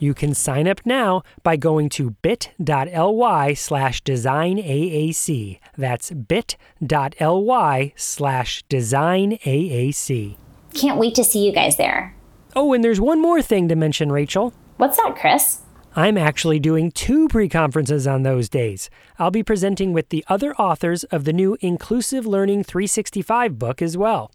You 0.00 0.12
can 0.12 0.34
sign 0.34 0.66
up 0.66 0.80
now 0.84 1.22
by 1.44 1.56
going 1.56 1.88
to 1.90 2.16
bit.ly 2.22 3.54
slash 3.54 4.02
designaac. 4.02 5.58
That's 5.76 6.10
bit.ly 6.10 7.92
slash 7.96 8.64
designaac. 8.68 10.36
Can't 10.74 10.98
wait 10.98 11.14
to 11.16 11.24
see 11.24 11.44
you 11.44 11.52
guys 11.52 11.76
there. 11.76 12.14
Oh, 12.54 12.72
and 12.72 12.82
there's 12.82 13.00
one 13.00 13.20
more 13.20 13.42
thing 13.42 13.68
to 13.68 13.76
mention, 13.76 14.10
Rachel. 14.10 14.52
What's 14.76 14.96
that, 14.96 15.16
Chris? 15.16 15.60
I'm 15.96 16.16
actually 16.16 16.60
doing 16.60 16.92
two 16.92 17.28
pre 17.28 17.48
conferences 17.48 18.06
on 18.06 18.22
those 18.22 18.48
days. 18.48 18.88
I'll 19.18 19.30
be 19.30 19.42
presenting 19.42 19.92
with 19.92 20.10
the 20.10 20.24
other 20.28 20.54
authors 20.54 21.04
of 21.04 21.24
the 21.24 21.32
new 21.32 21.56
Inclusive 21.60 22.26
Learning 22.26 22.62
365 22.62 23.58
book 23.58 23.82
as 23.82 23.96
well. 23.96 24.30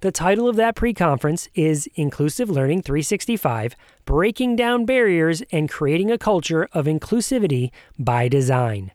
The 0.00 0.12
title 0.12 0.48
of 0.48 0.56
that 0.56 0.76
pre 0.76 0.92
conference 0.92 1.48
is 1.54 1.88
Inclusive 1.94 2.50
Learning 2.50 2.82
365 2.82 3.74
Breaking 4.04 4.54
Down 4.54 4.84
Barriers 4.84 5.42
and 5.50 5.68
Creating 5.68 6.10
a 6.10 6.18
Culture 6.18 6.68
of 6.72 6.86
Inclusivity 6.86 7.70
by 7.98 8.28
Design. 8.28 8.92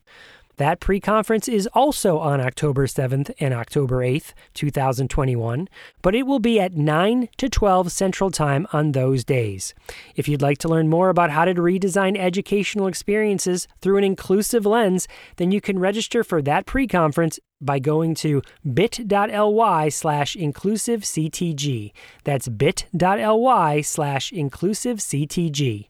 That 0.57 0.79
pre 0.79 0.99
conference 0.99 1.47
is 1.47 1.67
also 1.73 2.19
on 2.19 2.39
October 2.39 2.85
7th 2.85 3.31
and 3.39 3.53
October 3.53 3.97
8th, 3.97 4.33
2021, 4.53 5.67
but 6.01 6.15
it 6.15 6.23
will 6.23 6.39
be 6.39 6.59
at 6.59 6.73
9 6.73 7.29
to 7.37 7.49
12 7.49 7.91
Central 7.91 8.29
Time 8.29 8.67
on 8.71 8.91
those 8.91 9.23
days. 9.23 9.73
If 10.15 10.27
you'd 10.27 10.41
like 10.41 10.59
to 10.59 10.67
learn 10.67 10.89
more 10.89 11.09
about 11.09 11.31
how 11.31 11.45
to 11.45 11.53
redesign 11.55 12.17
educational 12.17 12.87
experiences 12.87 13.67
through 13.81 13.97
an 13.97 14.03
inclusive 14.03 14.65
lens, 14.65 15.07
then 15.37 15.51
you 15.51 15.61
can 15.61 15.79
register 15.79 16.23
for 16.23 16.41
that 16.43 16.65
pre 16.65 16.87
conference 16.87 17.39
by 17.59 17.79
going 17.79 18.13
to 18.13 18.41
bit.ly 18.73 19.89
slash 19.89 20.35
inclusivectg. 20.35 21.91
That's 22.23 22.47
bit.ly 22.47 23.81
slash 23.81 24.31
inclusivectg. 24.31 25.87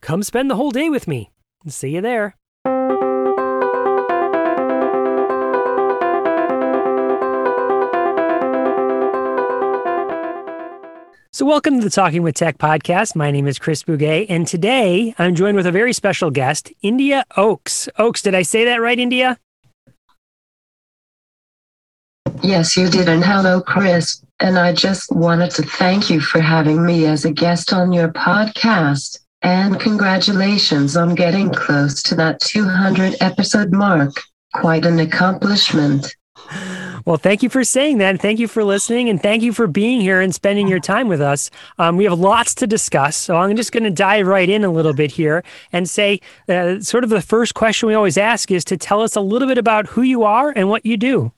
Come 0.00 0.22
spend 0.22 0.50
the 0.50 0.56
whole 0.56 0.70
day 0.70 0.88
with 0.88 1.06
me. 1.06 1.30
See 1.68 1.90
you 1.90 2.00
there. 2.00 2.39
So, 11.32 11.46
welcome 11.46 11.78
to 11.78 11.84
the 11.84 11.90
Talking 11.90 12.24
with 12.24 12.34
Tech 12.34 12.58
podcast. 12.58 13.14
My 13.14 13.30
name 13.30 13.46
is 13.46 13.56
Chris 13.56 13.84
Bugaj, 13.84 14.26
and 14.28 14.48
today 14.48 15.14
I'm 15.16 15.36
joined 15.36 15.56
with 15.56 15.64
a 15.64 15.70
very 15.70 15.92
special 15.92 16.32
guest, 16.32 16.72
India 16.82 17.24
Ochs. 17.36 17.88
Ochs, 18.00 18.20
did 18.20 18.34
I 18.34 18.42
say 18.42 18.64
that 18.64 18.80
right, 18.80 18.98
India? 18.98 19.38
Yes, 22.42 22.76
you 22.76 22.88
did. 22.88 23.08
And 23.08 23.24
hello, 23.24 23.60
Chris. 23.60 24.24
And 24.40 24.58
I 24.58 24.72
just 24.72 25.12
wanted 25.12 25.52
to 25.52 25.62
thank 25.62 26.10
you 26.10 26.20
for 26.20 26.40
having 26.40 26.84
me 26.84 27.06
as 27.06 27.24
a 27.24 27.30
guest 27.30 27.72
on 27.72 27.92
your 27.92 28.08
podcast. 28.08 29.20
And 29.42 29.78
congratulations 29.78 30.96
on 30.96 31.14
getting 31.14 31.50
close 31.50 32.02
to 32.02 32.16
that 32.16 32.40
200 32.40 33.14
episode 33.20 33.70
mark. 33.70 34.14
Quite 34.54 34.84
an 34.84 34.98
accomplishment. 34.98 36.12
Well, 37.10 37.18
thank 37.18 37.42
you 37.42 37.48
for 37.48 37.64
saying 37.64 37.98
that. 37.98 38.20
thank 38.20 38.38
you 38.38 38.46
for 38.46 38.62
listening. 38.62 39.08
And 39.08 39.20
thank 39.20 39.42
you 39.42 39.52
for 39.52 39.66
being 39.66 40.00
here 40.00 40.20
and 40.20 40.32
spending 40.32 40.68
your 40.68 40.78
time 40.78 41.08
with 41.08 41.20
us. 41.20 41.50
Um, 41.76 41.96
we 41.96 42.04
have 42.04 42.16
lots 42.16 42.54
to 42.54 42.68
discuss. 42.68 43.16
So 43.16 43.36
I'm 43.36 43.56
just 43.56 43.72
going 43.72 43.82
to 43.82 43.90
dive 43.90 44.28
right 44.28 44.48
in 44.48 44.62
a 44.62 44.70
little 44.70 44.92
bit 44.92 45.10
here 45.10 45.42
and 45.72 45.90
say 45.90 46.20
uh, 46.48 46.78
sort 46.78 47.02
of 47.02 47.10
the 47.10 47.20
first 47.20 47.54
question 47.54 47.88
we 47.88 47.94
always 47.94 48.16
ask 48.16 48.52
is 48.52 48.64
to 48.66 48.76
tell 48.76 49.02
us 49.02 49.16
a 49.16 49.20
little 49.20 49.48
bit 49.48 49.58
about 49.58 49.88
who 49.88 50.02
you 50.02 50.22
are 50.22 50.52
and 50.54 50.68
what 50.68 50.86
you 50.86 50.96
do. 50.96 51.32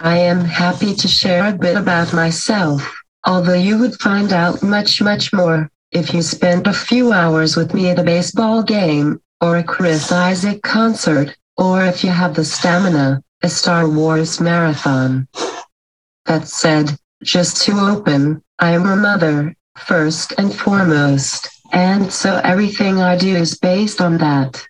I 0.00 0.18
am 0.18 0.44
happy 0.44 0.94
to 0.96 1.08
share 1.08 1.48
a 1.48 1.56
bit 1.56 1.78
about 1.78 2.12
myself, 2.12 2.94
although 3.24 3.54
you 3.54 3.78
would 3.78 3.98
find 4.02 4.34
out 4.34 4.62
much, 4.62 5.00
much 5.00 5.32
more 5.32 5.70
if 5.92 6.12
you 6.12 6.20
spent 6.20 6.66
a 6.66 6.74
few 6.74 7.10
hours 7.10 7.56
with 7.56 7.72
me 7.72 7.88
at 7.88 7.98
a 7.98 8.04
baseball 8.04 8.62
game 8.62 9.18
or 9.40 9.56
a 9.56 9.64
Chris 9.64 10.12
Isaak 10.12 10.60
concert, 10.60 11.34
or 11.56 11.82
if 11.86 12.04
you 12.04 12.10
have 12.10 12.34
the 12.34 12.44
stamina 12.44 13.22
a 13.42 13.48
Star 13.48 13.88
Wars 13.88 14.40
marathon. 14.40 15.26
That 16.26 16.46
said, 16.48 16.96
just 17.22 17.62
to 17.62 17.72
open, 17.78 18.42
I 18.58 18.72
am 18.72 18.86
a 18.86 18.96
mother, 18.96 19.54
first 19.78 20.34
and 20.38 20.54
foremost, 20.54 21.48
and 21.72 22.12
so 22.12 22.40
everything 22.44 23.00
I 23.00 23.16
do 23.16 23.34
is 23.34 23.58
based 23.58 24.00
on 24.00 24.18
that. 24.18 24.62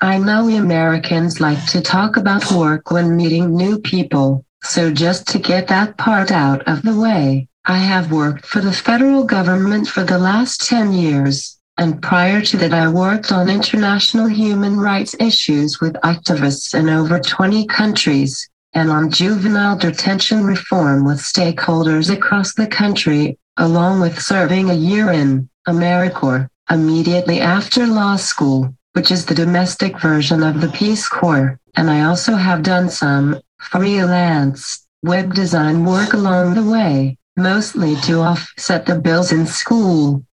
I 0.00 0.18
know 0.18 0.48
Americans 0.48 1.40
like 1.40 1.64
to 1.66 1.80
talk 1.80 2.16
about 2.16 2.52
work 2.52 2.90
when 2.90 3.16
meeting 3.16 3.56
new 3.56 3.78
people, 3.78 4.44
so 4.62 4.92
just 4.92 5.28
to 5.28 5.38
get 5.38 5.68
that 5.68 5.96
part 5.96 6.30
out 6.30 6.66
of 6.66 6.82
the 6.82 6.98
way, 6.98 7.48
I 7.64 7.78
have 7.78 8.12
worked 8.12 8.46
for 8.46 8.60
the 8.60 8.72
federal 8.72 9.24
government 9.24 9.88
for 9.88 10.04
the 10.04 10.18
last 10.18 10.66
10 10.68 10.92
years 10.92 11.55
and 11.78 12.00
prior 12.02 12.40
to 12.40 12.56
that 12.56 12.72
I 12.72 12.88
worked 12.88 13.32
on 13.32 13.50
international 13.50 14.28
human 14.28 14.78
rights 14.78 15.14
issues 15.20 15.80
with 15.80 15.92
activists 16.04 16.78
in 16.78 16.88
over 16.88 17.18
20 17.18 17.66
countries 17.66 18.48
and 18.72 18.90
on 18.90 19.10
juvenile 19.10 19.76
detention 19.76 20.44
reform 20.44 21.04
with 21.04 21.18
stakeholders 21.18 22.12
across 22.12 22.54
the 22.54 22.66
country, 22.66 23.38
along 23.58 24.00
with 24.00 24.20
serving 24.20 24.70
a 24.70 24.74
year 24.74 25.10
in 25.10 25.48
AmeriCorps 25.68 26.48
immediately 26.70 27.40
after 27.40 27.86
law 27.86 28.16
school, 28.16 28.74
which 28.94 29.10
is 29.10 29.26
the 29.26 29.34
domestic 29.34 30.00
version 30.00 30.42
of 30.42 30.60
the 30.60 30.68
Peace 30.68 31.08
Corps. 31.08 31.58
And 31.76 31.90
I 31.90 32.04
also 32.04 32.34
have 32.34 32.62
done 32.62 32.88
some 32.88 33.40
freelance 33.60 34.86
web 35.02 35.34
design 35.34 35.84
work 35.84 36.14
along 36.14 36.54
the 36.54 36.68
way, 36.70 37.18
mostly 37.36 37.96
to 37.96 38.20
offset 38.20 38.86
the 38.86 38.98
bills 38.98 39.30
in 39.30 39.46
school 39.46 40.25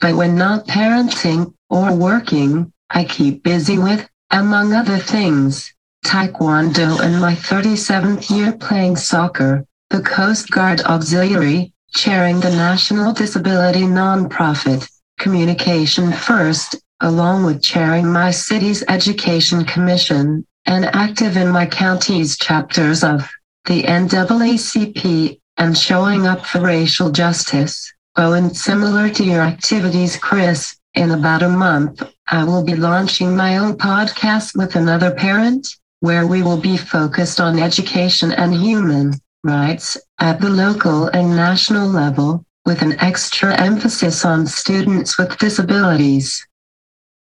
but 0.00 0.14
when 0.14 0.36
not 0.36 0.66
parenting 0.66 1.54
or 1.70 1.94
working, 1.94 2.72
I 2.90 3.04
keep 3.04 3.42
busy 3.42 3.78
with, 3.78 4.08
among 4.30 4.72
other 4.72 4.98
things, 4.98 5.72
Taekwondo 6.04 7.00
and 7.00 7.20
my 7.20 7.34
37th 7.34 8.30
year 8.30 8.52
playing 8.52 8.96
soccer, 8.96 9.64
the 9.90 10.02
Coast 10.02 10.50
Guard 10.50 10.80
Auxiliary, 10.82 11.72
chairing 11.94 12.40
the 12.40 12.50
National 12.50 13.12
Disability 13.12 13.82
Nonprofit, 13.82 14.88
Communication 15.18 16.12
First, 16.12 16.76
along 17.00 17.44
with 17.44 17.62
chairing 17.62 18.10
my 18.12 18.30
city's 18.30 18.84
Education 18.88 19.64
Commission, 19.64 20.46
and 20.66 20.84
active 20.86 21.36
in 21.36 21.48
my 21.48 21.66
county's 21.66 22.36
chapters 22.36 23.02
of 23.02 23.28
the 23.64 23.82
NAACP 23.82 25.40
and 25.56 25.76
showing 25.76 26.26
up 26.26 26.44
for 26.44 26.60
racial 26.60 27.10
justice. 27.10 27.92
Oh, 28.18 28.32
and 28.32 28.56
similar 28.56 29.10
to 29.10 29.24
your 29.24 29.42
activities, 29.42 30.16
Chris, 30.16 30.74
in 30.94 31.10
about 31.10 31.42
a 31.42 31.50
month, 31.50 32.02
I 32.28 32.44
will 32.44 32.64
be 32.64 32.74
launching 32.74 33.36
my 33.36 33.58
own 33.58 33.76
podcast 33.76 34.56
with 34.56 34.74
another 34.74 35.10
parent 35.10 35.68
where 36.00 36.26
we 36.26 36.42
will 36.42 36.56
be 36.56 36.78
focused 36.78 37.40
on 37.40 37.58
education 37.58 38.32
and 38.32 38.54
human 38.54 39.12
rights 39.44 39.98
at 40.18 40.40
the 40.40 40.48
local 40.48 41.08
and 41.08 41.36
national 41.36 41.88
level 41.88 42.42
with 42.64 42.80
an 42.80 42.98
extra 43.00 43.54
emphasis 43.60 44.24
on 44.24 44.46
students 44.46 45.18
with 45.18 45.36
disabilities. 45.36 46.46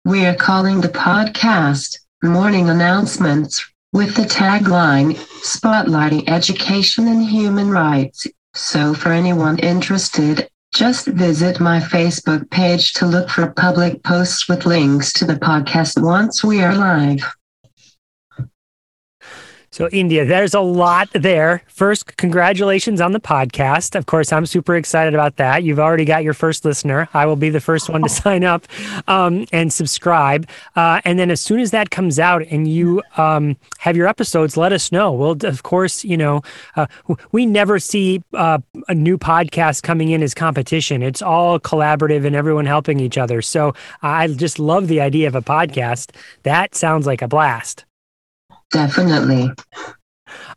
We 0.07 0.25
are 0.25 0.35
calling 0.35 0.81
the 0.81 0.89
podcast 0.89 1.99
Morning 2.23 2.71
Announcements 2.71 3.63
with 3.93 4.15
the 4.15 4.23
tagline 4.23 5.15
Spotlighting 5.43 6.27
Education 6.27 7.07
and 7.07 7.23
Human 7.23 7.71
Rights. 7.71 8.27
So, 8.55 8.95
for 8.95 9.13
anyone 9.13 9.59
interested 9.61 10.50
just 10.73 11.07
visit 11.07 11.61
my 11.61 11.81
Facebook 11.81 12.49
page 12.51 12.93
to 12.95 13.07
look 13.07 13.29
for 13.29 13.51
public 13.53 14.03
posts 14.03 14.49
with 14.49 14.67
links 14.67 15.13
to 15.15 15.25
the 15.25 15.35
podcast 15.35 16.01
once 16.03 16.45
we 16.45 16.63
are 16.63 16.75
live. 16.75 17.23
So, 19.73 19.89
India, 19.91 20.25
there's 20.25 20.53
a 20.53 20.61
lot 20.61 21.09
there. 21.13 21.63
First, 21.69 22.17
congratulations 22.17 23.01
on 23.01 23.13
the 23.13 23.21
podcast. 23.21 23.95
Of 23.95 24.07
course, 24.07 24.33
I'm 24.33 24.45
super 24.45 24.75
excited 24.75 25.15
about 25.15 25.37
that. 25.37 25.63
You've 25.63 25.79
already 25.79 26.05
got 26.05 26.25
your 26.25 26.35
first 26.35 26.65
listener. 26.65 27.09
I 27.15 27.25
will 27.27 27.37
be 27.37 27.51
the 27.51 27.61
first 27.61 27.89
one 27.89 28.03
to 28.03 28.09
sign 28.23 28.43
up 28.43 28.67
um, 29.07 29.47
and 29.53 29.73
subscribe. 29.73 30.49
Uh, 30.75 31.01
and 31.05 31.21
then, 31.21 31.31
as 31.31 31.41
soon 31.41 31.61
as 31.61 31.71
that 31.71 31.91
comes 31.91 32.19
out 32.19 32.43
and 32.51 32.67
you 32.67 33.01
um, 33.17 33.57
have 33.79 33.97
your 33.97 34.09
episodes, 34.09 34.57
let 34.57 34.73
us 34.73 34.91
know. 34.91 35.13
We'll, 35.13 35.37
of 35.47 35.63
course, 35.63 36.05
you 36.05 36.17
know, 36.17 36.43
uh, 36.75 36.87
we 37.31 37.47
never 37.47 37.79
see 37.79 38.25
uh, 38.35 38.59
a 38.89 38.95
new 38.95 39.19
podcast 39.19 39.85
coming 39.85 40.11
in 40.11 40.21
as 40.21 40.35
competition. 40.35 41.01
It's 41.01 41.23
all 41.23 41.61
collaborative 41.61 42.27
and 42.27 42.35
everyone 42.35 42.67
helping 42.67 42.99
each 42.99 43.17
other. 43.17 43.41
So, 43.41 43.75
I 44.03 44.27
just 44.27 44.59
love 44.59 44.89
the 44.89 45.01
idea 45.01 45.29
of 45.29 45.37
a 45.37 45.43
podcast. 45.43 46.11
That 46.43 46.75
sounds 46.75 47.07
like 47.07 47.23
a 47.23 47.29
blast. 47.29 47.85
Definitely. 48.71 49.51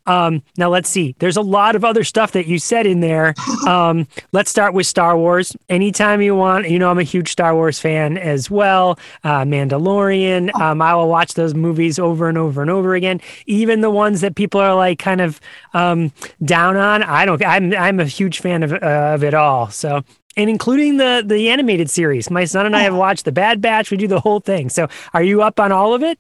Um, 0.06 0.44
now 0.58 0.70
let's 0.70 0.90
see. 0.90 1.16
There's 1.20 1.38
a 1.38 1.42
lot 1.42 1.76
of 1.76 1.86
other 1.86 2.04
stuff 2.04 2.34
that 2.34 2.48
you 2.48 2.60
said 2.60 2.86
in 2.86 3.00
there. 3.00 3.34
Um, 3.64 4.08
let's 4.34 4.50
start 4.50 4.74
with 4.74 4.86
Star 4.88 5.18
Wars. 5.18 5.56
Anytime 5.70 6.22
you 6.22 6.36
want, 6.36 6.70
you 6.70 6.78
know 6.78 6.92
I'm 6.92 7.00
a 7.00 7.04
huge 7.04 7.32
Star 7.32 7.56
Wars 7.56 7.80
fan 7.80 8.18
as 8.18 8.52
well. 8.52 9.00
Uh, 9.24 9.44
Mandalorian. 9.44 10.54
Um, 10.60 10.82
I 10.82 10.94
will 10.96 11.08
watch 11.08 11.36
those 11.36 11.54
movies 11.56 11.98
over 11.98 12.28
and 12.28 12.38
over 12.38 12.62
and 12.62 12.70
over 12.70 12.94
again. 12.94 13.22
Even 13.46 13.80
the 13.80 13.90
ones 13.90 14.20
that 14.20 14.36
people 14.36 14.60
are 14.60 14.76
like 14.76 15.00
kind 15.00 15.22
of 15.22 15.40
um, 15.74 16.12
down 16.44 16.76
on. 16.76 17.04
I 17.04 17.26
don't. 17.26 17.44
I'm 17.46 17.74
I'm 17.74 18.02
a 18.02 18.06
huge 18.06 18.40
fan 18.40 18.64
of 18.64 18.74
uh, 18.74 19.14
of 19.14 19.24
it 19.24 19.34
all. 19.34 19.70
So 19.70 20.04
and 20.36 20.50
including 20.50 20.98
the 20.98 21.24
the 21.26 21.50
animated 21.50 21.90
series. 21.90 22.30
My 22.30 22.44
son 22.44 22.66
and 22.66 22.76
I 22.76 22.82
have 22.82 22.96
watched 22.96 23.24
the 23.24 23.32
Bad 23.32 23.62
Batch. 23.62 23.92
We 23.92 23.98
do 23.98 24.08
the 24.08 24.20
whole 24.20 24.42
thing. 24.42 24.70
So 24.70 24.90
are 25.14 25.24
you 25.24 25.42
up 25.42 25.60
on 25.60 25.72
all 25.72 25.94
of 25.94 26.04
it? 26.04 26.20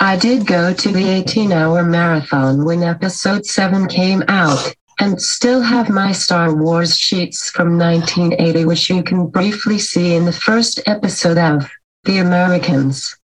I 0.00 0.16
did 0.16 0.46
go 0.46 0.72
to 0.72 0.92
the 0.92 1.08
18 1.08 1.50
hour 1.50 1.82
marathon 1.82 2.64
when 2.64 2.84
episode 2.84 3.44
7 3.44 3.88
came 3.88 4.22
out, 4.28 4.74
and 5.00 5.20
still 5.20 5.60
have 5.60 5.90
my 5.90 6.12
Star 6.12 6.54
Wars 6.54 6.96
sheets 6.96 7.50
from 7.50 7.76
1980, 7.76 8.64
which 8.64 8.88
you 8.88 9.02
can 9.02 9.26
briefly 9.26 9.78
see 9.78 10.14
in 10.14 10.24
the 10.24 10.32
first 10.32 10.80
episode 10.86 11.36
of 11.38 11.68
The 12.04 12.18
Americans. 12.18 13.16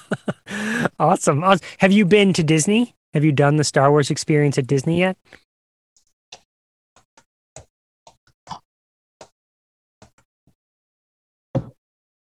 awesome. 0.98 1.44
Have 1.78 1.92
you 1.92 2.06
been 2.06 2.32
to 2.32 2.42
Disney? 2.42 2.94
Have 3.12 3.24
you 3.24 3.32
done 3.32 3.56
the 3.56 3.64
Star 3.64 3.90
Wars 3.90 4.10
experience 4.10 4.56
at 4.56 4.66
Disney 4.66 4.98
yet? 4.98 5.18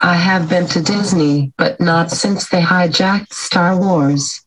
I 0.05 0.17
have 0.17 0.51
been 0.51 0.67
to 0.67 0.83
Disney, 0.83 1.55
but 1.57 1.81
not 1.81 2.11
since 2.11 2.51
they 2.51 2.61
hijacked 2.61 3.33
Star 3.33 3.75
Wars. 3.75 4.45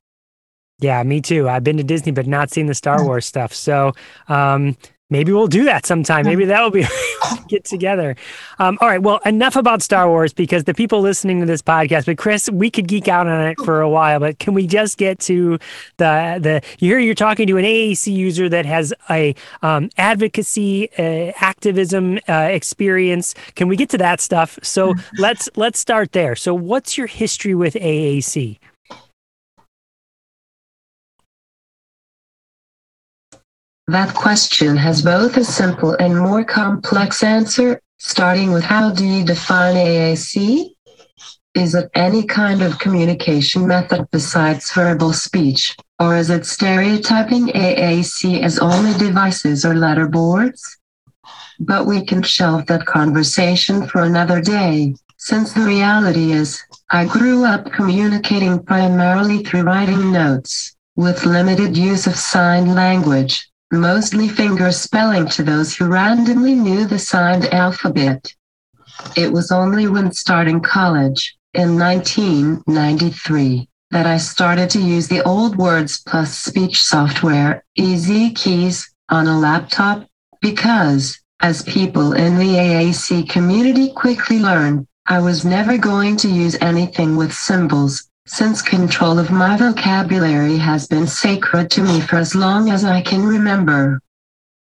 Yeah, 0.79 1.01
me 1.01 1.19
too. 1.19 1.49
I've 1.49 1.63
been 1.63 1.77
to 1.77 1.83
Disney, 1.83 2.11
but 2.11 2.27
not 2.27 2.51
seen 2.51 2.67
the 2.67 2.75
Star 2.75 3.03
Wars 3.03 3.25
stuff. 3.25 3.55
So, 3.55 3.93
um, 4.27 4.77
maybe 5.09 5.31
we'll 5.31 5.47
do 5.47 5.63
that 5.65 5.85
sometime. 5.85 6.25
Maybe 6.25 6.45
that 6.45 6.61
will 6.61 6.71
be 6.71 6.85
get 7.47 7.63
together. 7.63 8.15
Um, 8.59 8.77
all 8.81 8.87
right. 8.87 9.01
Well, 9.01 9.19
enough 9.25 9.55
about 9.55 9.81
Star 9.81 10.07
Wars 10.07 10.33
because 10.33 10.65
the 10.65 10.73
people 10.73 11.01
listening 11.01 11.39
to 11.39 11.45
this 11.45 11.61
podcast. 11.61 12.05
But 12.05 12.17
Chris, 12.17 12.49
we 12.49 12.69
could 12.69 12.87
geek 12.87 13.07
out 13.07 13.27
on 13.27 13.47
it 13.47 13.57
for 13.63 13.81
a 13.81 13.89
while. 13.89 14.19
But 14.19 14.39
can 14.39 14.53
we 14.53 14.67
just 14.67 14.97
get 14.97 15.19
to 15.21 15.59
the 15.97 16.39
the? 16.41 16.61
You 16.79 16.91
hear 16.91 16.99
you're 16.99 17.15
talking 17.15 17.47
to 17.47 17.57
an 17.57 17.65
AAC 17.65 18.13
user 18.13 18.49
that 18.49 18.65
has 18.65 18.93
a 19.09 19.35
um, 19.61 19.89
advocacy 19.97 20.89
uh, 20.97 21.31
activism 21.39 22.19
uh, 22.27 22.49
experience. 22.51 23.33
Can 23.55 23.67
we 23.67 23.75
get 23.75 23.89
to 23.89 23.97
that 23.99 24.21
stuff? 24.21 24.59
So 24.61 24.93
let's 25.17 25.49
let's 25.55 25.79
start 25.79 26.11
there. 26.11 26.35
So 26.35 26.53
what's 26.53 26.97
your 26.97 27.07
history 27.07 27.55
with 27.55 27.75
AAC? 27.75 28.59
That 33.89 34.13
question 34.13 34.75
has 34.75 35.01
both 35.01 35.38
a 35.38 35.45
simple 35.45 35.93
and 35.93 36.19
more 36.19 36.43
complex 36.43 37.23
answer, 37.23 37.79
starting 37.99 38.51
with 38.51 38.65
how 38.65 38.91
do 38.91 39.05
you 39.05 39.23
define 39.23 39.75
AAC? 39.75 40.71
Is 41.55 41.73
it 41.73 41.89
any 41.95 42.23
kind 42.23 42.61
of 42.61 42.79
communication 42.79 43.65
method 43.65 44.05
besides 44.11 44.73
verbal 44.73 45.13
speech, 45.13 45.73
or 45.99 46.17
is 46.17 46.29
it 46.29 46.45
stereotyping 46.45 47.47
AAC 47.47 48.41
as 48.41 48.59
only 48.59 48.93
devices 48.97 49.63
or 49.63 49.73
letterboards? 49.73 50.59
But 51.57 51.85
we 51.85 52.03
can 52.03 52.23
shelve 52.23 52.65
that 52.65 52.85
conversation 52.85 53.88
for 53.88 54.01
another 54.01 54.41
day, 54.41 54.95
since 55.15 55.53
the 55.53 55.61
reality 55.61 56.33
is, 56.33 56.61
I 56.91 57.05
grew 57.05 57.45
up 57.45 57.71
communicating 57.71 58.61
primarily 58.63 59.45
through 59.45 59.61
writing 59.61 60.11
notes, 60.11 60.75
with 60.97 61.25
limited 61.25 61.77
use 61.77 62.05
of 62.05 62.17
sign 62.17 62.75
language 62.75 63.49
mostly 63.72 64.28
finger 64.30 64.72
spelling 64.72 65.28
to 65.30 65.43
those 65.43 65.76
who 65.76 65.88
randomly 65.88 66.55
knew 66.55 66.86
the 66.86 66.99
signed 66.99 67.45
alphabet. 67.53 68.34
It 69.15 69.32
was 69.32 69.51
only 69.51 69.88
when 69.88 70.11
starting 70.11 70.61
college 70.61 71.38
in 71.53 71.78
1993 71.78 73.70
that 73.91 74.05
I 74.05 74.18
started 74.18 74.70
to 74.72 74.82
use 74.82 75.07
the 75.07 75.24
old 75.24 75.55
Words 75.55 76.01
Plus 76.05 76.38
speech 76.38 76.84
software, 76.84 77.63
EZ 77.78 78.32
Keys, 78.36 78.93
on 79.09 79.28
a 79.28 79.39
laptop 79.39 80.05
because, 80.41 81.18
as 81.41 81.63
people 81.63 82.13
in 82.13 82.38
the 82.38 82.55
AAC 82.55 83.30
community 83.30 83.91
quickly 83.91 84.39
learned, 84.39 84.88
I 85.05 85.20
was 85.20 85.45
never 85.45 85.78
going 85.78 86.18
to 86.18 86.28
use 86.28 86.57
anything 86.59 87.15
with 87.15 87.34
symbols 87.34 88.06
since 88.30 88.61
control 88.61 89.19
of 89.19 89.32
my 89.32 89.55
vocabulary 89.55 90.57
has 90.57 90.86
been 90.88 91.07
sacred 91.07 91.71
to 91.71 91.82
me 91.82 92.01
for 92.01 92.17
as 92.17 92.36
long 92.36 92.69
as 92.69 92.84
I 92.84 93.01
can 93.01 93.25
remember. 93.25 94.01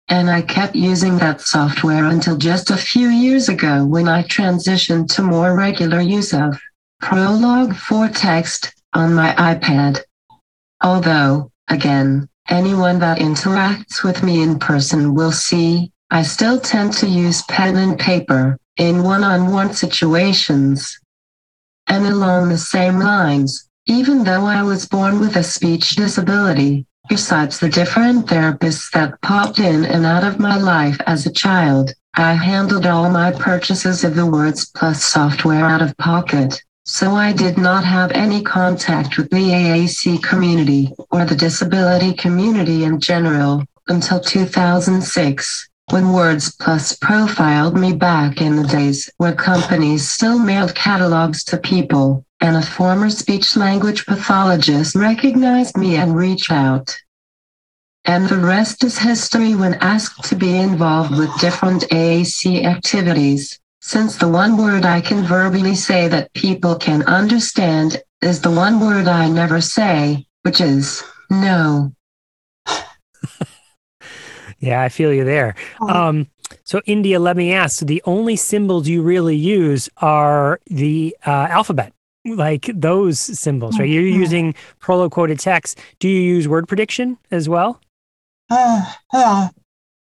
And 0.09 0.29
I 0.29 0.41
kept 0.41 0.75
using 0.75 1.17
that 1.17 1.39
software 1.39 2.05
until 2.05 2.37
just 2.37 2.71
a 2.71 2.77
few 2.77 3.07
years 3.07 3.47
ago 3.47 3.85
when 3.85 4.09
I 4.09 4.23
transitioned 4.23 5.07
to 5.15 5.21
more 5.21 5.55
regular 5.55 6.01
use 6.01 6.33
of 6.33 6.59
Proloquo4Text 7.01 8.71
on 8.93 9.13
my 9.13 9.33
iPad. 9.35 10.01
Although, 10.81 11.49
again, 11.69 12.27
anyone 12.49 12.99
that 12.99 13.19
interacts 13.19 14.03
with 14.03 14.23
me 14.23 14.41
in 14.41 14.59
person 14.59 15.15
will 15.15 15.31
see, 15.31 15.91
I 16.11 16.23
still 16.23 16.59
tend 16.59 16.93
to 16.93 17.07
use 17.07 17.43
pen 17.43 17.77
and 17.77 17.97
paper 17.97 18.57
in 18.77 19.03
one 19.03 19.23
on 19.23 19.51
one 19.51 19.73
situations 19.73 20.99
and 21.87 22.05
along 22.05 22.49
the 22.49 22.57
same 22.57 22.99
lines, 22.99 23.69
even 23.85 24.23
though 24.23 24.45
I 24.45 24.63
was 24.63 24.87
born 24.87 25.19
with 25.19 25.35
a 25.35 25.43
speech 25.43 25.95
disability, 25.95 26.85
besides 27.09 27.59
the 27.59 27.69
different 27.69 28.27
therapists 28.27 28.91
that 28.91 29.19
popped 29.21 29.59
in 29.59 29.83
and 29.85 30.05
out 30.05 30.23
of 30.23 30.39
my 30.39 30.57
life 30.57 30.97
as 31.05 31.25
a 31.25 31.33
child, 31.33 31.91
I 32.15 32.33
handled 32.33 32.85
all 32.85 33.09
my 33.09 33.31
purchases 33.31 34.03
of 34.03 34.15
the 34.15 34.25
Words 34.25 34.65
Plus 34.65 35.03
software 35.03 35.65
out 35.65 35.81
of 35.81 35.97
pocket. 35.97 36.61
So 36.85 37.11
I 37.11 37.33
did 37.33 37.57
not 37.57 37.83
have 37.83 38.11
any 38.11 38.41
contact 38.43 39.17
with 39.17 39.29
the 39.29 39.49
AAC 39.49 40.21
community 40.21 40.93
or 41.11 41.25
the 41.25 41.35
disability 41.35 42.13
community 42.13 42.83
in 42.83 42.99
general 42.99 43.63
until 43.87 44.19
2006 44.19 45.69
when 45.91 46.13
Words 46.13 46.55
Plus 46.55 46.95
profiled 46.95 47.77
me 47.77 47.93
back 47.93 48.41
in 48.41 48.55
the 48.55 48.67
days 48.67 49.09
where 49.17 49.33
companies 49.33 50.09
still 50.09 50.39
mailed 50.39 50.73
catalogs 50.75 51.43
to 51.45 51.57
people, 51.57 52.25
and 52.39 52.55
a 52.55 52.61
former 52.61 53.09
speech 53.09 53.55
language 53.57 54.05
pathologist 54.05 54.95
recognized 54.95 55.77
me 55.77 55.95
and 55.95 56.15
reached 56.15 56.51
out. 56.51 56.95
And 58.05 58.27
the 58.27 58.37
rest 58.37 58.83
is 58.83 58.97
history 58.97 59.55
when 59.55 59.75
asked 59.75 60.25
to 60.25 60.35
be 60.35 60.57
involved 60.57 61.17
with 61.17 61.39
different 61.39 61.83
AAC 61.83 62.65
activities, 62.65 63.59
since 63.81 64.17
the 64.17 64.27
one 64.27 64.57
word 64.57 64.85
I 64.85 65.01
can 65.01 65.23
verbally 65.23 65.75
say 65.75 66.07
that 66.07 66.33
people 66.33 66.75
can 66.75 67.03
understand 67.03 68.01
is 68.21 68.41
the 68.41 68.51
one 68.51 68.79
word 68.79 69.07
I 69.07 69.29
never 69.29 69.61
say, 69.61 70.25
which 70.43 70.59
is 70.59 71.03
no. 71.29 71.93
Yeah, 74.63 74.81
I 74.81 74.87
feel 74.87 75.11
you 75.13 75.25
there. 75.25 75.55
Oh. 75.81 75.89
Um, 75.89 76.27
so, 76.63 76.81
India, 76.85 77.19
let 77.19 77.35
me 77.35 77.51
ask 77.51 77.79
so 77.79 77.85
the 77.85 78.01
only 78.05 78.37
symbols 78.37 78.87
you 78.87 79.01
really 79.01 79.35
use 79.35 79.89
are 79.97 80.61
the 80.67 81.15
uh, 81.27 81.47
alphabet, 81.49 81.91
like 82.25 82.69
those 82.73 83.19
symbols, 83.19 83.77
right? 83.77 83.89
You're 83.89 84.03
mm-hmm. 84.03 84.21
using 84.21 84.55
Proloquo4Text. 84.81 85.77
Do 85.99 86.07
you 86.07 86.21
use 86.21 86.47
word 86.47 86.69
prediction 86.69 87.17
as 87.29 87.49
well? 87.49 87.81
Uh, 88.49 88.89
uh. 89.11 89.49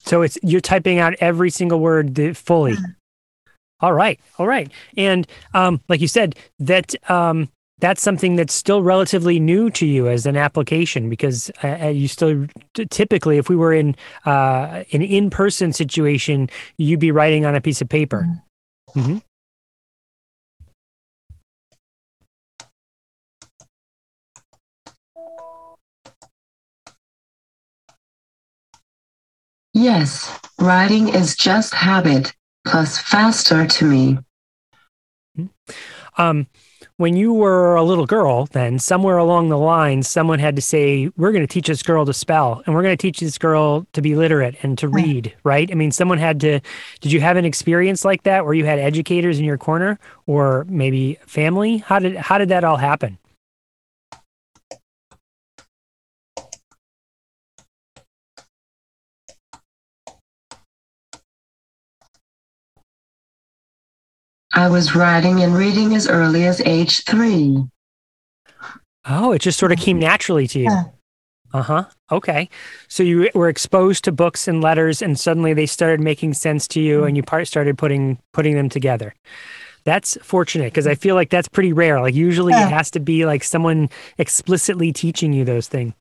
So 0.01 0.21
it's 0.21 0.37
you're 0.43 0.61
typing 0.61 0.99
out 0.99 1.15
every 1.21 1.49
single 1.49 1.81
word 1.81 2.37
fully. 2.37 2.73
Uh. 2.73 2.77
All 3.81 3.95
right, 3.95 4.21
all 4.39 4.47
right, 4.47 4.71
and 4.99 5.27
um, 5.55 5.81
like 5.89 6.01
you 6.01 6.09
said, 6.09 6.37
that 6.61 6.95
um, 7.11 7.49
that's 7.83 8.01
something 8.01 8.37
that's 8.37 8.55
still 8.55 8.81
relatively 8.81 9.41
new 9.41 9.69
to 9.69 9.85
you 9.85 10.07
as 10.07 10.25
an 10.25 10.37
application 10.37 11.11
because 11.11 11.51
uh, 11.65 11.79
uh 11.83 11.89
you 11.89 12.07
still 12.07 12.47
typically 12.91 13.39
if 13.39 13.49
we 13.49 13.57
were 13.57 13.75
in 13.75 13.95
uh, 14.25 14.85
an 14.93 15.03
in-person 15.03 15.73
situation 15.73 16.49
you'd 16.79 17.01
be 17.01 17.11
writing 17.11 17.45
on 17.45 17.57
a 17.57 17.61
piece 17.61 17.83
of 17.83 17.89
paper 17.89 18.25
mm-hmm. 18.95 19.19
yes 29.75 30.39
writing 30.61 31.09
is 31.09 31.35
just 31.35 31.75
habit 31.75 32.33
plus 32.65 32.97
faster 32.99 33.67
to 33.67 33.85
me 33.85 34.19
mm-hmm. 35.37 35.47
um, 36.17 36.47
when 36.97 37.17
you 37.17 37.33
were 37.33 37.75
a 37.75 37.83
little 37.83 38.07
girl, 38.07 38.47
then 38.47 38.79
somewhere 38.79 39.17
along 39.17 39.49
the 39.49 39.59
line, 39.59 40.03
someone 40.03 40.39
had 40.39 40.57
to 40.57 40.63
say, 40.63 41.11
We're 41.17 41.33
going 41.33 41.47
to 41.47 41.53
teach 41.53 41.67
this 41.67 41.83
girl 41.83 42.05
to 42.07 42.13
spell 42.13 42.63
and 42.67 42.75
we're 42.75 42.83
going 42.83 42.97
to 42.97 43.01
teach 43.01 43.21
this 43.21 43.39
girl 43.39 43.87
to 43.93 44.03
be 44.03 44.15
literate 44.15 44.57
and 44.63 44.77
to 44.79 44.87
hmm. 44.87 44.95
read, 44.95 45.35
right? 45.45 45.71
I 45.71 45.75
mean, 45.75 45.91
someone 45.91 46.19
had 46.19 46.41
to. 46.41 46.61
Did 47.01 47.13
you 47.13 47.21
have 47.21 47.37
an 47.37 47.45
experience 47.45 48.05
like 48.05 48.25
that 48.25 48.45
where 48.45 48.55
you 48.55 48.65
had 48.65 48.79
educators 48.79 49.39
in 49.39 49.45
your 49.45 49.59
corner 49.59 49.99
or 50.27 50.65
maybe 50.69 51.19
family? 51.27 51.79
How 51.79 51.99
did, 51.99 52.17
how 52.17 52.39
did 52.39 52.49
that 52.51 52.65
all 52.65 52.77
happen? 52.77 53.19
I 64.55 64.69
was 64.69 64.95
writing 64.95 65.43
and 65.43 65.55
reading 65.55 65.95
as 65.95 66.09
early 66.09 66.45
as 66.47 66.61
age 66.63 67.05
three. 67.05 67.57
Oh, 69.09 69.33
it 69.33 69.41
just 69.41 69.59
sort 69.59 69.73
of 69.73 69.79
came 69.79 69.99
naturally 69.99 70.47
to 70.49 70.61
you. 70.61 70.71
Uh 71.55 71.63
huh. 71.63 71.85
Okay. 72.11 72.49
So 72.89 73.03
you 73.03 73.29
were 73.35 73.49
exposed 73.49 74.05
to 74.05 74.13
books 74.13 74.49
and 74.49 74.63
letters, 74.63 75.03
and 75.03 75.19
suddenly 75.19 75.53
they 75.53 75.67
started 75.67 76.01
making 76.01 76.35
sense 76.35 76.67
to 76.69 76.81
you, 76.81 77.05
and 77.05 77.17
you 77.17 77.23
part 77.23 77.47
started 77.47 77.77
putting 77.77 78.19
putting 78.33 78.55
them 78.55 78.69
together. 78.69 79.15
That's 79.85 80.17
fortunate 80.23 80.67
because 80.73 80.87
I 80.87 80.95
feel 80.95 81.15
like 81.15 81.31
that's 81.31 81.49
pretty 81.49 81.73
rare. 81.73 82.01
Like 82.01 82.15
usually 82.15 82.53
Yeah. 82.53 82.67
it 82.69 82.73
has 82.73 82.91
to 82.93 83.01
be 83.01 83.27
like 83.27 83.43
someone 83.45 83.91
explicitly 84.19 84.93
teaching 84.93 85.33
you 85.33 85.45
those 85.45 85.67
things. 85.67 85.93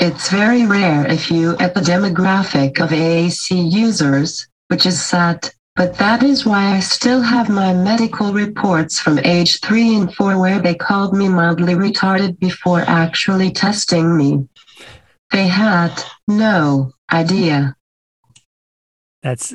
It's 0.00 0.30
very 0.30 0.64
rare 0.64 1.06
if 1.10 1.28
you 1.28 1.56
at 1.58 1.74
the 1.74 1.80
demographic 1.80 2.80
of 2.80 2.90
AAC 2.90 3.72
users, 3.72 4.46
which 4.68 4.86
is 4.86 5.02
sad, 5.02 5.50
but 5.74 5.98
that 5.98 6.22
is 6.22 6.46
why 6.46 6.76
I 6.76 6.80
still 6.80 7.20
have 7.20 7.48
my 7.48 7.74
medical 7.74 8.32
reports 8.32 9.00
from 9.00 9.18
age 9.20 9.60
3 9.60 9.96
and 9.96 10.14
4 10.14 10.38
where 10.38 10.60
they 10.60 10.76
called 10.76 11.16
me 11.16 11.28
mildly 11.28 11.74
retarded 11.74 12.38
before 12.38 12.82
actually 12.86 13.50
testing 13.50 14.16
me. 14.16 14.48
They 15.32 15.48
had 15.48 16.00
no 16.28 16.92
idea. 17.12 17.74
That's 19.22 19.52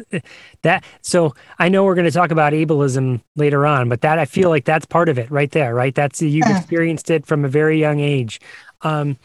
that. 0.63 0.83
So 1.01 1.33
I 1.57 1.69
know 1.69 1.85
we're 1.85 1.95
going 1.95 2.05
to 2.05 2.11
talk 2.11 2.31
about 2.31 2.51
ableism 2.51 3.21
later 3.37 3.65
on, 3.65 3.87
but 3.87 4.01
that 4.01 4.19
I 4.19 4.25
feel 4.25 4.49
like 4.49 4.65
that's 4.65 4.85
part 4.85 5.07
of 5.07 5.17
it 5.17 5.31
right 5.31 5.51
there, 5.51 5.73
right? 5.73 5.95
That's 5.95 6.21
you've 6.21 6.49
experienced 6.49 7.09
it 7.09 7.25
from 7.25 7.45
a 7.45 7.47
very 7.47 7.79
young 7.79 8.01
age. 8.01 8.41
Um, 8.81 9.17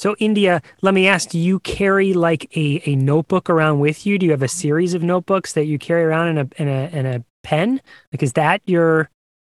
so 0.00 0.16
India, 0.18 0.62
let 0.80 0.94
me 0.94 1.06
ask: 1.06 1.28
Do 1.28 1.38
you 1.38 1.60
carry 1.60 2.14
like 2.14 2.50
a, 2.56 2.80
a 2.86 2.96
notebook 2.96 3.50
around 3.50 3.80
with 3.80 4.06
you? 4.06 4.18
Do 4.18 4.24
you 4.24 4.32
have 4.32 4.40
a 4.40 4.48
series 4.48 4.94
of 4.94 5.02
notebooks 5.02 5.52
that 5.52 5.66
you 5.66 5.78
carry 5.78 6.04
around 6.04 6.28
in 6.28 6.38
a 6.38 6.48
in 6.56 6.68
a 6.68 6.98
in 6.98 7.04
a 7.04 7.24
pen? 7.42 7.82
Like, 8.10 8.22
is 8.22 8.32
that 8.32 8.62
your 8.64 9.10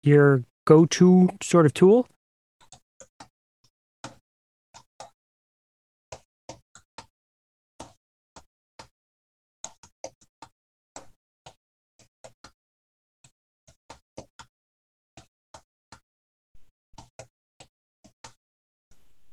your 0.02 0.42
go 0.64 0.84
to 0.86 1.28
sort 1.40 1.64
of 1.64 1.74
tool? 1.74 2.08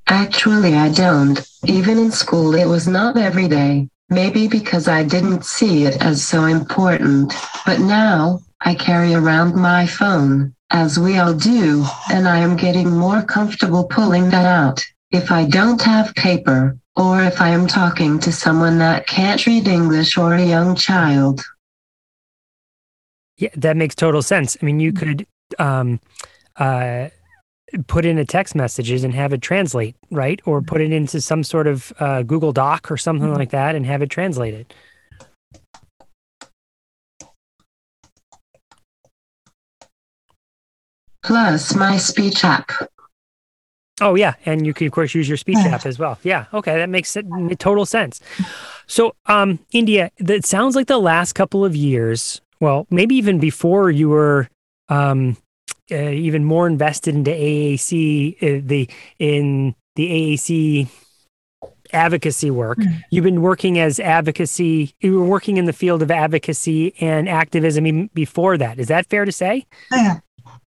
Actually, 0.10 0.74
I 0.74 0.90
don't. 0.90 1.40
Even 1.66 2.00
in 2.00 2.12
school, 2.12 2.56
it 2.56 2.66
was 2.66 2.88
not 2.88 3.16
every 3.16 3.48
day. 3.48 3.88
Maybe 4.10 4.48
because 4.48 4.88
I 4.88 5.04
didn't 5.04 5.46
see 5.46 5.86
it 5.86 6.02
as 6.02 6.26
so 6.26 6.46
important. 6.46 7.32
But 7.64 7.80
now, 7.80 8.40
I 8.62 8.74
carry 8.74 9.14
around 9.14 9.56
my 9.56 9.86
phone, 9.86 10.56
as 10.72 11.00
we 11.00 11.20
all 11.20 11.36
do, 11.36 11.86
and 12.12 12.28
I 12.28 12.40
am 12.40 12.58
getting 12.58 12.90
more 12.90 13.22
comfortable 13.22 13.84
pulling 13.84 14.32
that 14.32 14.46
out. 14.46 14.84
If 15.12 15.32
I 15.32 15.46
don't 15.46 15.82
have 15.84 16.16
paper, 16.16 16.76
or 16.96 17.22
if 17.22 17.40
I 17.40 17.50
am 17.50 17.68
talking 17.68 18.20
to 18.20 18.32
someone 18.32 18.80
that 18.80 19.06
can't 19.06 19.46
read 19.46 19.68
English 19.68 20.18
or 20.18 20.34
a 20.34 20.44
young 20.44 20.76
child. 20.76 21.42
Yeah, 23.38 23.50
that 23.56 23.78
makes 23.78 23.94
total 23.94 24.24
sense. 24.24 24.58
I 24.60 24.66
mean, 24.66 24.80
you 24.80 24.92
could 24.92 25.28
um, 25.60 26.00
uh, 26.58 27.10
put 27.88 28.06
in 28.06 28.18
a 28.18 28.26
text 28.26 28.56
messages 28.56 29.04
and 29.04 29.14
have 29.14 29.34
it 29.34 29.42
translate, 29.42 29.96
right? 30.12 30.40
Or 30.46 30.62
put 30.62 30.82
it 30.82 30.92
into 30.92 31.22
some 31.22 31.44
sort 31.44 31.68
of 31.68 31.94
uh, 32.00 32.24
Google 32.24 32.52
Doc 32.52 32.92
or 32.92 32.98
something 32.98 33.34
like 33.34 33.52
that 33.52 33.76
and 33.76 33.86
have 33.86 34.02
it 34.02 34.10
translated. 34.10 34.74
Plus 41.24 41.76
my 41.76 41.98
speech 41.98 42.44
app. 42.44 42.72
Oh 44.02 44.16
yeah, 44.16 44.36
and 44.46 44.66
you 44.66 44.74
can 44.74 44.88
of 44.88 44.94
course 44.94 45.14
use 45.14 45.28
your 45.28 45.38
speech 45.38 45.58
Yeah. 45.58 45.76
app 45.76 45.86
as 45.86 46.00
well. 46.00 46.18
Yeah, 46.24 46.46
okay, 46.54 46.78
that 46.78 46.90
makes 46.90 47.16
it, 47.18 47.26
total 47.60 47.86
sense. 47.86 48.22
So, 48.88 49.14
um, 49.26 49.60
India, 49.72 50.12
that 50.20 50.46
sounds 50.46 50.76
like 50.76 50.88
the 50.88 50.98
last 50.98 51.34
couple 51.34 51.66
of 51.66 51.76
years, 51.76 52.42
well, 52.62 52.88
maybe 52.90 53.16
even 53.16 53.40
before 53.40 53.92
you 53.92 54.10
were 54.10 54.48
um, 54.88 55.36
uh, 55.92 55.96
even 56.10 56.44
more 56.44 56.68
invested 56.68 57.16
into 57.16 57.32
AAC, 57.32 58.36
uh, 58.42 58.62
the 58.66 58.90
in 59.20 59.76
the 59.96 60.10
AAC 60.38 60.88
advocacy 61.92 62.52
work. 62.52 62.78
Mm. 62.78 63.02
You've 63.10 63.24
been 63.24 63.42
working 63.42 63.80
as 63.80 64.00
advocacy. 64.00 64.94
You 65.02 65.20
were 65.20 65.26
working 65.26 65.58
in 65.58 65.66
the 65.66 65.74
field 65.74 66.02
of 66.02 66.12
advocacy 66.12 66.94
and 67.02 67.28
activism 67.28 67.88
even 67.88 68.10
before 68.14 68.58
that. 68.58 68.80
Is 68.80 68.88
that 68.90 69.08
fair 69.08 69.26
to 69.26 69.32
say? 69.32 69.66
Yeah. 69.92 70.20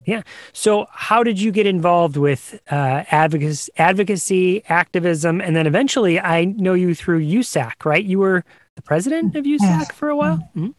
Yeah. 0.06 0.24
So, 0.52 0.88
how 0.92 1.22
did 1.22 1.40
you 1.40 1.52
get 1.52 1.68
involved 1.68 2.18
with 2.18 2.60
uh, 2.72 3.04
advocacy, 3.12 3.72
advocacy, 3.78 4.64
activism, 4.68 5.40
and 5.42 5.56
then 5.56 5.68
eventually, 5.68 6.20
I 6.20 6.46
know 6.46 6.74
you 6.74 6.96
through 6.96 7.22
USSAAC, 7.24 7.86
right? 7.86 8.04
You 8.04 8.18
were 8.18 8.44
the 8.76 8.82
president 8.82 9.36
of 9.36 9.46
USSAAC 9.46 9.60
Yes. 9.60 9.92
for 9.92 10.10
a 10.10 10.16
while. 10.16 10.40
Mhm. 10.58 10.74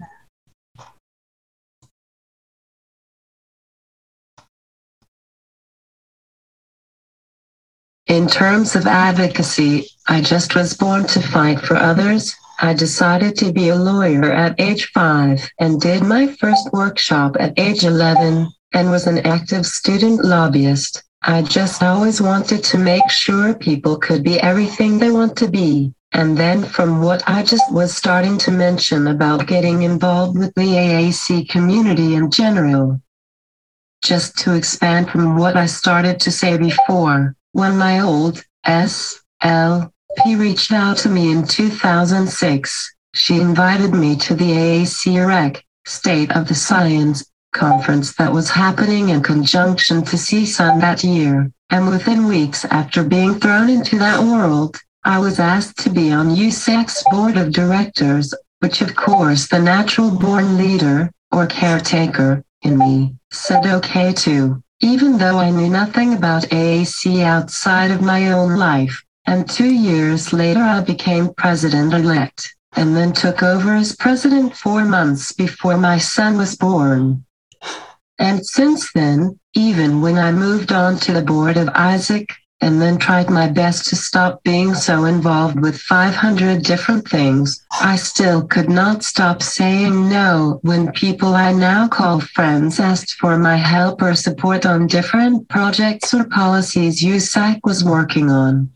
In 8.13 8.27
terms 8.27 8.77
of 8.77 8.87
advocacy, 8.87 9.87
I 10.07 10.21
just 10.21 10.55
was 10.55 10.75
born 10.75 11.07
to 11.07 11.23
fight 11.23 11.61
for 11.61 11.79
others. 11.79 12.37
I 12.61 12.75
decided 12.75 13.37
to 13.37 13.55
be 13.55 13.71
a 13.71 13.75
lawyer 13.75 14.31
at 14.31 14.61
age 14.61 14.91
five 14.93 15.49
and 15.59 15.81
did 15.81 16.03
my 16.03 16.27
first 16.27 16.75
workshop 16.75 17.37
at 17.41 17.59
age 17.59 17.85
11 17.85 18.53
and 18.75 18.91
was 18.91 19.07
an 19.07 19.27
active 19.27 19.65
student 19.65 20.27
lobbyist. 20.27 21.03
I 21.23 21.41
just 21.41 21.83
always 21.83 22.21
wanted 22.21 22.63
to 22.65 22.77
make 22.77 23.09
sure 23.09 23.55
people 23.55 23.97
could 23.97 24.23
be 24.23 24.39
everything 24.41 24.99
they 24.99 25.11
want 25.11 25.35
to 25.39 25.49
be. 25.49 25.95
And 26.13 26.37
then 26.37 26.65
from 26.65 27.01
what 27.01 27.23
I 27.27 27.43
just 27.43 27.73
was 27.73 27.97
starting 27.97 28.37
to 28.45 28.51
mention 28.51 29.07
about 29.07 29.47
getting 29.47 29.85
involved 29.85 30.39
with 30.39 30.55
the 30.55 30.77
AAC 30.85 31.49
community 31.49 32.15
in 32.15 32.31
general, 32.31 33.01
just 34.05 34.37
to 34.41 34.55
expand 34.55 35.09
from 35.09 35.39
what 35.39 35.57
I 35.57 35.65
started 35.65 36.21
to 36.21 36.31
say 36.31 36.59
before, 36.59 37.35
when 37.53 37.77
my 37.77 38.01
old 38.01 38.45
SLP 38.67 39.91
reached 40.25 40.73
out 40.73 40.97
to 40.99 41.09
me 41.09 41.31
in 41.31 41.47
2006, 41.47 42.95
she 43.15 43.41
invited 43.41 43.93
me 43.93 44.17
to 44.17 44.35
the 44.35 44.51
AAC 44.51 45.27
REC 45.27 45.63
State 45.87 46.33
of 46.33 46.49
the 46.49 46.55
Science 46.55 47.25
conference 47.53 48.15
that 48.15 48.33
was 48.33 48.49
happening 48.49 49.11
in 49.11 49.23
conjunction 49.23 50.03
to 50.03 50.17
CSUN 50.17 50.81
that 50.81 51.05
year. 51.05 51.51
And 51.69 51.89
within 51.89 52.27
weeks 52.27 52.65
after 52.65 53.05
being 53.05 53.39
thrown 53.39 53.69
into 53.69 53.99
that 53.99 54.23
world, 54.23 54.79
I 55.05 55.19
was 55.19 55.39
asked 55.39 55.79
to 55.81 55.91
be 55.91 56.11
on 56.11 56.35
USSAAC's 56.35 57.05
board 57.11 57.37
of 57.37 57.53
directors, 57.53 58.33
which 58.61 58.81
of 58.81 58.95
course 58.95 59.49
the 59.49 59.59
natural 59.59 60.11
born 60.11 60.57
leader 60.57 61.11
or 61.31 61.47
caretaker 61.47 62.45
in 62.63 62.79
me 62.79 63.15
said 63.31 63.67
okay 63.67 64.13
to, 64.13 64.63
even 64.83 65.17
though 65.17 65.39
I 65.39 65.51
knew 65.51 65.71
nothing 65.71 66.13
about 66.13 66.43
AAC 66.51 67.23
outside 67.23 67.93
of 67.93 68.03
my 68.03 68.33
own 68.33 68.57
life. 68.57 69.03
And 69.27 69.49
two 69.49 69.73
years 69.73 70.33
later, 70.33 70.61
I 70.61 70.81
became 70.81 71.33
president 71.35 71.95
elect 71.95 72.55
and 72.75 72.97
then 72.97 73.13
took 73.13 73.45
over 73.45 73.75
as 73.75 73.95
president 73.95 74.57
four 74.57 74.85
months 74.85 75.31
before 75.33 75.79
my 75.79 75.99
son 75.99 76.37
was 76.37 76.57
born. 76.57 77.25
And 78.19 78.45
since 78.45 78.93
then, 78.93 79.39
even 79.55 80.01
when 80.01 80.19
I 80.19 80.33
moved 80.33 80.73
on 80.73 80.97
to 80.99 81.13
the 81.13 81.23
board 81.23 81.57
of 81.57 81.69
ISAAC 81.69 82.31
and 82.63 82.81
then 82.81 82.97
tried 82.97 83.29
my 83.29 83.49
best 83.49 83.87
to 83.89 83.97
stop 83.97 84.43
being 84.45 84.73
so 84.75 85.05
involved 85.05 85.61
with 85.61 85.77
500 85.77 86.63
different 86.63 87.07
things, 87.07 87.67
I 87.81 87.97
still 87.97 88.47
could 88.47 88.71
not 88.71 89.03
stop 89.03 89.43
saying 89.43 90.09
no 90.09 90.61
when 90.63 90.93
people 90.93 91.35
I 91.35 91.53
now 91.53 91.89
call 91.89 92.21
friends 92.21 92.79
asked 92.79 93.15
for 93.15 93.37
my 93.37 93.57
help 93.57 94.01
or 94.01 94.15
support 94.15 94.65
on 94.65 94.87
different 94.87 95.49
projects 95.49 96.15
or 96.15 96.25
policies 96.25 97.03
USSAAC 97.03 97.61
was 97.65 97.85
working 97.85 98.31
on. 98.31 98.71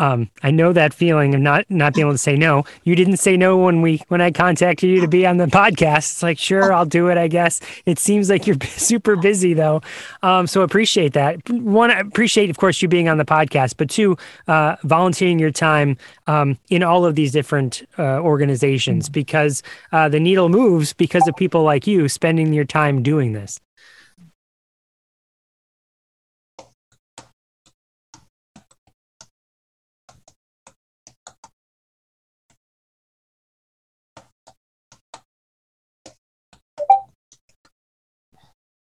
Um, 0.00 0.30
I 0.42 0.50
know 0.50 0.72
that 0.72 0.94
feeling 0.94 1.34
of 1.34 1.42
not 1.42 1.66
not 1.68 1.92
being 1.92 2.06
able 2.06 2.14
to 2.14 2.18
say 2.18 2.34
no. 2.34 2.64
You 2.84 2.96
didn't 2.96 3.18
say 3.18 3.36
no 3.36 3.58
when 3.58 3.82
we 3.82 4.02
when 4.08 4.22
I 4.22 4.30
contacted 4.30 4.88
you 4.88 5.00
to 5.02 5.06
be 5.06 5.26
on 5.26 5.36
the 5.36 5.44
podcast. 5.46 6.10
It's 6.10 6.22
like 6.22 6.38
sure, 6.38 6.72
I'll 6.72 6.86
do 6.86 7.08
it. 7.08 7.18
I 7.18 7.28
guess 7.28 7.60
it 7.84 7.98
seems 7.98 8.30
like 8.30 8.46
you're 8.46 8.56
super 8.64 9.14
busy 9.14 9.52
though, 9.52 9.82
um, 10.22 10.46
so 10.46 10.62
appreciate 10.62 11.12
that. 11.12 11.48
One, 11.50 11.90
I 11.90 12.00
appreciate 12.00 12.48
of 12.48 12.56
course 12.56 12.80
you 12.80 12.88
being 12.88 13.10
on 13.10 13.18
the 13.18 13.26
podcast, 13.26 13.74
but 13.76 13.90
two, 13.90 14.16
uh, 14.48 14.76
volunteering 14.84 15.38
your 15.38 15.50
time 15.50 15.98
um, 16.26 16.58
in 16.70 16.82
all 16.82 17.04
of 17.04 17.14
these 17.14 17.30
different 17.30 17.86
uh, 17.98 18.20
organizations 18.20 19.10
because 19.10 19.62
uh, 19.92 20.08
the 20.08 20.18
needle 20.18 20.48
moves 20.48 20.94
because 20.94 21.28
of 21.28 21.36
people 21.36 21.62
like 21.62 21.86
you 21.86 22.08
spending 22.08 22.54
your 22.54 22.64
time 22.64 23.02
doing 23.02 23.32
this. 23.32 23.60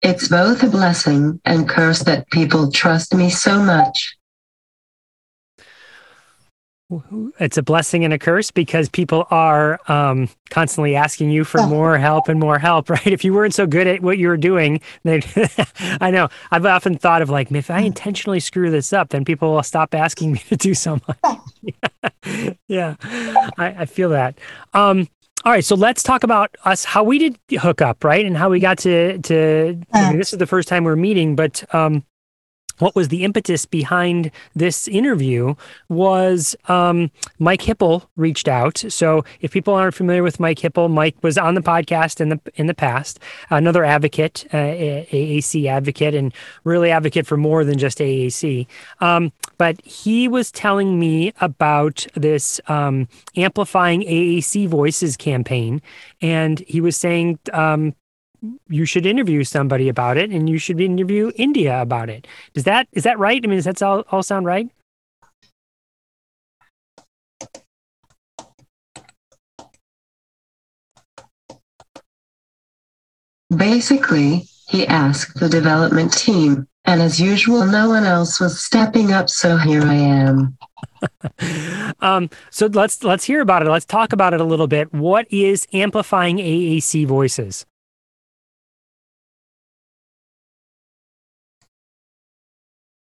It's 0.02 0.30
both 0.30 0.64
a 0.64 0.70
blessing 0.70 1.42
and 1.46 1.68
curse 1.68 2.04
that 2.04 2.30
people 2.32 2.72
trust 2.72 3.14
me 3.14 3.30
so 3.30 3.62
much. 3.62 4.16
it's 7.40 7.58
a 7.58 7.62
blessing 7.62 8.04
and 8.04 8.14
a 8.14 8.18
curse 8.18 8.50
because 8.50 8.90
people 8.90 9.28
are 9.30 9.80
um, 9.92 10.28
constantly 10.50 10.96
asking 10.96 11.30
you 11.30 11.44
for 11.44 11.62
more 11.68 11.98
help 11.98 12.28
and 12.30 12.40
more 12.40 12.58
help, 12.58 12.90
right? 12.90 13.08
If 13.08 13.24
you 13.24 13.34
weren't 13.34 13.54
so 13.54 13.68
good 13.68 13.88
at 13.88 14.02
what 14.02 14.18
you 14.18 14.28
were 14.28 14.38
doing, 14.38 14.82
I 15.06 16.12
know 16.12 16.30
I've 16.52 16.66
often 16.66 16.98
thought 16.98 17.22
of 17.22 17.30
like, 17.30 17.52
if 17.52 17.70
I 17.70 17.82
intentionally 17.82 18.40
screw 18.40 18.72
this 18.72 18.92
up, 18.94 19.10
then 19.10 19.24
people 19.24 19.54
will 19.54 19.64
stop 19.64 19.94
asking 19.94 20.34
me 20.34 20.40
to 20.50 20.56
do 20.56 20.74
so 20.74 21.00
much. 21.08 21.40
yeah, 22.68 22.96
I, 23.58 23.76
I, 23.80 23.86
feel 23.86 24.10
that. 24.10 24.40
Um, 24.74 25.08
all 25.46 25.52
right, 25.52 25.64
so 25.64 25.76
let's 25.76 26.04
talk 26.04 26.24
about 26.24 26.56
us, 26.66 26.84
how 26.84 27.04
we 27.04 27.18
did 27.18 27.40
hook 27.60 27.82
up, 27.82 28.04
right, 28.04 28.26
and 28.26 28.36
how 28.36 28.50
we 28.50 28.60
got 28.60 28.78
to 28.80 29.18
to. 29.20 29.82
I 29.94 30.10
mean, 30.10 30.18
this 30.18 30.34
is 30.34 30.40
the 30.40 30.48
first 30.48 30.68
time 30.68 30.84
we're 30.84 30.96
meeting, 30.96 31.36
but 31.36 31.64
um, 31.74 32.04
what 32.80 32.96
was 32.96 33.10
the 33.10 33.24
impetus 33.24 33.66
behind 33.66 34.32
this 34.56 34.88
interview 34.88 35.56
was 35.88 36.56
um, 36.68 37.12
Mike 37.38 37.62
Hipple 37.62 38.08
reached 38.16 38.48
out. 38.48 38.84
So 38.90 39.24
if 39.42 39.52
people 39.52 39.74
aren't 39.74 39.96
familiar 39.96 40.24
with 40.24 40.40
Mike 40.40 40.60
Hipple, 40.60 40.90
Mike 40.90 41.16
was 41.22 41.38
on 41.38 41.56
the 41.56 41.62
podcast 41.62 42.20
in 42.20 42.30
the 42.30 42.40
in 42.56 42.68
the 42.68 42.74
past, 42.74 43.20
another 43.50 43.84
advocate, 43.84 44.46
uh, 44.54 44.58
AAC 44.58 45.68
advocate, 45.68 46.16
and 46.16 46.34
really 46.64 46.92
advocate 46.92 47.28
for 47.28 47.38
more 47.38 47.64
than 47.64 47.78
just 47.78 48.00
AAC. 48.00 48.68
Um, 49.00 49.32
but 49.58 49.82
he 49.86 50.28
was 50.28 50.52
telling 50.52 51.00
me 51.00 51.34
about 51.42 52.08
this 52.16 52.60
um, 52.68 53.08
amplifying 53.36 54.02
AAC 54.02 54.68
voices 54.68 55.18
campaign, 55.18 55.82
and 56.22 56.60
he 56.60 56.82
was 56.82 56.98
saying 56.98 57.40
um, 57.54 57.94
you 58.68 58.86
should 58.86 59.06
interview 59.06 59.44
somebody 59.44 59.90
about 59.90 60.18
it 60.18 60.30
and 60.30 60.50
you 60.50 60.58
should 60.58 60.80
interview 60.80 61.32
India 61.36 61.82
about 61.82 62.10
it. 62.10 62.28
Is 62.54 62.64
that 62.64 62.88
is 62.92 63.04
that 63.04 63.20
right? 63.20 63.42
I 63.44 63.48
mean, 63.48 63.58
does 63.58 63.66
that 63.66 63.82
all, 63.82 64.04
all 64.12 64.24
sound 64.24 64.46
right? 64.46 64.70
Basically, 73.56 74.44
he 74.70 74.86
asked 74.86 75.40
the 75.40 75.50
development 75.50 76.14
team, 76.14 76.68
and 76.86 77.02
as 77.02 77.20
usual, 77.20 77.66
no 77.66 77.90
one 77.90 78.06
else 78.06 78.40
was 78.40 78.64
stepping 78.64 79.12
up, 79.12 79.28
so 79.28 79.58
here 79.58 79.82
I 79.82 79.96
am. 79.96 80.58
um, 82.00 82.30
so 82.52 82.68
let's 82.68 83.04
let's 83.04 83.24
hear 83.24 83.42
about 83.42 83.64
it. 83.64 83.70
Let's 83.70 83.86
talk 83.86 84.14
about 84.14 84.36
it 84.36 84.42
a 84.42 84.44
little 84.44 84.68
bit. 84.68 84.94
What 84.94 85.26
is 85.32 85.68
amplifying 85.74 86.38
AAC 86.38 87.08
voices? 87.08 87.66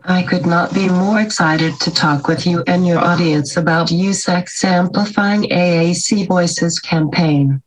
I 0.06 0.24
could 0.24 0.46
not 0.46 0.74
be 0.74 0.88
more 0.88 1.20
excited 1.20 1.78
to 1.82 1.92
talk 1.92 2.30
with 2.30 2.48
you 2.48 2.64
and 2.68 2.88
your 2.88 3.00
audience 3.00 3.58
about 3.58 3.90
USSAAC's 3.90 4.64
Amplifying 4.64 5.44
AAC 5.44 6.26
Voices 6.26 6.80
campaign. 6.80 7.62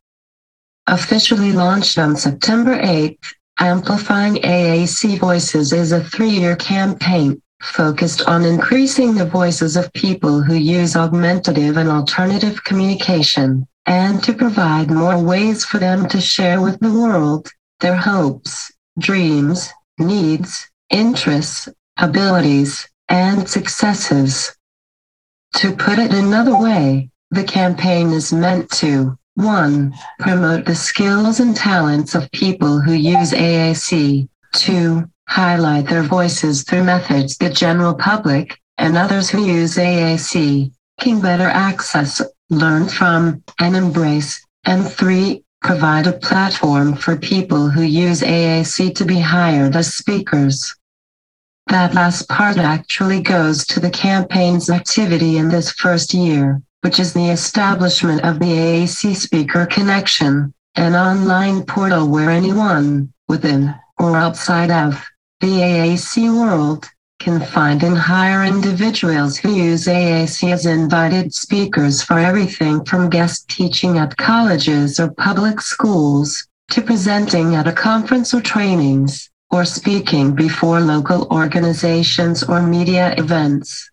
Officially 0.87 1.53
launched 1.53 1.99
on 1.99 2.17
September 2.17 2.79
8th, 2.79 3.35
Amplifying 3.61 4.37
AAC 4.37 5.19
Voices 5.19 5.75
is 5.75 5.93
a 5.93 6.03
three 6.03 6.31
year 6.31 6.57
campaign 6.57 7.41
focused 7.61 8.23
on 8.23 8.47
increasing 8.47 9.15
the 9.15 9.27
voices 9.27 9.77
of 9.77 9.93
people 9.93 10.41
who 10.41 10.55
use 10.55 10.97
augmentative 10.97 11.77
and 11.77 11.91
alternative 11.91 12.65
communication, 12.65 13.69
and 13.85 14.25
to 14.25 14.33
provide 14.33 14.91
more 14.91 15.23
ways 15.23 15.67
for 15.67 15.79
them 15.79 16.09
to 16.09 16.21
share 16.21 16.63
with 16.63 16.81
the 16.81 16.93
world 16.93 17.51
their 17.81 17.97
hopes, 17.97 18.73
dreams, 18.99 19.71
needs, 19.99 20.71
interests, 20.91 21.69
abilities, 21.99 22.89
and 23.09 23.49
successes. 23.49 24.57
To 25.57 25.75
put 25.77 25.99
it 25.99 26.13
another 26.13 26.57
way, 26.57 27.11
the 27.31 27.45
campaign 27.45 28.11
is 28.13 28.33
meant 28.33 28.71
to 28.73 29.19
1. 29.35 29.95
Promote 30.19 30.67
the 30.67 30.75
skills 30.75 31.41
and 31.41 31.57
talents 31.57 32.15
of 32.15 32.31
people 32.33 32.81
who 32.81 32.93
use 32.93 33.33
AAC. 33.33 34.29
2. 34.55 35.05
Highlight 35.29 35.89
their 35.89 36.03
voices 36.03 36.63
through 36.65 36.85
methods 36.85 37.39
the 37.39 37.49
general 37.49 37.95
public 37.95 38.59
and 38.79 38.97
others 38.97 39.31
who 39.31 39.45
use 39.45 39.77
AAC 39.77 40.73
can 41.01 41.21
better 41.21 41.49
access, 41.49 42.21
learn 42.51 42.89
from, 42.89 43.43
and 43.59 43.77
embrace. 43.77 44.45
And 44.65 44.87
3. 44.87 45.43
Provide 45.63 46.09
a 46.09 46.13
platform 46.13 46.97
for 46.97 47.17
people 47.17 47.71
who 47.71 47.83
use 47.83 48.21
AAC 48.21 48.95
to 48.97 49.05
be 49.05 49.21
hired 49.21 49.77
as 49.77 49.95
speakers. 49.95 50.75
That 51.69 51.95
last 51.95 52.29
part 52.29 52.59
actually 52.59 53.23
goes 53.23 53.65
to 53.67 53.81
the 53.81 53.91
campaign's 53.91 54.69
activity 54.69 55.39
in 55.39 55.49
this 55.49 55.71
first 55.73 56.13
year, 56.13 56.61
which 56.83 56.99
is 56.99 57.13
the 57.13 57.31
establishment 57.31 58.23
of 58.25 58.39
the 58.39 58.47
AAC 58.47 59.17
Speaker 59.17 59.67
Connection, 59.67 60.53
an 60.75 60.95
online 60.95 61.65
portal 61.65 62.09
where 62.09 62.31
anyone, 62.31 63.13
within 63.29 63.75
or 63.99 64.17
outside 64.17 64.71
of 64.71 65.03
the 65.41 65.61
AAC 65.61 66.35
world, 66.35 66.89
can 67.21 67.41
find 67.41 67.85
and 67.85 67.97
hire 67.97 68.43
individuals 68.43 69.37
who 69.39 69.55
use 69.55 69.87
AAC 69.87 70.53
as 70.53 70.67
invited 70.67 71.33
speakers 71.33 72.03
for 72.03 72.19
everything 72.19 72.85
from 72.85 73.09
guest 73.09 73.49
teaching 73.49 73.97
at 73.97 74.17
colleges 74.17 74.99
or 74.99 75.13
public 75.13 75.61
schools 75.61 76.49
to 76.71 76.83
presenting 76.83 77.55
at 77.55 77.69
a 77.69 77.73
conference 77.73 78.35
or 78.35 78.41
trainings 78.41 79.31
or 79.53 79.67
speaking 79.67 80.35
before 80.35 80.81
local 80.81 81.29
organizations 81.31 82.43
or 82.43 82.63
media 82.63 83.15
events. 83.19 83.91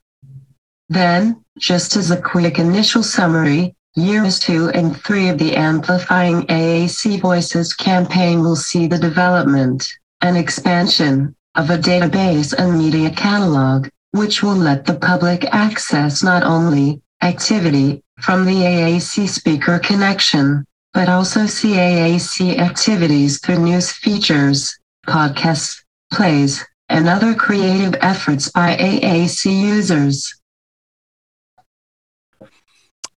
Then, 0.88 1.44
just 1.60 1.98
as 1.98 2.10
a 2.10 2.22
quick 2.22 2.58
initial 2.58 3.04
summary, 3.04 3.76
years 3.96 4.40
two 4.40 4.70
and 4.70 4.96
three 4.96 5.28
of 5.28 5.38
the 5.38 5.56
Amplifying 5.58 6.44
AAC 6.48 7.20
Voices 7.20 7.74
campaign 7.74 8.40
will 8.40 8.56
see 8.56 8.88
the 8.88 8.98
development 8.98 9.92
and 10.22 10.38
expansion 10.38 11.36
of 11.56 11.70
a 11.70 11.78
database 11.78 12.54
and 12.54 12.78
media 12.78 13.10
catalog, 13.10 13.90
which 14.12 14.42
will 14.42 14.56
let 14.56 14.86
the 14.86 14.96
public 14.96 15.46
access 15.54 16.24
not 16.24 16.44
only 16.44 17.02
activity 17.22 18.02
from 18.22 18.46
the 18.46 18.62
AAC 18.64 19.28
speaker 19.28 19.78
connection, 19.80 20.66
but 20.94 21.10
also 21.10 21.46
see 21.46 21.74
AAC 21.74 22.58
activities 22.58 23.40
through 23.40 23.60
news 23.60 23.92
features, 23.92 24.80
podcasts, 25.08 25.82
plays, 26.12 26.66
and 26.90 27.08
other 27.08 27.34
creative 27.36 27.96
efforts 28.02 28.50
by 28.52 28.76
AAC 28.76 29.46
users. 29.46 30.39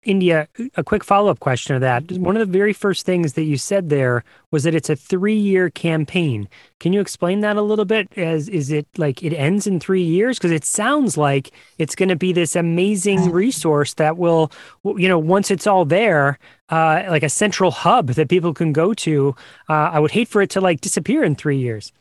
India, 0.04 0.48
a 0.76 0.84
quick 0.84 1.04
follow 1.04 1.30
up 1.30 1.40
question 1.40 1.76
to 1.76 1.80
that. 1.80 2.12
One 2.14 2.36
of 2.36 2.40
the 2.40 2.52
very 2.52 2.74
first 2.74 3.06
things 3.06 3.34
that 3.34 3.44
you 3.44 3.58
said 3.58 3.90
there 3.90 4.24
was 4.50 4.64
that 4.64 4.74
it's 4.74 4.90
a 4.90 4.96
three 4.96 5.36
year 5.36 5.70
campaign. 5.70 6.50
Can 6.80 6.92
you 6.92 7.02
explain 7.02 7.42
that 7.42 7.56
a 7.56 7.62
little 7.62 7.86
bit? 7.86 8.08
As 8.18 8.50
is 8.50 8.72
it 8.72 8.88
like 8.98 9.24
it 9.24 9.34
ends 9.34 9.68
in 9.68 9.80
three 9.80 10.02
years? 10.02 10.40
Because 10.40 10.52
it 10.52 10.66
sounds 10.66 11.18
like 11.18 11.52
it's 11.78 11.96
going 11.96 12.10
to 12.10 12.16
be 12.16 12.34
this 12.34 12.56
amazing 12.56 13.32
resource 13.32 13.94
that 13.96 14.18
will, 14.18 14.52
you 14.84 15.08
know, 15.08 15.20
once 15.20 15.52
it's 15.52 15.68
all 15.68 15.86
there, 15.86 16.40
uh, 16.70 17.04
like 17.10 17.24
a 17.24 17.30
central 17.30 17.70
hub 17.70 18.08
that 18.08 18.28
people 18.28 18.54
can 18.54 18.74
go 18.74 18.94
to. 18.96 19.36
Uh, 19.70 19.92
I 19.94 20.00
would 20.00 20.12
hate 20.12 20.28
for 20.28 20.42
it 20.42 20.50
to 20.52 20.62
like 20.62 20.82
disappear 20.82 21.24
in 21.24 21.36
three 21.36 21.58
years. 21.58 21.92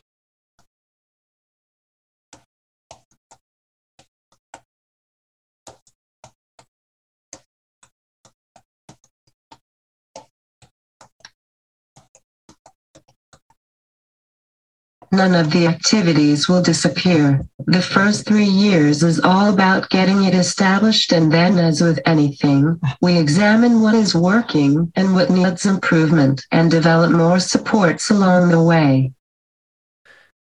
None 15.11 15.35
of 15.35 15.51
the 15.51 15.67
activities 15.67 16.47
will 16.47 16.61
disappear. 16.61 17.41
The 17.65 17.81
first 17.81 18.25
three 18.25 18.45
years 18.45 19.03
is 19.03 19.19
all 19.19 19.53
about 19.53 19.89
getting 19.89 20.23
it 20.23 20.33
established, 20.33 21.11
and 21.11 21.31
then, 21.31 21.57
as 21.57 21.81
with 21.81 21.99
anything, 22.05 22.79
we 23.01 23.17
examine 23.17 23.81
what 23.81 23.95
is 23.95 24.15
working 24.15 24.91
and 24.95 25.13
what 25.13 25.29
needs 25.29 25.65
improvement 25.65 26.45
and 26.51 26.71
develop 26.71 27.11
more 27.11 27.39
supports 27.39 28.09
along 28.09 28.49
the 28.49 28.63
way. 28.63 29.11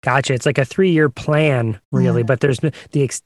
Gotcha. 0.04 0.34
It's 0.34 0.44
like 0.44 0.58
a 0.58 0.66
three-year 0.66 1.08
plan, 1.08 1.80
really. 1.90 2.20
Yeah. 2.20 2.26
But 2.26 2.40
there's 2.40 2.58
the 2.58 2.72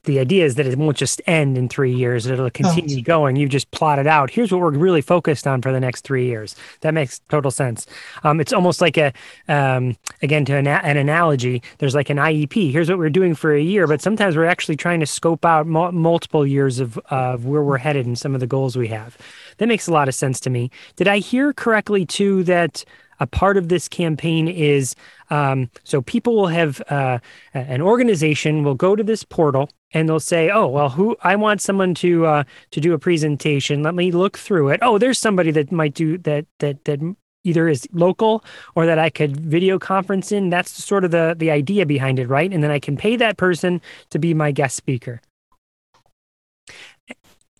the 0.05 0.17
idea 0.17 0.45
is 0.45 0.55
that 0.55 0.65
it 0.65 0.77
won't 0.77 0.95
just 0.95 1.21
end 1.27 1.57
in 1.57 1.67
three 1.67 1.93
years; 1.93 2.25
it'll 2.25 2.49
continue 2.49 2.99
oh. 2.99 3.03
going. 3.03 3.35
You 3.35 3.49
just 3.49 3.69
plot 3.71 3.99
it 3.99 4.07
out. 4.07 4.31
Here's 4.31 4.49
what 4.49 4.61
we're 4.61 4.71
really 4.71 5.01
focused 5.01 5.45
on 5.45 5.61
for 5.61 5.73
the 5.73 5.81
next 5.81 6.05
three 6.05 6.27
years. 6.27 6.55
That 6.79 6.93
makes 6.93 7.19
total 7.27 7.51
sense. 7.51 7.85
Um, 8.23 8.39
it's 8.39 8.53
almost 8.53 8.79
like 8.79 8.95
a 8.95 9.11
um, 9.49 9.97
again 10.21 10.45
to 10.45 10.55
an, 10.55 10.67
an, 10.67 10.95
analogy. 10.95 11.61
There's 11.79 11.95
like 11.95 12.09
an 12.09 12.15
IEP. 12.15 12.71
Here's 12.71 12.89
what 12.89 12.97
we're 12.97 13.09
doing 13.09 13.35
for 13.35 13.53
a 13.53 13.61
year, 13.61 13.85
but 13.85 14.01
sometimes 14.01 14.37
we're 14.37 14.45
actually 14.45 14.77
trying 14.77 15.01
to 15.01 15.05
scope 15.05 15.43
out 15.43 15.67
mo- 15.67 15.91
multiple 15.91 16.47
years 16.47 16.79
of 16.79 16.97
of 17.09 17.43
where 17.45 17.61
we're 17.61 17.77
headed 17.77 18.05
and 18.05 18.17
some 18.17 18.33
of 18.33 18.39
the 18.39 18.47
goals 18.47 18.77
we 18.77 18.87
have. 18.87 19.17
That 19.57 19.67
makes 19.67 19.89
a 19.89 19.91
lot 19.91 20.07
of 20.07 20.15
sense 20.15 20.39
to 20.39 20.49
me. 20.49 20.71
Did 20.95 21.09
I 21.09 21.17
hear 21.17 21.51
correctly 21.51 22.05
too 22.05 22.45
that? 22.45 22.85
a 23.19 23.27
part 23.27 23.57
of 23.57 23.69
this 23.69 23.87
campaign 23.87 24.47
is 24.47 24.95
um, 25.29 25.69
so 25.83 26.01
people 26.01 26.35
will 26.35 26.47
have 26.47 26.81
uh, 26.89 27.19
an 27.53 27.81
organization 27.81 28.63
will 28.63 28.75
go 28.75 28.95
to 28.95 29.03
this 29.03 29.23
portal 29.23 29.69
and 29.93 30.07
they'll 30.07 30.19
say, 30.19 30.49
"Oh, 30.49 30.67
well, 30.67 30.89
who 30.89 31.15
I 31.21 31.35
want 31.35 31.61
someone 31.61 31.93
to 31.95 32.25
uh, 32.25 32.43
to 32.71 32.81
do 32.81 32.93
a 32.93 32.99
presentation. 32.99 33.83
Let 33.83 33.95
me 33.95 34.11
look 34.11 34.37
through 34.37 34.69
it. 34.69 34.79
Oh, 34.81 34.97
there's 34.97 35.19
somebody 35.19 35.51
that 35.51 35.71
might 35.71 35.93
do 35.93 36.17
that 36.19 36.45
that 36.59 36.85
that 36.85 36.99
either 37.43 37.67
is 37.69 37.87
local 37.93 38.43
or 38.75 38.85
that 38.85 38.99
I 38.99 39.09
could 39.09 39.37
video 39.37 39.79
conference 39.79 40.31
in. 40.31 40.49
That's 40.49 40.71
sort 40.83 41.05
of 41.05 41.11
the 41.11 41.35
the 41.37 41.51
idea 41.51 41.85
behind 41.85 42.19
it, 42.19 42.27
right? 42.27 42.51
And 42.51 42.63
then 42.63 42.71
I 42.71 42.79
can 42.79 42.97
pay 42.97 43.15
that 43.15 43.37
person 43.37 43.81
to 44.09 44.19
be 44.19 44.33
my 44.33 44.51
guest 44.51 44.75
speaker." 44.75 45.21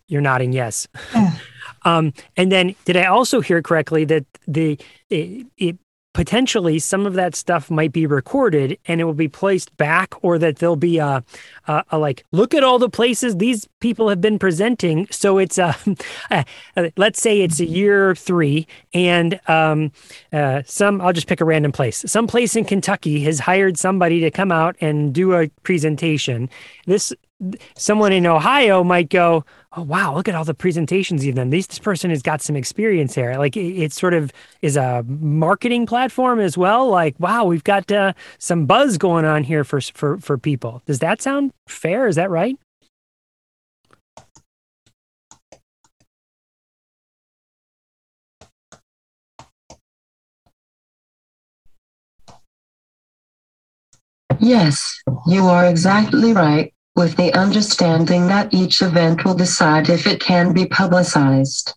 You're 0.07 0.21
nodding 0.21 0.53
yes. 0.53 0.87
um, 1.85 2.13
and 2.35 2.51
then, 2.51 2.75
did 2.85 2.97
I 2.97 3.05
also 3.05 3.41
hear 3.41 3.61
correctly 3.61 4.05
that 4.05 4.25
the 4.47 4.79
it, 5.09 5.45
it 5.57 5.77
potentially 6.19 6.79
some 6.79 7.05
of 7.05 7.13
that 7.13 7.33
stuff 7.33 7.71
might 7.71 7.93
be 7.93 8.05
recorded 8.05 8.77
and 8.87 8.99
it 8.99 9.05
will 9.05 9.13
be 9.13 9.29
placed 9.29 9.77
back 9.77 10.13
or 10.21 10.37
that 10.37 10.57
there'll 10.57 10.75
be 10.75 10.97
a, 10.97 11.23
a, 11.65 11.83
a 11.91 11.97
like 11.97 12.25
look 12.33 12.53
at 12.53 12.61
all 12.61 12.77
the 12.77 12.89
places 12.89 13.37
these 13.37 13.69
people 13.79 14.09
have 14.09 14.21
been 14.21 14.39
presenting. 14.39 15.07
So 15.11 15.37
it's 15.37 15.57
a, 15.57 15.75
uh, 16.31 16.43
let's 16.97 17.21
say 17.21 17.41
it's 17.41 17.59
a 17.59 17.65
year 17.65 18.15
three 18.15 18.67
and 18.93 19.39
um, 19.47 19.91
uh, 20.33 20.61
some 20.65 21.01
i'll 21.01 21.13
just 21.13 21.27
pick 21.27 21.41
a 21.41 21.45
random 21.45 21.71
place. 21.71 22.03
Some 22.07 22.27
place 22.27 22.55
in 22.55 22.65
kentucky 22.65 23.21
has 23.23 23.39
hired 23.39 23.77
somebody 23.77 24.19
to 24.21 24.31
come 24.31 24.51
out 24.51 24.75
and 24.81 25.13
do 25.13 25.33
a 25.33 25.49
presentation. 25.63 26.49
This 26.85 27.13
someone 27.77 28.11
in 28.11 28.25
ohio 28.25 28.83
might 28.83 29.09
go 29.09 29.45
oh 29.71 29.81
wow 29.81 30.13
look 30.13 30.27
at 30.27 30.35
all 30.35 30.43
the 30.43 30.53
presentations 30.53 31.25
you've 31.25 31.35
done. 31.35 31.51
This, 31.51 31.67
this 31.67 31.79
person 31.79 32.09
has 32.09 32.21
got 32.21 32.41
some 32.41 32.57
experience 32.57 33.15
here 33.15 33.37
like 33.37 33.55
it, 33.55 33.81
it, 33.81 33.93
sort 33.93 34.13
of 34.13 34.33
is 34.61 34.75
a 34.75 35.05
marketing 35.07 35.85
platform 35.85 36.41
as 36.41 36.57
well. 36.57 36.89
Like 36.89 37.15
wow 37.17 37.45
we've 37.45 37.63
got 37.63 37.89
uh, 37.91 38.13
some 38.39 38.65
buzz 38.65 38.97
going 38.97 39.23
on 39.23 39.43
here 39.43 39.63
for 39.63 39.79
for 39.79 40.17
for 40.17 40.37
people. 40.37 40.81
Does 40.85 40.99
that 40.99 41.21
sound 41.21 41.53
fair? 41.67 42.07
Is 42.07 42.17
that 42.17 42.29
right 42.29 42.57
Yes, 54.39 55.01
you 55.27 55.45
are 55.45 55.65
exactly 55.65 56.33
right 56.33 56.73
with 56.95 57.15
the 57.15 57.33
understanding 57.33 58.27
that 58.27 58.53
each 58.53 58.81
event 58.81 59.23
will 59.23 59.35
decide 59.35 59.89
if 59.89 60.05
it 60.05 60.19
can 60.19 60.53
be 60.53 60.65
publicized. 60.65 61.73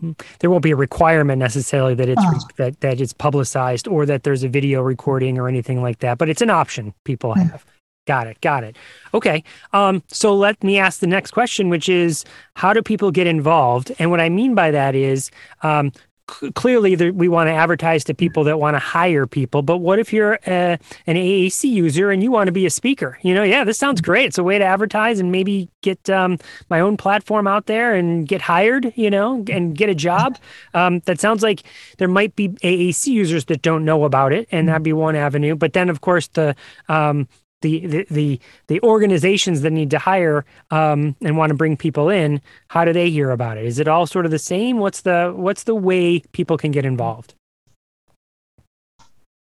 Hmm. 0.00 0.12
There 0.40 0.50
won't 0.50 0.62
be 0.62 0.72
a 0.72 0.76
requirement 0.76 1.38
necessarily 1.38 1.94
that 1.94 2.08
it's 2.08 2.22
oh. 2.22 2.40
that 2.58 2.80
that 2.80 3.00
it's 3.00 3.12
publicized 3.12 3.88
or 3.88 4.04
that 4.06 4.24
there's 4.24 4.42
a 4.42 4.48
video 4.48 4.82
recording 4.82 5.38
or 5.38 5.48
anything 5.48 5.82
like 5.82 6.00
that, 6.00 6.18
but 6.18 6.28
it's 6.28 6.42
an 6.42 6.50
option 6.50 6.92
people 7.04 7.34
hmm. 7.34 7.40
have. 7.40 7.64
Got 8.06 8.28
it. 8.28 8.40
Got 8.40 8.62
it. 8.62 8.76
Okay. 9.14 9.42
Um, 9.72 10.00
so 10.06 10.32
let 10.32 10.62
me 10.62 10.78
ask 10.78 11.00
the 11.00 11.08
next 11.08 11.32
question, 11.32 11.68
which 11.68 11.88
is 11.88 12.24
how 12.54 12.72
do 12.72 12.80
people 12.80 13.10
get 13.10 13.26
involved? 13.26 13.90
And 13.98 14.12
what 14.12 14.20
I 14.20 14.28
mean 14.28 14.54
by 14.54 14.70
that 14.70 14.94
is 14.94 15.30
um, 15.62 15.90
clearly 16.26 17.10
we 17.12 17.28
want 17.28 17.48
to 17.48 17.52
advertise 17.52 18.02
to 18.04 18.14
people 18.14 18.44
that 18.44 18.58
want 18.58 18.74
to 18.74 18.78
hire 18.78 19.26
people 19.26 19.62
but 19.62 19.78
what 19.78 19.98
if 19.98 20.12
you're 20.12 20.38
a, 20.46 20.78
an 21.06 21.16
aac 21.16 21.64
user 21.64 22.10
and 22.10 22.22
you 22.22 22.30
want 22.30 22.48
to 22.48 22.52
be 22.52 22.66
a 22.66 22.70
speaker? 22.70 23.18
You 23.22 23.34
know 23.34 23.42
yeah 23.42 23.64
this 23.64 23.78
sounds 23.78 24.00
great. 24.00 24.26
It's 24.26 24.38
a 24.38 24.42
way 24.42 24.58
to 24.58 24.64
advertise 24.64 25.20
and 25.20 25.30
maybe 25.30 25.68
get 25.82 26.10
um, 26.10 26.38
my 26.68 26.80
own 26.80 26.96
platform 26.96 27.46
out 27.46 27.66
there 27.66 27.94
and 27.94 28.26
get 28.26 28.40
hired 28.40 28.92
you 28.96 29.10
know 29.10 29.44
and 29.50 29.76
get 29.76 29.88
a 29.88 29.94
job. 29.94 30.38
Um, 30.74 31.00
that 31.00 31.20
sounds 31.20 31.42
like 31.42 31.62
there 31.98 32.08
might 32.08 32.34
be 32.34 32.48
aac 32.48 33.06
users 33.06 33.44
that 33.46 33.62
don't 33.62 33.84
know 33.84 34.04
about 34.04 34.32
it 34.32 34.48
and 34.50 34.68
that'd 34.68 34.82
be 34.82 34.92
one 34.92 35.16
avenue 35.16 35.54
but 35.54 35.72
then 35.72 35.88
of 35.88 36.00
course 36.00 36.28
the 36.28 36.54
um, 36.88 37.28
the, 37.66 38.06
the 38.10 38.40
the 38.68 38.80
organizations 38.82 39.62
that 39.62 39.70
need 39.70 39.90
to 39.90 39.98
hire 39.98 40.44
um, 40.70 41.16
and 41.22 41.36
want 41.36 41.50
to 41.50 41.56
bring 41.56 41.76
people 41.76 42.08
in 42.08 42.40
how 42.68 42.84
do 42.84 42.92
they 42.92 43.10
hear 43.10 43.30
about 43.30 43.58
it? 43.58 43.64
Is 43.64 43.78
it 43.78 43.88
all 43.88 44.06
sort 44.06 44.24
of 44.24 44.30
the 44.30 44.38
same? 44.38 44.78
What's 44.78 45.02
the 45.02 45.32
what's 45.34 45.64
the 45.64 45.74
way 45.74 46.20
people 46.32 46.56
can 46.56 46.70
get 46.70 46.84
involved? 46.84 47.34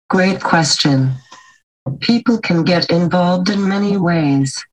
Great 0.08 0.40
question. 0.40 1.12
People 2.00 2.38
can 2.38 2.62
get 2.62 2.90
involved 2.90 3.50
in 3.50 3.68
many 3.68 3.96
ways. 3.96 4.64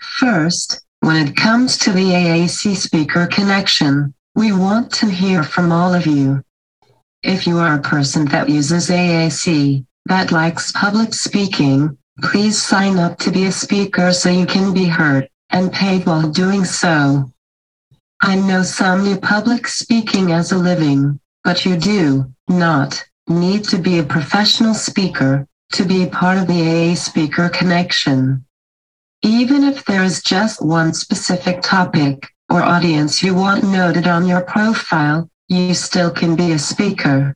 First 0.00 0.80
when 1.00 1.16
it 1.16 1.36
comes 1.36 1.76
to 1.78 1.92
the 1.92 2.12
aac 2.12 2.76
speaker 2.76 3.26
connection 3.26 4.14
we 4.34 4.52
want 4.52 4.90
to 4.90 5.06
hear 5.06 5.42
from 5.42 5.70
all 5.70 5.94
of 5.94 6.06
you. 6.06 6.42
If 7.22 7.46
you 7.46 7.58
are 7.58 7.74
a 7.74 7.82
person 7.82 8.24
that 8.26 8.48
uses 8.48 8.88
aac 8.88 9.84
that 10.06 10.32
likes 10.32 10.72
public 10.72 11.14
speaking 11.14 11.96
Please 12.22 12.62
sign 12.62 12.96
up 12.98 13.18
to 13.18 13.32
be 13.32 13.46
a 13.46 13.52
speaker 13.52 14.12
so 14.12 14.30
you 14.30 14.46
can 14.46 14.72
be 14.72 14.84
heard 14.84 15.28
and 15.50 15.72
paid 15.72 16.06
while 16.06 16.30
doing 16.30 16.64
so. 16.64 17.28
I 18.22 18.36
know 18.36 18.62
some 18.62 19.04
do 19.04 19.18
public 19.18 19.66
speaking 19.66 20.30
as 20.30 20.52
a 20.52 20.56
living, 20.56 21.18
but 21.42 21.64
you 21.64 21.76
do 21.76 22.32
not 22.48 23.04
need 23.26 23.64
to 23.64 23.78
be 23.78 23.98
a 23.98 24.04
professional 24.04 24.74
speaker 24.74 25.48
to 25.72 25.84
be 25.84 26.06
part 26.06 26.38
of 26.38 26.46
the 26.46 26.92
AA 26.92 26.94
Speaker 26.94 27.48
Connection. 27.48 28.44
Even 29.22 29.64
if 29.64 29.84
there 29.84 30.04
is 30.04 30.22
just 30.22 30.64
one 30.64 30.94
specific 30.94 31.62
topic 31.62 32.28
or 32.48 32.62
audience 32.62 33.24
you 33.24 33.34
want 33.34 33.64
noted 33.64 34.06
on 34.06 34.24
your 34.24 34.42
profile, 34.42 35.28
you 35.48 35.74
still 35.74 36.12
can 36.12 36.36
be 36.36 36.52
a 36.52 36.58
speaker. 36.60 37.34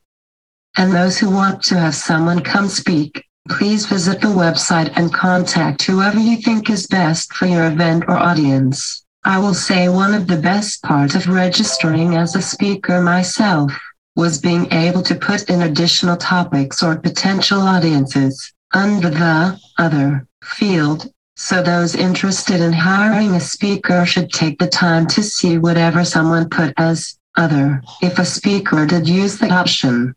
And 0.76 0.92
those 0.92 1.18
who 1.18 1.30
want 1.30 1.64
to 1.64 1.78
have 1.80 1.96
someone 1.96 2.44
come 2.44 2.68
speak 2.68 3.24
Please 3.49 3.86
visit 3.86 4.20
the 4.20 4.28
website 4.28 4.92
and 4.96 5.12
contact 5.12 5.82
whoever 5.82 6.18
you 6.18 6.36
think 6.36 6.70
is 6.70 6.86
best 6.86 7.32
for 7.32 7.46
your 7.46 7.66
event 7.66 8.05
or 8.07 8.16
audience. 8.16 9.05
I 9.24 9.38
will 9.38 9.55
say 9.55 9.88
one 9.88 10.14
of 10.14 10.26
the 10.26 10.36
best 10.36 10.82
parts 10.82 11.14
of 11.14 11.28
registering 11.28 12.14
as 12.14 12.34
a 12.34 12.42
speaker 12.42 13.01
myself 13.01 13.72
was 14.16 14.40
being 14.40 14.72
able 14.72 15.03
to 15.03 15.14
put 15.14 15.49
in 15.49 15.62
additional 15.62 16.16
topics 16.16 16.82
or 16.82 16.96
potential 16.96 17.61
audiences 17.61 18.53
under 18.74 19.11
the 19.11 19.61
other 19.78 20.26
field. 20.42 21.11
So 21.36 21.62
those 21.62 21.94
interested 21.94 22.61
in 22.61 22.72
hiring 22.72 23.34
a 23.34 23.40
speaker 23.40 24.05
should 24.05 24.32
take 24.32 24.59
the 24.59 24.66
time 24.68 25.07
to 25.09 25.22
see 25.22 25.59
whatever 25.59 26.05
someone 26.05 26.49
put 26.49 26.74
as 26.76 27.18
other 27.36 27.82
if 28.03 28.18
a 28.18 28.24
speaker 28.24 28.86
did 28.86 29.09
use 29.09 29.38
the 29.38 29.51
option. 29.51 30.14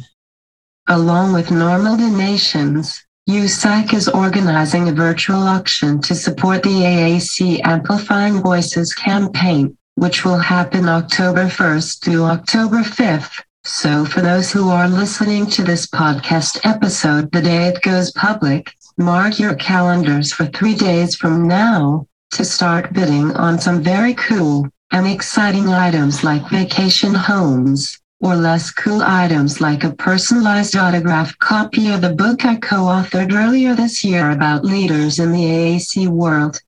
Along 0.89 1.35
with 1.35 1.51
normal 1.51 1.99
donations, 1.99 3.05
USSAAC 3.29 3.93
is 3.93 4.09
organizing 4.09 4.89
a 4.89 4.93
virtual 4.93 5.43
auction 5.43 6.01
to 6.01 6.15
support 6.15 6.63
the 6.63 6.81
AAC 6.81 7.61
Amplifying 7.63 8.41
Voices 8.41 8.95
campaign 8.95 9.77
which 10.01 10.25
will 10.25 10.39
happen 10.39 10.89
October 10.89 11.45
1st 11.45 12.03
through 12.03 12.25
October 12.25 12.79
5th. 12.79 13.43
So 13.65 14.07
for 14.07 14.23
those 14.23 14.51
who 14.51 14.71
are 14.71 14.89
listening 14.89 15.45
to 15.49 15.63
this 15.63 15.87
podcast 15.87 16.59
episode 16.65 17.31
the 17.33 17.43
day 17.43 17.65
it 17.67 17.83
goes 17.83 18.11
public, 18.13 18.73
mark 18.97 19.39
your 19.39 19.55
calendars 19.57 20.33
for 20.33 20.47
three 20.47 20.75
days 20.75 21.15
from 21.15 21.47
now 21.47 22.07
to 22.31 22.47
start 22.47 22.95
bidding 22.95 23.37
on 23.37 23.61
some 23.61 23.83
very 23.83 24.15
cool 24.15 24.67
and 24.91 25.07
exciting 25.07 25.69
items 25.69 26.25
like 26.25 26.49
vacation 26.49 27.13
homes 27.13 28.01
or 28.21 28.37
less 28.37 28.71
cool 28.71 29.03
items 29.03 29.61
like 29.61 29.85
a 29.85 29.93
personalized 29.93 30.77
autographed 30.77 31.39
copy 31.41 31.91
of 31.91 32.01
the 32.01 32.15
book 32.15 32.47
I 32.47 32.57
co-authored 32.57 33.35
earlier 33.35 33.75
this 33.75 34.03
year 34.03 34.31
about 34.31 34.65
leaders 34.65 35.19
in 35.19 35.31
the 35.31 35.45
AAC 35.45 36.09
world 36.09 36.59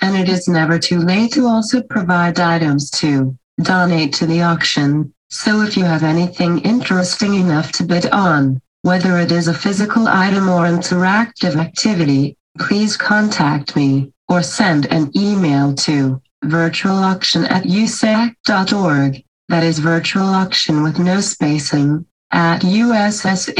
and 0.00 0.16
it 0.16 0.28
is 0.28 0.48
never 0.48 0.78
too 0.78 1.00
late 1.00 1.32
to 1.32 1.46
also 1.46 1.82
provide 1.82 2.38
items 2.40 2.90
to 2.90 3.36
donate 3.62 4.12
to 4.14 4.26
the 4.26 4.42
auction. 4.42 5.12
So 5.30 5.62
if 5.62 5.76
you 5.76 5.84
have 5.84 6.02
anything 6.02 6.60
interesting 6.60 7.34
enough 7.34 7.72
to 7.72 7.84
bid 7.84 8.06
on, 8.06 8.60
whether 8.82 9.18
it 9.18 9.32
is 9.32 9.48
a 9.48 9.54
physical 9.54 10.06
item 10.06 10.48
or 10.48 10.66
interactive 10.66 11.56
activity, 11.56 12.36
please 12.58 12.96
contact 12.96 13.74
me 13.76 14.12
or 14.28 14.42
send 14.42 14.86
an 14.92 15.10
email 15.16 15.74
to 15.74 16.20
virtualauction 16.44 17.50
at 17.50 17.64
ussaac.org. 17.64 19.24
That 19.48 19.62
is 19.64 19.78
virtual 19.78 20.24
auction 20.24 20.82
with 20.82 20.98
no 20.98 21.20
spacing 21.20 22.06
at 22.32 22.62
ussaac.org. 22.62 23.52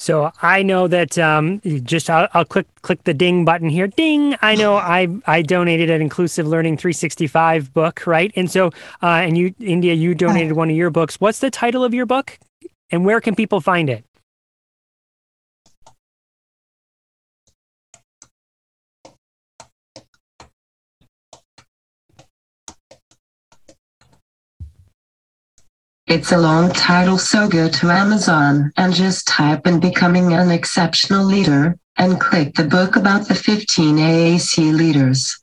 So 0.00 0.32
I 0.40 0.62
know 0.62 0.86
that 0.86 1.18
um, 1.18 1.60
just 1.82 2.08
I'll, 2.08 2.28
I'll, 2.32 2.44
click 2.44 2.66
click 2.82 3.02
the 3.02 3.12
ding 3.12 3.44
button 3.44 3.68
here. 3.68 3.88
Ding! 3.88 4.36
I 4.40 4.54
know 4.54 4.76
I 4.98 5.08
I 5.26 5.42
donated 5.42 5.90
an 5.90 6.00
Inclusive 6.00 6.46
Learning 6.46 6.76
365 6.76 7.74
book, 7.74 8.06
right? 8.06 8.32
And 8.36 8.48
so 8.50 8.68
uh, 9.02 9.22
and 9.26 9.36
you 9.36 9.54
India, 9.58 9.94
you 9.94 10.14
donated 10.14 10.52
one 10.52 10.70
of 10.70 10.76
your 10.76 10.90
books. 10.90 11.20
What's 11.20 11.40
the 11.40 11.50
title 11.50 11.82
of 11.82 11.92
your 11.92 12.06
book, 12.06 12.38
and 12.90 13.04
where 13.04 13.20
can 13.20 13.34
people 13.34 13.60
find 13.60 13.90
it? 13.90 14.04
It's 26.08 26.32
a 26.32 26.38
long 26.38 26.72
title, 26.72 27.18
so 27.18 27.46
go 27.46 27.68
to 27.68 27.90
Amazon 27.90 28.72
and 28.78 28.94
just 28.94 29.28
type 29.28 29.66
in 29.66 29.78
Becoming 29.78 30.32
an 30.32 30.50
Exceptional 30.50 31.22
Leader 31.22 31.78
and 31.98 32.18
click 32.18 32.54
the 32.54 32.64
book 32.64 32.96
about 32.96 33.28
the 33.28 33.34
15 33.34 33.96
AAC 33.96 34.72
leaders. 34.72 35.38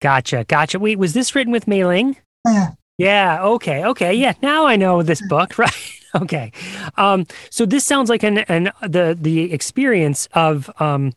Gotcha, 0.00 0.44
gotcha. 0.48 0.80
Wait, 0.80 0.98
was 0.98 1.14
this 1.14 1.36
written 1.36 1.52
with 1.52 1.68
Mei 1.68 1.84
Ling? 1.84 2.16
Yeah. 2.44 2.70
Yeah, 2.98 3.44
okay, 3.44 3.84
okay. 3.84 4.12
Yeah, 4.12 4.34
now 4.42 4.66
I 4.66 4.74
know 4.74 5.04
this 5.04 5.24
book, 5.28 5.56
right? 5.58 5.92
okay. 6.16 6.50
Um, 6.96 7.24
so 7.48 7.64
this 7.64 7.84
sounds 7.84 8.10
like 8.10 8.24
an, 8.24 8.38
an 8.38 8.72
the 8.82 9.16
the 9.18 9.52
experience 9.52 10.26
of 10.32 10.68
um, 10.80 11.12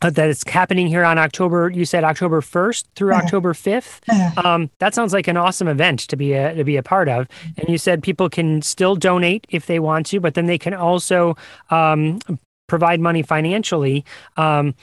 that 0.00 0.28
it's 0.28 0.46
happening 0.48 0.86
here 0.86 1.04
on 1.04 1.18
October. 1.18 1.70
You 1.70 1.84
said 1.84 2.04
October 2.04 2.40
first 2.40 2.86
through 2.94 3.12
Yeah. 3.12 3.18
October 3.18 3.54
fifth. 3.54 4.02
Yeah. 4.08 4.32
Um, 4.36 4.70
that 4.78 4.94
sounds 4.94 5.12
like 5.12 5.28
an 5.28 5.36
awesome 5.36 5.66
event 5.68 6.00
to 6.00 6.16
be 6.16 6.34
a 6.34 6.54
to 6.54 6.64
be 6.64 6.76
a 6.76 6.82
part 6.82 7.08
of. 7.08 7.26
And 7.56 7.68
you 7.68 7.78
said 7.78 8.02
people 8.02 8.28
can 8.28 8.60
still 8.62 8.96
donate 8.96 9.46
if 9.48 9.66
they 9.66 9.78
want 9.80 10.06
to, 10.06 10.20
but 10.20 10.34
then 10.34 10.46
they 10.46 10.58
can 10.58 10.74
also 10.74 11.36
um, 11.70 12.18
provide 12.68 13.00
money 13.00 13.22
financially. 13.22 14.04
Um, 14.36 14.74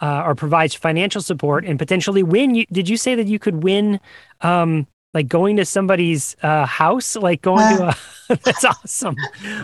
uh, 0.00 0.22
or 0.26 0.34
provides 0.34 0.74
financial 0.74 1.22
support 1.22 1.64
and 1.64 1.78
potentially 1.78 2.22
win. 2.22 2.54
You, 2.54 2.66
did 2.70 2.88
you 2.90 2.96
say 2.98 3.14
that 3.14 3.26
you 3.26 3.38
could 3.38 3.62
win, 3.62 4.00
um, 4.42 4.86
like 5.14 5.28
going 5.28 5.56
to 5.56 5.64
somebody's 5.64 6.36
uh, 6.42 6.66
house, 6.66 7.16
like 7.16 7.40
going 7.40 7.76
to 7.76 7.88
a? 7.88 7.96
that's 8.44 8.64
awesome. 8.64 9.14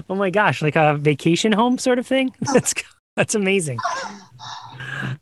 Oh 0.08 0.14
my 0.14 0.30
gosh, 0.30 0.62
like 0.62 0.76
a 0.76 0.94
vacation 0.96 1.52
home 1.52 1.76
sort 1.76 1.98
of 1.98 2.06
thing. 2.06 2.32
That's 2.54 2.72
that's 3.16 3.34
amazing. 3.34 3.80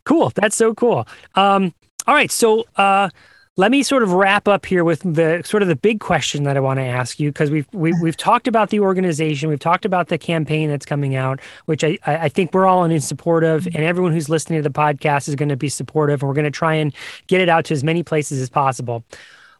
Cool. 0.05 0.33
That's 0.35 0.57
so 0.57 0.75
cool. 0.75 1.07
Um, 1.35 1.75
all 2.07 2.15
right, 2.15 2.31
so 2.31 2.65
uh, 2.77 3.11
let 3.59 3.73
me 3.73 3.83
sort 3.83 4.05
of 4.05 4.13
wrap 4.13 4.47
up 4.47 4.65
here 4.65 4.85
with 4.85 5.01
the 5.01 5.43
sort 5.45 5.63
of 5.63 5.69
the 5.69 5.77
big 5.77 5.99
question 5.99 6.45
that 6.45 6.57
I 6.57 6.61
want 6.61 6.79
to 6.79 6.85
ask 6.85 7.19
you 7.19 7.31
because 7.31 7.51
we've 7.51 7.67
we, 7.73 7.93
we've 8.01 8.17
talked 8.17 8.47
about 8.47 8.71
the 8.71 8.79
organization, 8.81 9.49
we've 9.49 9.59
talked 9.59 9.85
about 9.85 10.09
the 10.09 10.17
campaign 10.17 10.71
that's 10.71 10.87
coming 10.87 11.17
out, 11.17 11.41
which 11.67 11.83
I 11.83 11.99
I 12.07 12.17
I 12.17 12.29
think 12.29 12.55
we're 12.55 12.67
all 12.67 12.85
in 12.85 13.01
support 13.01 13.43
of, 13.43 13.67
and 13.67 13.79
everyone 13.79 14.13
who's 14.13 14.29
listening 14.29 14.63
to 14.63 14.69
the 14.69 14.73
podcast 14.73 15.29
is 15.29 15.35
going 15.35 15.49
to 15.49 15.57
be 15.57 15.69
supportive, 15.69 16.23
and 16.23 16.29
we're 16.29 16.35
going 16.35 16.45
to 16.45 16.51
try 16.51 16.75
and 16.75 16.95
get 17.27 17.41
it 17.41 17.49
out 17.49 17.65
to 17.67 17.75
as 17.75 17.83
many 17.83 18.03
places 18.03 18.41
as 18.41 18.49
possible. 18.49 19.05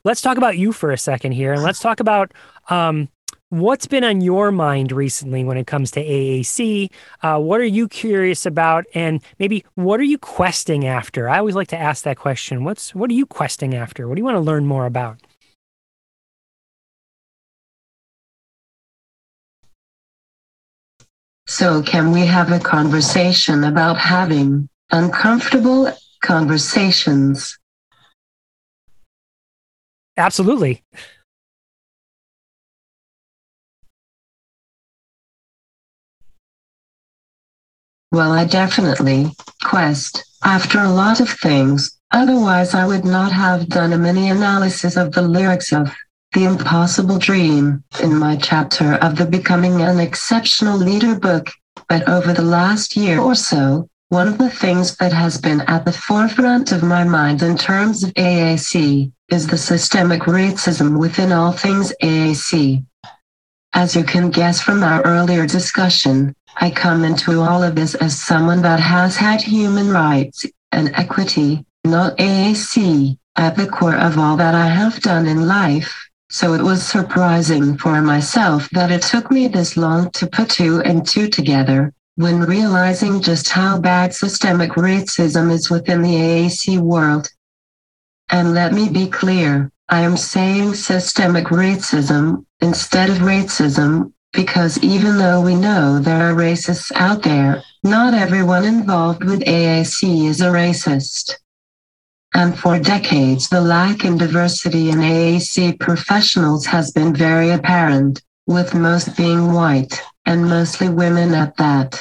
Let's 0.05 0.23
talk 0.23 0.39
about 0.39 0.57
you 0.57 0.73
for 0.73 0.93
a 0.93 0.99
second 0.99 1.33
here, 1.33 1.53
and 1.53 1.63
let's 1.63 1.81
talk 1.81 1.99
about 1.99 2.33
um, 2.71 3.09
what's 3.51 3.87
been 3.87 4.05
on 4.05 4.21
your 4.21 4.51
mind 4.53 4.93
recently 4.93 5.45
when 5.45 5.57
it 5.57 5.67
comes 5.67 5.91
to 5.93 6.01
AAC. 6.01 6.91
Uh, 7.23 7.39
what 7.39 7.61
are 7.61 7.65
you 7.65 7.89
curious 7.89 8.47
about, 8.47 8.85
and 8.95 9.23
maybe 9.39 9.65
what 9.75 10.01
are 10.01 10.05
you 10.05 10.19
questing 10.19 10.87
after? 10.87 11.29
I 11.29 11.39
always 11.39 11.55
like 11.55 11.69
to 11.69 11.79
ask 11.79 12.05
that 12.05 12.19
question. 12.19 12.65
What's 12.65 12.95
what 12.95 13.11
are 13.11 13.15
you 13.15 13.27
questing 13.27 13.75
after? 13.75 14.09
What 14.09 14.17
do 14.17 14.21
you 14.21 14.25
want 14.25 14.37
to 14.37 14.41
learn 14.41 14.67
more 14.67 14.87
about? 14.87 15.19
So, 21.47 21.83
can 21.83 22.13
we 22.13 22.27
have 22.27 22.53
a 22.53 22.59
conversation 22.59 23.65
about 23.65 23.97
having 23.97 24.69
uncomfortable 24.91 25.91
conversations? 26.21 27.59
Absolutely. 30.19 30.83
Well, 38.11 38.33
I 38.33 38.47
definitely 38.47 39.33
quest 39.65 40.25
after 40.43 40.81
a 40.81 40.89
lot 40.89 41.21
of 41.21 41.29
things. 41.29 41.99
Otherwise, 42.11 42.73
I 42.73 42.87
would 42.87 43.05
not 43.05 43.33
have 43.33 43.69
done 43.69 43.93
a 43.93 43.99
mini 43.99 44.31
analysis 44.31 44.97
of 44.97 45.13
the 45.13 45.21
lyrics 45.21 45.75
of 45.75 45.95
The 46.33 46.45
Impossible 46.45 47.19
Dream 47.19 47.85
in 48.03 48.19
my 48.19 48.37
chapter 48.37 48.95
of 48.95 49.17
the 49.17 49.27
Becoming 49.27 49.83
an 49.83 50.01
Exceptional 50.01 50.79
Leader 50.79 51.19
book. 51.19 51.51
But 51.87 52.09
over 52.09 52.33
the 52.33 52.43
last 52.43 52.97
year 52.97 53.21
or 53.21 53.35
so, 53.35 53.91
one 54.09 54.27
of 54.27 54.39
the 54.39 54.49
things 54.49 54.97
that 54.97 55.13
has 55.13 55.39
been 55.39 55.61
at 55.63 55.85
the 55.85 55.93
forefront 55.93 56.73
of 56.73 56.83
my 56.83 57.05
mind 57.05 57.43
in 57.43 57.59
terms 57.59 58.05
of 58.05 58.15
AAC 58.15 59.13
is 59.31 59.47
the 59.47 59.59
systemic 59.59 60.23
racism 60.23 60.99
within 60.99 61.31
all 61.31 61.53
things 61.53 61.93
AAC. 62.03 62.87
As 63.79 63.95
you 63.95 64.03
can 64.03 64.31
guess 64.31 64.61
from 64.61 64.83
our 64.83 65.03
earlier 65.03 65.47
discussion, 65.47 66.35
I 66.57 66.69
come 66.69 67.05
into 67.05 67.43
all 67.43 67.63
of 67.63 67.77
this 67.77 67.95
as 67.95 68.21
someone 68.21 68.61
that 68.63 68.81
has 68.81 69.15
had 69.15 69.41
human 69.41 69.91
rights 69.91 70.45
and 70.73 70.91
equity, 70.97 71.65
not 71.85 72.17
AAC, 72.19 73.17
at 73.37 73.57
the 73.57 73.69
core 73.69 73.95
of 73.95 74.19
all 74.19 74.37
that 74.37 74.57
I 74.57 74.67
have 74.67 75.01
done 75.01 75.29
in 75.29 75.47
life. 75.47 76.09
So 76.29 76.55
it 76.55 76.63
was 76.63 76.85
surprising 76.85 77.79
for 77.79 78.03
myself 78.03 78.69
that 78.71 78.91
it 78.91 79.03
took 79.03 79.31
me 79.31 79.47
this 79.47 79.77
long 79.77 80.11
to 80.11 80.27
put 80.27 80.51
two 80.51 80.81
and 80.81 81.07
two 81.07 81.29
together 81.29 81.93
when 82.17 82.41
realizing 82.41 83.23
just 83.23 83.49
how 83.49 83.79
bad 83.79 84.13
systemic 84.13 84.73
racism 84.73 85.53
is 85.53 85.71
within 85.71 86.03
the 86.03 86.17
AAC 86.17 86.81
world. 86.81 87.29
And 88.29 88.55
let 88.55 88.73
me 88.73 88.89
be 88.89 89.07
clear, 89.07 89.71
I 89.89 90.01
am 90.01 90.17
saying 90.17 90.75
systemic 90.75 91.45
racism 91.45 92.45
instead 92.61 93.11
of 93.11 93.19
racism 93.19 94.13
because 94.33 94.79
even 94.79 95.17
though 95.17 95.41
we 95.41 95.55
know 95.55 95.99
there 95.99 96.31
are 96.31 96.35
racists 96.35 96.93
out 96.95 97.23
there, 97.23 97.63
not 97.83 98.15
everyone 98.15 98.65
involved 98.65 99.25
with 99.25 99.41
AAC 99.41 100.29
is 100.29 100.41
a 100.41 100.47
racist. 100.47 101.35
And 102.35 102.59
for 102.59 102.79
decades, 102.79 103.49
the 103.49 103.61
lack 103.61 104.05
in 104.05 104.19
diversity 104.19 104.91
in 104.91 104.99
AAC 104.99 105.81
professionals 105.81 106.67
has 106.67 106.91
been 106.91 107.15
very 107.15 107.51
apparent, 107.51 108.23
with 108.47 108.75
most 108.75 109.17
being 109.17 109.53
white, 109.53 110.03
and 110.27 110.49
mostly 110.49 110.89
women 110.89 111.35
at 111.35 111.57
that. 111.57 112.01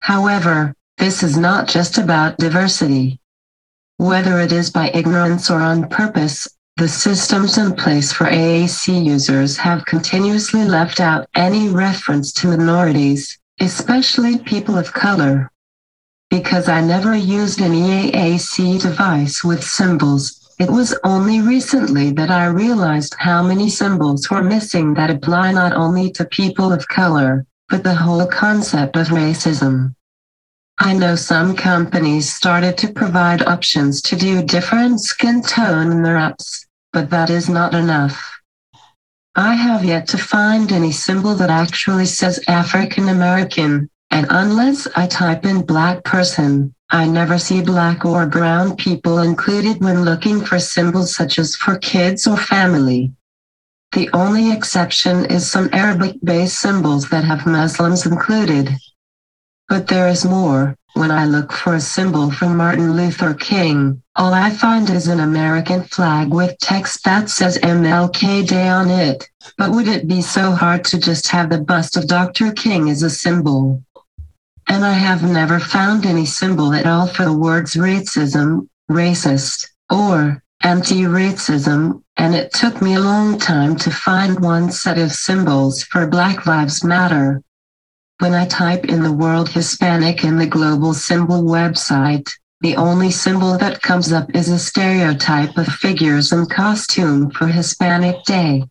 However, 0.00 0.74
this 0.98 1.22
is 1.22 1.36
not 1.36 1.66
just 1.66 1.98
about 1.98 2.38
diversity. 2.38 3.20
Whether 3.96 4.40
it 4.40 4.52
is 4.52 4.70
by 4.70 4.90
ignorance 4.94 5.50
or 5.50 5.60
on 5.60 5.88
purpose, 5.88 6.46
the 6.80 6.88
systems 6.88 7.58
in 7.58 7.76
place 7.76 8.10
for 8.10 8.24
AAC 8.24 9.04
users 9.04 9.54
have 9.58 9.84
continuously 9.84 10.64
left 10.64 10.98
out 10.98 11.28
any 11.34 11.68
reference 11.68 12.32
to 12.32 12.46
minorities, 12.46 13.38
especially 13.60 14.38
people 14.38 14.78
of 14.78 14.90
color. 14.90 15.50
Because 16.30 16.70
I 16.70 16.80
never 16.80 17.14
used 17.14 17.60
an 17.60 17.72
EAAC 17.72 18.80
device 18.80 19.44
with 19.44 19.62
symbols, 19.62 20.54
it 20.58 20.70
was 20.70 20.98
only 21.04 21.42
recently 21.42 22.12
that 22.12 22.30
I 22.30 22.46
realized 22.46 23.14
how 23.18 23.42
many 23.42 23.68
symbols 23.68 24.30
were 24.30 24.42
missing 24.42 24.94
that 24.94 25.10
apply 25.10 25.52
not 25.52 25.74
only 25.74 26.10
to 26.12 26.24
people 26.24 26.72
of 26.72 26.88
color, 26.88 27.44
but 27.68 27.84
the 27.84 27.94
whole 27.94 28.26
concept 28.26 28.96
of 28.96 29.08
racism. 29.08 29.94
I 30.78 30.94
know 30.94 31.14
some 31.14 31.54
companies 31.54 32.34
started 32.34 32.78
to 32.78 32.90
provide 32.90 33.42
options 33.42 34.00
to 34.00 34.16
do 34.16 34.42
different 34.42 35.02
skin 35.02 35.42
tone 35.42 35.92
in 35.92 36.02
their 36.02 36.16
apps, 36.16 36.64
but 36.92 37.10
that 37.10 37.30
is 37.30 37.48
not 37.48 37.74
enough. 37.74 38.40
I 39.36 39.54
have 39.54 39.84
yet 39.84 40.08
to 40.08 40.18
find 40.18 40.72
any 40.72 40.92
symbol 40.92 41.34
that 41.36 41.50
actually 41.50 42.06
says 42.06 42.42
African 42.48 43.08
American, 43.08 43.88
and 44.10 44.26
unless 44.30 44.88
I 44.96 45.06
type 45.06 45.44
in 45.44 45.62
black 45.62 46.02
person, 46.04 46.74
I 46.90 47.06
never 47.06 47.38
see 47.38 47.62
black 47.62 48.04
or 48.04 48.26
brown 48.26 48.74
people 48.74 49.20
included 49.20 49.80
when 49.80 50.04
looking 50.04 50.44
for 50.44 50.58
symbols 50.58 51.14
such 51.14 51.38
as 51.38 51.54
for 51.54 51.78
kids 51.78 52.26
or 52.26 52.36
family. 52.36 53.12
The 53.92 54.10
only 54.12 54.52
exception 54.52 55.26
is 55.26 55.48
some 55.48 55.70
Arabic 55.72 56.16
based 56.24 56.58
symbols 56.58 57.08
that 57.10 57.24
have 57.24 57.46
Muslims 57.46 58.06
included. 58.06 58.70
But 59.70 59.88
there 59.88 60.08
is 60.08 60.26
more. 60.26 60.76
When 60.92 61.10
I 61.10 61.24
look 61.24 61.50
for 61.52 61.76
a 61.76 61.80
symbol 61.80 62.30
from 62.30 62.58
Martin 62.58 62.94
Luther 62.94 63.32
King, 63.32 64.02
all 64.16 64.34
I 64.34 64.50
find 64.50 64.90
is 64.90 65.08
an 65.08 65.20
American 65.20 65.84
flag 65.84 66.28
with 66.28 66.58
text 66.58 67.04
that 67.04 67.30
says 67.30 67.56
MLK 67.56 68.46
Day 68.46 68.68
on 68.68 68.90
it. 68.90 69.26
But 69.56 69.70
would 69.70 69.88
it 69.88 70.06
be 70.06 70.20
so 70.20 70.50
hard 70.50 70.84
to 70.86 71.00
just 71.00 71.28
have 71.28 71.48
the 71.48 71.62
bust 71.62 71.96
of 71.96 72.06
Dr. 72.06 72.52
King 72.52 72.90
as 72.90 73.02
a 73.02 73.08
symbol? 73.08 73.82
and 74.70 74.84
I 74.84 74.92
have 74.92 75.24
never 75.24 75.58
found 75.58 76.06
any 76.06 76.24
symbol 76.24 76.72
at 76.74 76.86
all 76.86 77.08
for 77.08 77.24
the 77.24 77.36
words 77.36 77.74
racism, 77.74 78.68
racist, 78.88 79.66
or 79.90 80.44
anti-racism, 80.62 82.02
and 82.16 82.34
it 82.36 82.52
took 82.52 82.80
me 82.80 82.94
a 82.94 83.00
long 83.00 83.36
time 83.36 83.74
to 83.76 83.90
find 83.90 84.38
one 84.38 84.70
set 84.70 84.96
of 84.96 85.10
symbols 85.10 85.82
for 85.82 86.06
Black 86.06 86.46
Lives 86.46 86.84
Matter. 86.84 87.42
When 88.20 88.34
I 88.34 88.44
type 88.44 88.84
in 88.84 89.02
the 89.02 89.14
word 89.14 89.48
Hispanic 89.48 90.24
in 90.24 90.36
the 90.36 90.46
global 90.46 90.92
symbol 90.92 91.42
website, 91.42 92.28
the 92.60 92.76
only 92.76 93.10
symbol 93.10 93.56
that 93.56 93.80
comes 93.80 94.12
up 94.12 94.34
is 94.34 94.50
a 94.50 94.58
stereotype 94.58 95.56
of 95.56 95.66
figures 95.66 96.30
in 96.30 96.44
costume 96.44 97.30
for 97.30 97.46
Hispanic 97.46 98.22
Day. 98.24 98.68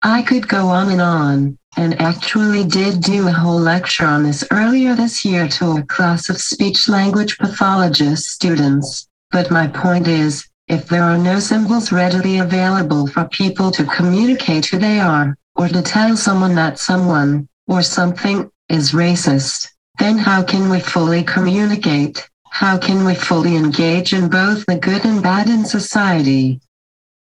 I 0.00 0.22
could 0.22 0.48
go 0.48 0.68
on 0.68 0.90
and 0.90 1.02
on, 1.02 1.58
and 1.76 2.00
actually 2.00 2.64
did 2.64 3.02
do 3.02 3.28
a 3.28 3.30
whole 3.32 3.60
lecture 3.60 4.06
on 4.06 4.22
this 4.22 4.42
earlier 4.50 4.94
this 4.94 5.22
year 5.22 5.48
to 5.48 5.72
a 5.72 5.82
class 5.82 6.30
of 6.30 6.40
speech 6.40 6.88
language 6.88 7.36
pathologist 7.36 8.30
students. 8.30 9.06
But 9.30 9.50
my 9.50 9.66
point 9.66 10.08
is, 10.08 10.48
if 10.68 10.88
there 10.88 11.04
are 11.04 11.18
no 11.18 11.40
symbols 11.40 11.92
readily 11.92 12.38
available 12.38 13.06
for 13.06 13.26
people 13.26 13.70
to 13.72 13.84
communicate 13.84 14.64
who 14.64 14.78
they 14.78 14.98
are, 14.98 15.36
or 15.56 15.68
to 15.68 15.82
tell 15.82 16.16
someone 16.16 16.54
that 16.54 16.78
someone, 16.78 17.46
or 17.68 17.82
something, 17.82 18.50
is 18.72 18.92
racist, 18.92 19.68
then 19.98 20.16
how 20.16 20.42
can 20.42 20.70
we 20.70 20.80
fully 20.80 21.22
communicate? 21.22 22.28
How 22.48 22.78
can 22.78 23.04
we 23.04 23.14
fully 23.14 23.56
engage 23.56 24.12
in 24.14 24.28
both 24.28 24.64
the 24.66 24.76
good 24.76 25.04
and 25.04 25.22
bad 25.22 25.48
in 25.48 25.64
society? 25.64 26.60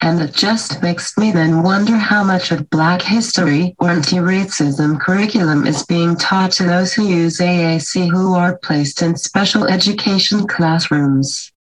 And 0.00 0.20
it 0.20 0.34
just 0.34 0.82
makes 0.82 1.16
me 1.16 1.32
then 1.32 1.62
wonder 1.62 1.96
how 1.96 2.22
much 2.24 2.52
of 2.52 2.68
Black 2.70 3.02
history 3.02 3.74
or 3.78 3.90
anti-racism 3.90 5.00
curriculum 5.00 5.66
is 5.66 5.84
being 5.86 6.16
taught 6.16 6.52
to 6.52 6.64
those 6.64 6.92
who 6.92 7.06
use 7.06 7.38
AAC 7.38 8.10
who 8.10 8.34
are 8.34 8.58
placed 8.58 9.02
in 9.02 9.16
special 9.16 9.64
education 9.64 10.46
classrooms. 10.46 11.52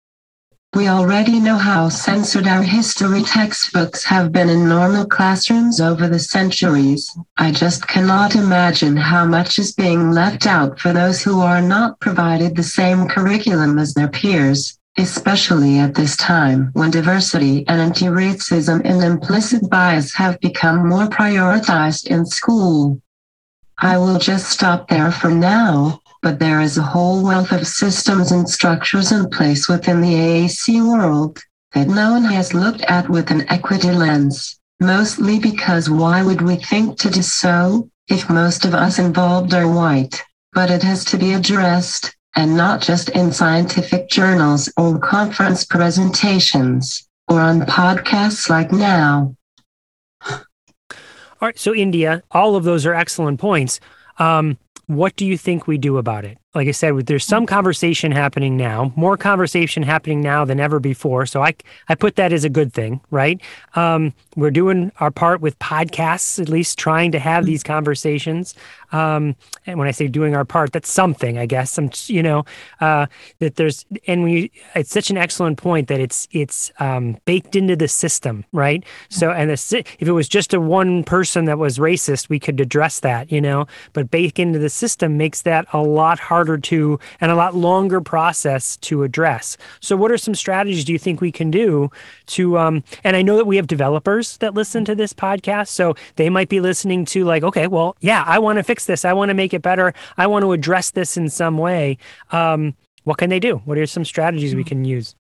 We 0.75 0.89
already 0.89 1.39
know 1.39 1.57
how 1.57 1.89
censored 1.89 2.49
our 2.49 2.65
history 2.65 3.23
textbooks 3.23 4.03
have 4.05 4.33
been 4.33 4.49
in 4.49 4.69
normal 4.69 5.07
classrooms 5.07 5.81
over 5.81 6.09
the 6.09 6.19
centuries. 6.19 7.17
I 7.37 7.53
just 7.53 7.87
cannot 7.87 8.35
imagine 8.35 8.97
how 8.97 9.25
much 9.25 9.61
is 9.61 9.73
being 9.73 10.11
left 10.11 10.49
out 10.49 10.81
for 10.81 10.93
those 10.93 11.23
who 11.23 11.41
are 11.41 11.63
not 11.63 12.01
provided 12.01 12.57
the 12.57 12.65
same 12.65 13.07
curriculum 13.07 13.79
as 13.79 13.95
their 13.95 14.09
peers, 14.09 14.77
especially 14.99 15.79
at 15.79 15.95
this 15.95 16.17
time 16.17 16.71
when 16.73 16.91
diversity 16.91 17.65
and 17.69 17.81
anti-racism 17.81 18.81
and 18.85 19.05
implicit 19.05 19.71
bias 19.71 20.13
have 20.15 20.41
become 20.41 20.89
more 20.89 21.07
prioritized 21.07 22.09
in 22.09 22.27
school. 22.27 23.01
I 23.79 23.97
will 23.99 24.19
just 24.19 24.51
stop 24.51 24.89
there 24.89 25.13
for 25.13 25.31
now 25.31 26.01
but 26.25 26.39
there 26.39 26.63
is 26.63 26.79
a 26.79 26.83
whole 26.83 27.23
wealth 27.23 27.53
of 27.53 27.67
systems 27.67 28.33
and 28.33 28.49
structures 28.49 29.13
in 29.13 29.29
place 29.29 29.69
within 29.69 30.01
the 30.01 30.15
AAC 30.15 30.83
world 30.83 31.39
that 31.75 31.87
no 31.87 32.13
one 32.13 32.25
has 32.25 32.55
looked 32.55 32.81
at 32.81 33.11
with 33.11 33.31
an 33.31 33.47
equity 33.51 33.91
lens, 33.91 34.59
mostly 34.81 35.39
because 35.39 35.91
why 35.91 36.23
would 36.23 36.41
we 36.41 36.57
think 36.57 36.99
to 36.99 37.11
do 37.11 37.21
so 37.21 37.91
if 38.09 38.31
most 38.31 38.65
of 38.65 38.73
us 38.73 38.99
involved 38.99 39.53
are 39.53 39.71
white? 39.71 40.25
But 40.55 40.71
it 40.71 40.83
has 40.83 41.05
to 41.07 41.19
be 41.19 41.35
addressed, 41.35 42.17
and 42.35 42.57
not 42.57 42.81
just 42.81 43.11
in 43.11 43.31
scientific 43.31 44.09
journals 44.09 44.73
or 44.79 44.99
conference 44.99 45.67
presentations 45.67 47.07
or 47.29 47.39
on 47.39 47.61
podcasts 47.63 48.49
like 48.49 48.73
now. 48.73 49.37
All 50.31 50.39
right, 51.43 51.59
so 51.59 51.75
India, 51.75 52.23
all 52.31 52.57
of 52.57 52.65
those 52.65 52.87
are 52.87 52.95
excellent 52.95 53.39
points. 53.39 53.79
Um, 54.19 54.57
what 54.87 55.17
do 55.17 55.27
you 55.27 55.37
think 55.39 55.67
we 55.67 55.79
do 55.79 55.99
about 55.99 56.25
it? 56.25 56.39
Like 56.55 56.69
I 56.69 56.71
said, 56.71 57.07
there's 57.07 57.25
some 57.25 57.47
conversation 57.47 58.13
happening 58.13 58.57
now, 58.57 58.93
more 58.97 59.17
conversation 59.17 59.83
happening 59.83 60.21
now 60.21 60.45
than 60.45 60.61
ever 60.61 60.79
before. 60.79 61.27
So 61.27 61.43
I, 61.43 61.55
I 61.89 61.95
put 61.95 62.17
that 62.17 62.33
as 62.33 62.45
a 62.45 62.49
good 62.49 62.73
thing, 62.73 63.01
right? 63.11 63.41
Um, 63.75 64.13
we're 64.37 64.51
doing 64.51 64.93
our 65.01 65.11
part 65.11 65.41
with 65.41 65.59
podcasts, 65.59 66.41
at 66.41 66.49
least 66.49 66.79
trying 66.79 67.13
to 67.13 67.19
have 67.19 67.45
these 67.47 67.63
conversations. 67.63 68.55
Um, 68.93 69.35
and 69.67 69.79
when 69.79 69.89
I 69.89 69.91
say 69.91 70.07
doing 70.07 70.37
our 70.37 70.45
part, 70.45 70.73
that's 70.73 70.91
something, 70.91 71.39
I 71.39 71.47
guess. 71.47 71.77
I'm, 71.79 71.91
you 72.07 72.23
know, 72.23 72.45
uh, 72.81 73.07
that 73.41 73.57
there's, 73.57 73.85
and 74.07 74.23
we, 74.23 74.53
it's 74.77 74.91
such 74.91 75.11
an 75.11 75.17
excellent 75.17 75.59
point 75.59 75.89
that 75.89 76.01
it's 76.01 76.29
it's 76.31 76.71
um, 76.79 77.17
baked 77.25 77.57
into 77.57 77.75
the 77.75 77.89
system, 77.89 78.45
right? 78.53 78.85
So, 79.09 79.31
and 79.31 79.51
the, 79.51 79.85
if 79.99 80.07
it 80.07 80.13
was 80.13 80.29
just 80.29 80.55
a 80.55 80.61
one 80.61 81.03
person 81.03 81.47
that 81.47 81.59
was 81.59 81.79
racist, 81.79 82.29
we 82.29 82.39
could 82.39 82.61
address 82.61 83.01
that, 83.01 83.33
you 83.33 83.41
know. 83.41 83.67
But 83.93 84.11
baked 84.11 84.39
into 84.39 84.59
the 84.61 84.71
system 84.71 85.17
makes 85.17 85.43
that 85.43 85.67
a 85.73 85.83
lot 85.83 86.21
harder 86.21 86.44
to 86.45 86.99
and 87.21 87.31
a 87.31 87.35
lot 87.35 87.55
longer 87.55 88.01
process 88.01 88.77
to 88.79 89.03
address. 89.03 89.57
So, 89.81 89.97
what 89.97 90.11
are 90.11 90.19
some 90.19 90.35
strategies 90.35 90.85
do 90.85 90.93
you 90.93 90.99
think 90.99 91.21
we 91.21 91.33
can 91.33 91.51
do 91.51 91.91
to? 92.27 92.59
Um, 92.59 92.85
and 93.03 93.17
I 93.17 93.23
know 93.23 93.37
that 93.37 93.47
we 93.47 93.57
have 93.57 93.67
developers 93.67 94.37
that 94.39 94.55
listen 94.55 94.85
to 94.85 94.95
this 94.95 95.13
podcast, 95.13 95.69
so 95.69 95.95
they 96.17 96.31
might 96.31 96.49
be 96.49 96.61
listening 96.61 97.05
to 97.07 97.25
like, 97.25 97.43
okay, 97.43 97.67
well, 97.67 97.97
yeah, 98.01 98.25
I 98.27 98.39
want 98.39 98.59
to 98.59 98.63
fix 98.63 98.87
this. 98.87 99.05
I 99.05 99.13
want 99.13 99.31
to 99.31 99.35
make 99.35 99.55
it 99.55 99.63
better. 99.63 99.93
I 100.17 100.27
want 100.27 100.45
to 100.45 100.53
address 100.53 100.91
this 100.91 101.17
in 101.17 101.29
some 101.29 101.59
way. 101.59 101.99
Um, 102.31 102.75
what 103.05 103.19
can 103.19 103.31
they 103.31 103.41
do? 103.41 103.57
What 103.65 103.79
are 103.79 103.87
some 103.87 104.05
strategies 104.05 104.55
we 104.55 104.63
hmm. 104.63 104.69
can 104.69 104.85
use? 104.85 105.15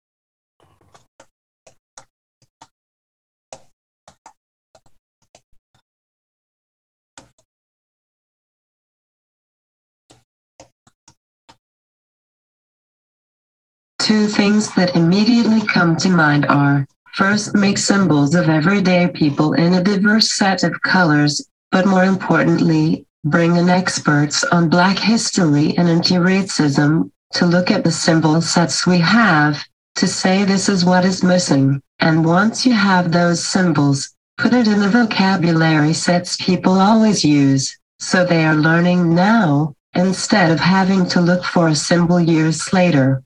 Two 14.05 14.27
things 14.27 14.69
that 14.75 14.95
immediately 14.95 15.67
come 15.67 15.97
to 15.97 16.11
mind 16.11 16.45
are 16.45 16.87
first, 17.15 17.55
make 17.55 17.79
symbols 17.79 18.35
of 18.35 18.51
everyday 18.51 19.09
people 19.09 19.55
in 19.55 19.73
a 19.73 19.83
diverse 19.83 20.31
set 20.33 20.63
of 20.63 20.83
colors, 20.83 21.49
but 21.71 21.87
more 21.87 22.05
importantly, 22.05 23.07
bring 23.25 23.57
in 23.57 23.71
experts 23.71 24.45
on 24.45 24.69
Black 24.69 24.99
history 24.99 25.75
and 25.79 25.89
anti-racism 25.89 27.11
to 27.33 27.47
look 27.47 27.71
at 27.71 27.83
the 27.83 27.91
symbol 27.91 28.43
sets 28.43 28.87
we 28.87 28.99
have 28.99 29.65
to 29.95 30.07
say 30.07 30.45
this 30.45 30.69
is 30.69 30.85
what 30.85 31.07
is 31.07 31.25
missing. 31.25 31.81
And 32.01 32.27
once 32.27 32.67
you 32.67 32.75
have 32.75 33.11
those 33.11 33.43
symbols, 33.43 34.15
put 34.37 34.53
it 34.53 34.69
in 34.69 34.81
the 34.81 34.89
vocabulary 34.91 35.95
sets 35.95 36.37
people 36.37 36.75
always 36.75 37.25
use, 37.25 37.75
so 38.01 38.23
they 38.23 38.45
are 38.45 38.55
learning 38.55 39.15
now 39.15 39.75
instead 39.95 40.51
of 40.51 40.61
having 40.61 41.07
to 41.07 41.23
look 41.23 41.43
for 41.43 41.69
a 41.69 41.75
symbol 41.75 42.21
years 42.21 42.71
later. 42.71 43.23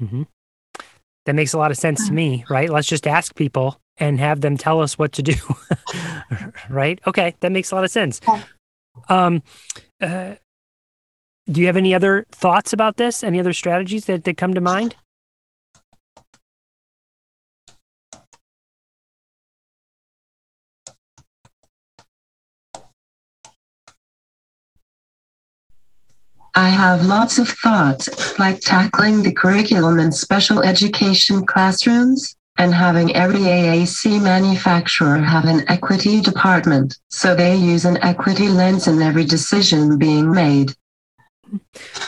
Mm-hmm. 0.00 0.22
That 1.26 1.34
makes 1.34 1.52
a 1.52 1.58
lot 1.58 1.70
of 1.70 1.76
sense 1.76 2.08
to 2.08 2.12
me, 2.12 2.44
right? 2.48 2.70
Let's 2.70 2.88
just 2.88 3.06
ask 3.06 3.34
people 3.34 3.78
and 3.98 4.18
have 4.18 4.40
them 4.40 4.56
tell 4.56 4.80
us 4.80 4.98
what 4.98 5.12
to 5.12 5.22
do. 5.22 5.34
right? 6.70 6.98
Okay, 7.06 7.34
that 7.40 7.52
makes 7.52 7.70
a 7.70 7.74
lot 7.74 7.84
of 7.84 7.90
sense. 7.90 8.20
Um, 9.08 9.42
uh, 10.00 10.36
do 11.50 11.60
you 11.60 11.66
have 11.66 11.76
any 11.76 11.94
other 11.94 12.26
thoughts 12.30 12.72
about 12.72 12.96
this? 12.96 13.22
Any 13.22 13.38
other 13.38 13.52
strategies 13.52 14.06
that, 14.06 14.24
that 14.24 14.36
come 14.36 14.54
to 14.54 14.60
mind? 14.60 14.96
I 26.54 26.68
have 26.68 27.06
lots 27.06 27.38
of 27.38 27.48
thoughts, 27.48 28.38
like 28.38 28.60
tackling 28.60 29.22
the 29.22 29.32
curriculum 29.32 29.98
in 29.98 30.10
special 30.12 30.62
education 30.62 31.46
classrooms, 31.46 32.36
and 32.58 32.74
having 32.74 33.14
every 33.16 33.40
AAC 33.40 34.22
manufacturer 34.22 35.18
have 35.18 35.46
an 35.46 35.64
equity 35.68 36.20
department, 36.20 36.98
so 37.08 37.34
they 37.34 37.56
use 37.56 37.84
an 37.84 37.96
equity 38.02 38.48
lens 38.48 38.86
in 38.86 39.00
every 39.00 39.24
decision 39.24 39.96
being 39.96 40.30
made. 40.30 40.74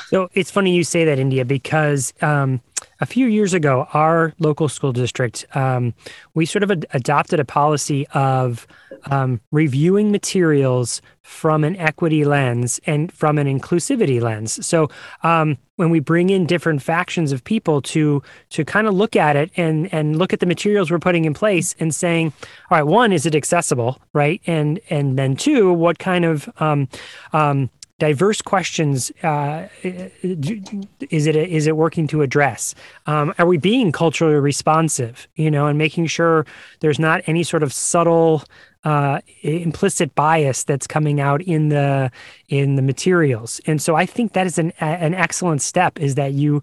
So 0.08 0.28
it's 0.34 0.50
funny 0.50 0.74
you 0.74 0.84
say 0.84 1.04
that, 1.04 1.18
India, 1.18 1.44
because 1.44 2.12
um, 2.20 2.60
a 3.02 3.06
few 3.06 3.26
years 3.26 3.52
ago, 3.52 3.88
our 3.94 4.32
local 4.38 4.68
school 4.68 4.92
district, 4.92 5.44
um, 5.56 5.92
we 6.34 6.46
sort 6.46 6.62
of 6.62 6.70
ad- 6.70 6.86
adopted 6.94 7.40
a 7.40 7.44
policy 7.44 8.06
of 8.14 8.64
um, 9.06 9.40
reviewing 9.50 10.12
materials 10.12 11.02
from 11.22 11.64
an 11.64 11.74
equity 11.78 12.24
lens 12.24 12.78
and 12.86 13.10
from 13.12 13.38
an 13.38 13.48
inclusivity 13.48 14.20
lens. 14.22 14.64
So 14.64 14.88
um, 15.24 15.58
when 15.74 15.90
we 15.90 15.98
bring 15.98 16.30
in 16.30 16.46
different 16.46 16.80
factions 16.80 17.32
of 17.32 17.42
people 17.42 17.82
to 17.82 18.22
to 18.50 18.64
kind 18.64 18.86
of 18.86 18.94
look 18.94 19.16
at 19.16 19.34
it 19.34 19.50
and 19.56 19.92
and 19.92 20.16
look 20.16 20.32
at 20.32 20.38
the 20.38 20.46
materials 20.46 20.88
we're 20.88 21.00
putting 21.00 21.24
in 21.24 21.34
place 21.34 21.74
and 21.80 21.92
saying, 21.92 22.32
all 22.70 22.78
right, 22.78 22.86
one, 22.86 23.12
is 23.12 23.26
it 23.26 23.34
accessible, 23.34 24.00
right? 24.12 24.40
And 24.46 24.78
and 24.90 25.18
then 25.18 25.34
two, 25.34 25.72
what 25.72 25.98
kind 25.98 26.24
of 26.24 26.48
um, 26.58 26.88
um, 27.32 27.68
diverse 28.02 28.42
questions 28.42 29.12
uh, 29.22 29.68
is 29.84 31.28
it 31.28 31.36
is 31.36 31.68
it 31.68 31.76
working 31.76 32.08
to 32.08 32.20
address? 32.22 32.74
Um, 33.06 33.32
are 33.38 33.46
we 33.46 33.58
being 33.58 33.92
culturally 33.92 34.34
responsive? 34.34 35.28
You 35.36 35.52
know, 35.52 35.68
and 35.68 35.78
making 35.78 36.06
sure 36.06 36.44
there's 36.80 36.98
not 36.98 37.22
any 37.26 37.44
sort 37.44 37.62
of 37.62 37.72
subtle 37.72 38.42
uh, 38.82 39.20
implicit 39.42 40.16
bias 40.16 40.64
that's 40.64 40.88
coming 40.88 41.20
out 41.20 41.42
in 41.42 41.68
the 41.68 42.10
in 42.48 42.74
the 42.74 42.82
materials. 42.82 43.60
And 43.68 43.80
so 43.80 43.94
I 43.94 44.04
think 44.04 44.32
that 44.32 44.48
is 44.48 44.58
an 44.58 44.72
an 44.80 45.14
excellent 45.14 45.62
step. 45.62 46.00
Is 46.00 46.16
that 46.16 46.32
you 46.32 46.60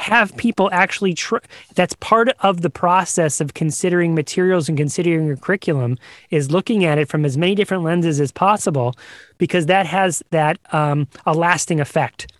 have 0.00 0.36
people 0.36 0.70
actually 0.72 1.14
tr- 1.14 1.36
that's 1.74 1.94
part 1.94 2.30
of 2.40 2.62
the 2.62 2.70
process 2.70 3.40
of 3.40 3.54
considering 3.54 4.14
materials 4.14 4.68
and 4.68 4.76
considering 4.78 5.26
your 5.26 5.36
curriculum 5.36 5.98
is 6.30 6.50
looking 6.50 6.84
at 6.84 6.98
it 6.98 7.08
from 7.08 7.24
as 7.24 7.36
many 7.36 7.54
different 7.54 7.82
lenses 7.82 8.20
as 8.20 8.32
possible 8.32 8.94
because 9.38 9.66
that 9.66 9.86
has 9.86 10.22
that 10.30 10.58
um, 10.72 11.06
a 11.26 11.34
lasting 11.34 11.80
effect 11.80 12.32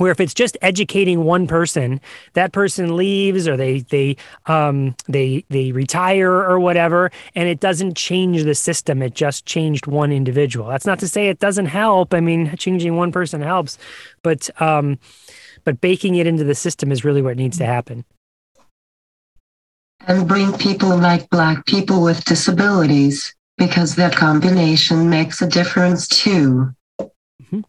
where 0.00 0.10
if 0.10 0.18
it's 0.18 0.32
just 0.32 0.56
educating 0.62 1.24
one 1.24 1.46
person, 1.46 2.00
that 2.32 2.52
person 2.52 2.96
leaves 2.96 3.46
or 3.46 3.54
they 3.54 3.80
they 3.80 4.16
um, 4.46 4.96
they 5.06 5.44
they 5.50 5.72
retire 5.72 6.32
or 6.32 6.58
whatever, 6.58 7.12
and 7.34 7.48
it 7.48 7.60
doesn't 7.60 7.98
change 7.98 8.44
the 8.44 8.54
system. 8.54 9.02
It 9.02 9.14
just 9.14 9.44
changed 9.44 9.86
one 9.86 10.10
individual. 10.10 10.68
That's 10.68 10.86
not 10.86 11.00
to 11.00 11.08
say 11.08 11.28
it 11.28 11.38
doesn't 11.38 11.66
help. 11.66 12.14
I 12.14 12.20
mean, 12.20 12.56
changing 12.56 12.96
one 12.96 13.12
person 13.12 13.42
helps, 13.42 13.76
but 14.22 14.48
um, 14.60 14.98
but 15.64 15.80
baking 15.80 16.16
it 16.16 16.26
into 16.26 16.44
the 16.44 16.54
system 16.54 16.92
is 16.92 17.04
really 17.04 17.22
what 17.22 17.36
needs 17.36 17.58
to 17.58 17.66
happen. 17.66 18.04
And 20.06 20.26
bring 20.26 20.52
people 20.56 20.96
like 20.96 21.28
Black 21.30 21.66
people 21.66 22.02
with 22.02 22.24
disabilities 22.24 23.34
because 23.58 23.96
that 23.96 24.16
combination 24.16 25.10
makes 25.10 25.42
a 25.42 25.46
difference 25.46 26.08
too. 26.08 26.74
Mm-hmm. 27.00 27.60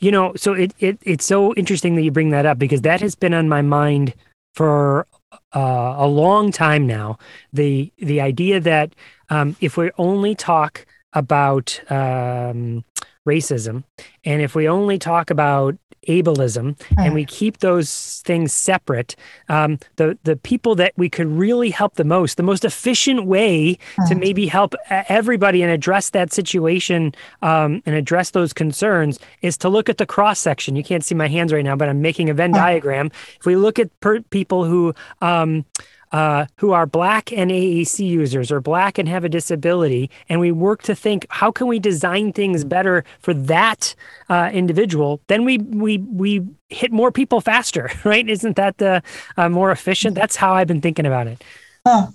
You 0.00 0.10
know, 0.10 0.32
so 0.36 0.52
it, 0.52 0.74
it 0.78 0.98
it's 1.02 1.24
so 1.24 1.54
interesting 1.54 1.96
that 1.96 2.02
you 2.02 2.10
bring 2.10 2.30
that 2.30 2.46
up 2.46 2.58
because 2.58 2.82
that 2.82 3.00
has 3.00 3.14
been 3.14 3.34
on 3.34 3.48
my 3.48 3.62
mind 3.62 4.14
for 4.54 5.06
uh, 5.54 5.94
a 5.98 6.06
long 6.06 6.52
time 6.52 6.86
now. 6.86 7.18
The 7.52 7.92
the 7.98 8.20
idea 8.20 8.60
that 8.60 8.94
um, 9.30 9.56
if 9.60 9.76
we 9.76 9.90
only 9.98 10.34
talk 10.34 10.86
about 11.12 11.80
um, 11.90 12.84
racism. 13.26 13.84
And 14.24 14.42
if 14.42 14.54
we 14.54 14.68
only 14.68 14.98
talk 14.98 15.30
about 15.30 15.76
ableism 16.06 16.80
and 16.96 17.12
we 17.12 17.24
keep 17.24 17.58
those 17.58 18.22
things 18.24 18.52
separate 18.52 19.14
um, 19.48 19.78
the 19.96 20.18
the 20.24 20.36
people 20.36 20.74
that 20.74 20.92
we 20.96 21.08
could 21.08 21.26
really 21.26 21.70
help 21.70 21.94
the 21.96 22.04
most 22.04 22.36
the 22.36 22.42
most 22.42 22.64
efficient 22.64 23.26
way 23.26 23.76
to 24.06 24.14
maybe 24.14 24.46
help 24.46 24.74
everybody 24.90 25.62
and 25.62 25.70
address 25.70 26.10
that 26.10 26.32
situation 26.32 27.14
um, 27.42 27.82
and 27.84 27.94
address 27.94 28.30
those 28.30 28.52
concerns 28.52 29.18
is 29.42 29.56
to 29.58 29.68
look 29.68 29.88
at 29.88 29.98
the 29.98 30.06
cross 30.06 30.38
section. 30.38 30.76
You 30.76 30.84
can't 30.84 31.04
see 31.04 31.14
my 31.14 31.28
hands 31.28 31.52
right 31.52 31.64
now 31.64 31.76
but 31.76 31.88
i'm 31.88 32.00
making 32.00 32.30
a 32.30 32.34
venn 32.34 32.52
diagram. 32.52 33.10
If 33.38 33.44
we 33.44 33.56
look 33.56 33.78
at 33.78 33.88
per- 34.00 34.20
people 34.22 34.64
who 34.64 34.94
um, 35.20 35.64
uh, 36.12 36.46
who 36.56 36.72
are 36.72 36.86
black 36.86 37.32
and 37.32 37.50
AAC 37.50 38.06
users 38.06 38.50
or 38.50 38.60
black 38.60 38.98
and 38.98 39.08
have 39.08 39.24
a 39.24 39.28
disability, 39.28 40.10
and 40.28 40.40
we 40.40 40.52
work 40.52 40.82
to 40.82 40.94
think 40.94 41.26
how 41.30 41.50
can 41.50 41.66
we 41.66 41.78
design 41.78 42.32
things 42.32 42.64
better 42.64 43.04
for 43.20 43.34
that 43.34 43.94
uh, 44.28 44.50
individual, 44.52 45.20
then 45.26 45.44
we 45.44 45.58
we 45.58 45.98
we 45.98 46.46
hit 46.68 46.92
more 46.92 47.10
people 47.10 47.40
faster, 47.40 47.90
right? 48.04 48.28
Isn't 48.28 48.56
that 48.56 48.78
the 48.78 49.02
uh, 49.36 49.48
more 49.48 49.70
efficient? 49.70 50.14
That's 50.14 50.36
how 50.36 50.54
I've 50.54 50.68
been 50.68 50.80
thinking 50.80 51.06
about 51.06 51.26
it. 51.26 51.42
Huh. 51.86 52.08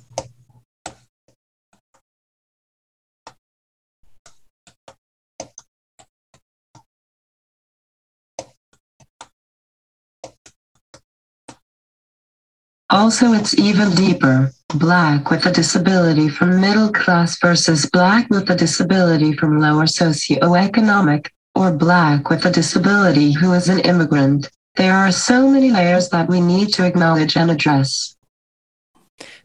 Also, 12.94 13.34
it's 13.34 13.57
even 13.57 13.90
deeper. 13.95 14.52
Black 14.76 15.32
with 15.32 15.48
a 15.48 15.52
disability 15.52 16.30
from 16.30 16.61
middle 16.61 16.91
class 16.91 17.40
versus 17.40 17.88
Black 17.88 18.30
with 18.30 18.48
a 18.52 18.56
disability 18.56 19.34
from 19.34 19.60
lower 19.60 19.86
socioeconomic, 19.86 21.28
or 21.56 21.72
Black 21.72 22.30
with 22.30 22.45
a 22.45 22.52
disability 22.52 23.32
who 23.32 23.52
is 23.53 23.68
an 23.68 23.80
immigrant. 23.80 24.48
There 24.76 24.94
are 24.94 25.11
so 25.11 25.49
many 25.49 25.72
layers 25.72 26.10
that 26.10 26.30
we 26.30 26.40
need 26.40 26.72
to 26.76 26.86
acknowledge 26.86 27.36
and 27.36 27.49
address. 27.49 28.15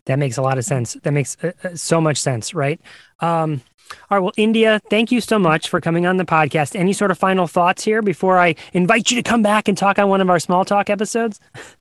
That 0.04 0.18
makes 0.18 0.36
a 0.36 0.42
lot 0.42 0.58
of 0.58 0.66
sense. 0.66 0.98
That 1.02 1.12
makes 1.12 1.38
uh, 1.42 1.52
uh 1.64 1.74
so 1.74 2.02
much 2.02 2.18
sense, 2.18 2.52
right? 2.52 2.78
Um, 3.20 3.62
all 4.10 4.18
right. 4.18 4.22
Well, 4.22 4.34
India, 4.36 4.78
thank 4.90 5.10
you 5.10 5.22
so 5.22 5.38
much 5.38 5.70
for 5.70 5.80
coming 5.80 6.04
on 6.04 6.18
the 6.18 6.26
podcast. 6.26 6.76
Any 6.76 6.92
sort 6.92 7.10
of 7.10 7.16
final 7.16 7.46
thoughts 7.46 7.82
here 7.82 8.02
before 8.02 8.38
I 8.38 8.56
invite 8.74 9.10
you 9.10 9.16
to 9.16 9.22
come 9.22 9.40
back 9.40 9.68
and 9.68 9.78
talk 9.78 9.98
on 9.98 10.10
one 10.10 10.20
of 10.20 10.28
our 10.28 10.38
small 10.38 10.66
talk 10.66 10.90
episodes? 10.90 11.40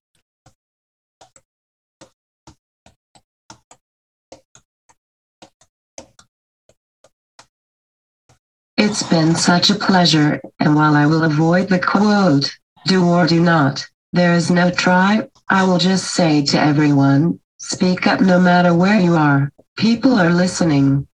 It's 8.78 9.02
been 9.02 9.34
such 9.34 9.72
a 9.72 9.76
pleasure, 9.76 10.40
and 10.60 10.76
while 10.76 10.96
I 10.96 11.08
will 11.08 11.24
avoid 11.24 11.68
the 11.68 11.80
quote, 11.80 12.56
do 12.86 13.04
or 13.04 13.26
do 13.26 13.42
not, 13.42 13.84
there 14.14 14.36
is 14.36 14.52
no 14.52 14.70
try, 14.70 15.28
I 15.50 15.64
will 15.64 15.80
just 15.80 16.14
say 16.14 16.44
to 16.46 16.60
everyone, 16.60 17.40
speak 17.58 18.06
up 18.06 18.22
no 18.22 18.40
matter 18.40 18.76
where 18.76 19.00
you 19.00 19.16
are. 19.16 19.52
People 19.78 20.14
are 20.20 20.30
listening. 20.30 21.08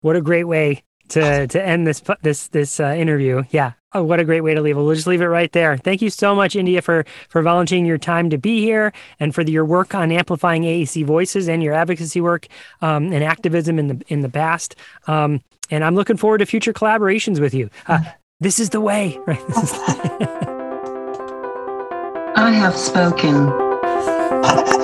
What 0.00 0.16
a 0.16 0.20
great 0.20 0.44
way 0.44 0.82
to 1.10 1.46
to 1.46 1.62
end 1.62 1.86
this 1.86 2.02
this 2.22 2.48
this 2.48 2.80
uh, 2.80 2.94
interview. 2.96 3.42
Yeah. 3.50 3.72
Oh, 3.92 4.04
what 4.04 4.20
a 4.20 4.24
great 4.24 4.42
way 4.42 4.54
to 4.54 4.60
leave 4.60 4.76
it. 4.76 4.80
We'll 4.80 4.94
just 4.94 5.08
leave 5.08 5.20
it 5.20 5.26
right 5.26 5.50
there. 5.50 5.76
Thank 5.76 6.00
you 6.00 6.10
so 6.10 6.34
much, 6.34 6.54
India, 6.54 6.80
for 6.80 7.04
for 7.28 7.42
volunteering 7.42 7.86
your 7.86 7.98
time 7.98 8.30
to 8.30 8.38
be 8.38 8.60
here 8.60 8.92
and 9.18 9.34
for 9.34 9.42
the, 9.42 9.52
your 9.52 9.64
work 9.64 9.94
on 9.94 10.12
amplifying 10.12 10.62
AAC 10.62 11.04
voices 11.04 11.48
and 11.48 11.62
your 11.62 11.74
advocacy 11.74 12.20
work 12.20 12.46
um, 12.82 13.12
and 13.12 13.24
activism 13.24 13.78
in 13.78 13.88
the 13.88 14.02
in 14.08 14.20
the 14.20 14.28
past. 14.28 14.76
Um, 15.06 15.42
and 15.70 15.84
I'm 15.84 15.94
looking 15.94 16.16
forward 16.16 16.38
to 16.38 16.46
future 16.46 16.72
collaborations 16.72 17.40
with 17.40 17.54
you. 17.54 17.70
Uh, 17.86 18.00
this 18.40 18.58
is 18.58 18.70
the 18.70 18.80
way, 18.80 19.18
right? 19.26 19.38
I 22.36 22.52
have 22.52 22.76
spoken. 22.76 24.79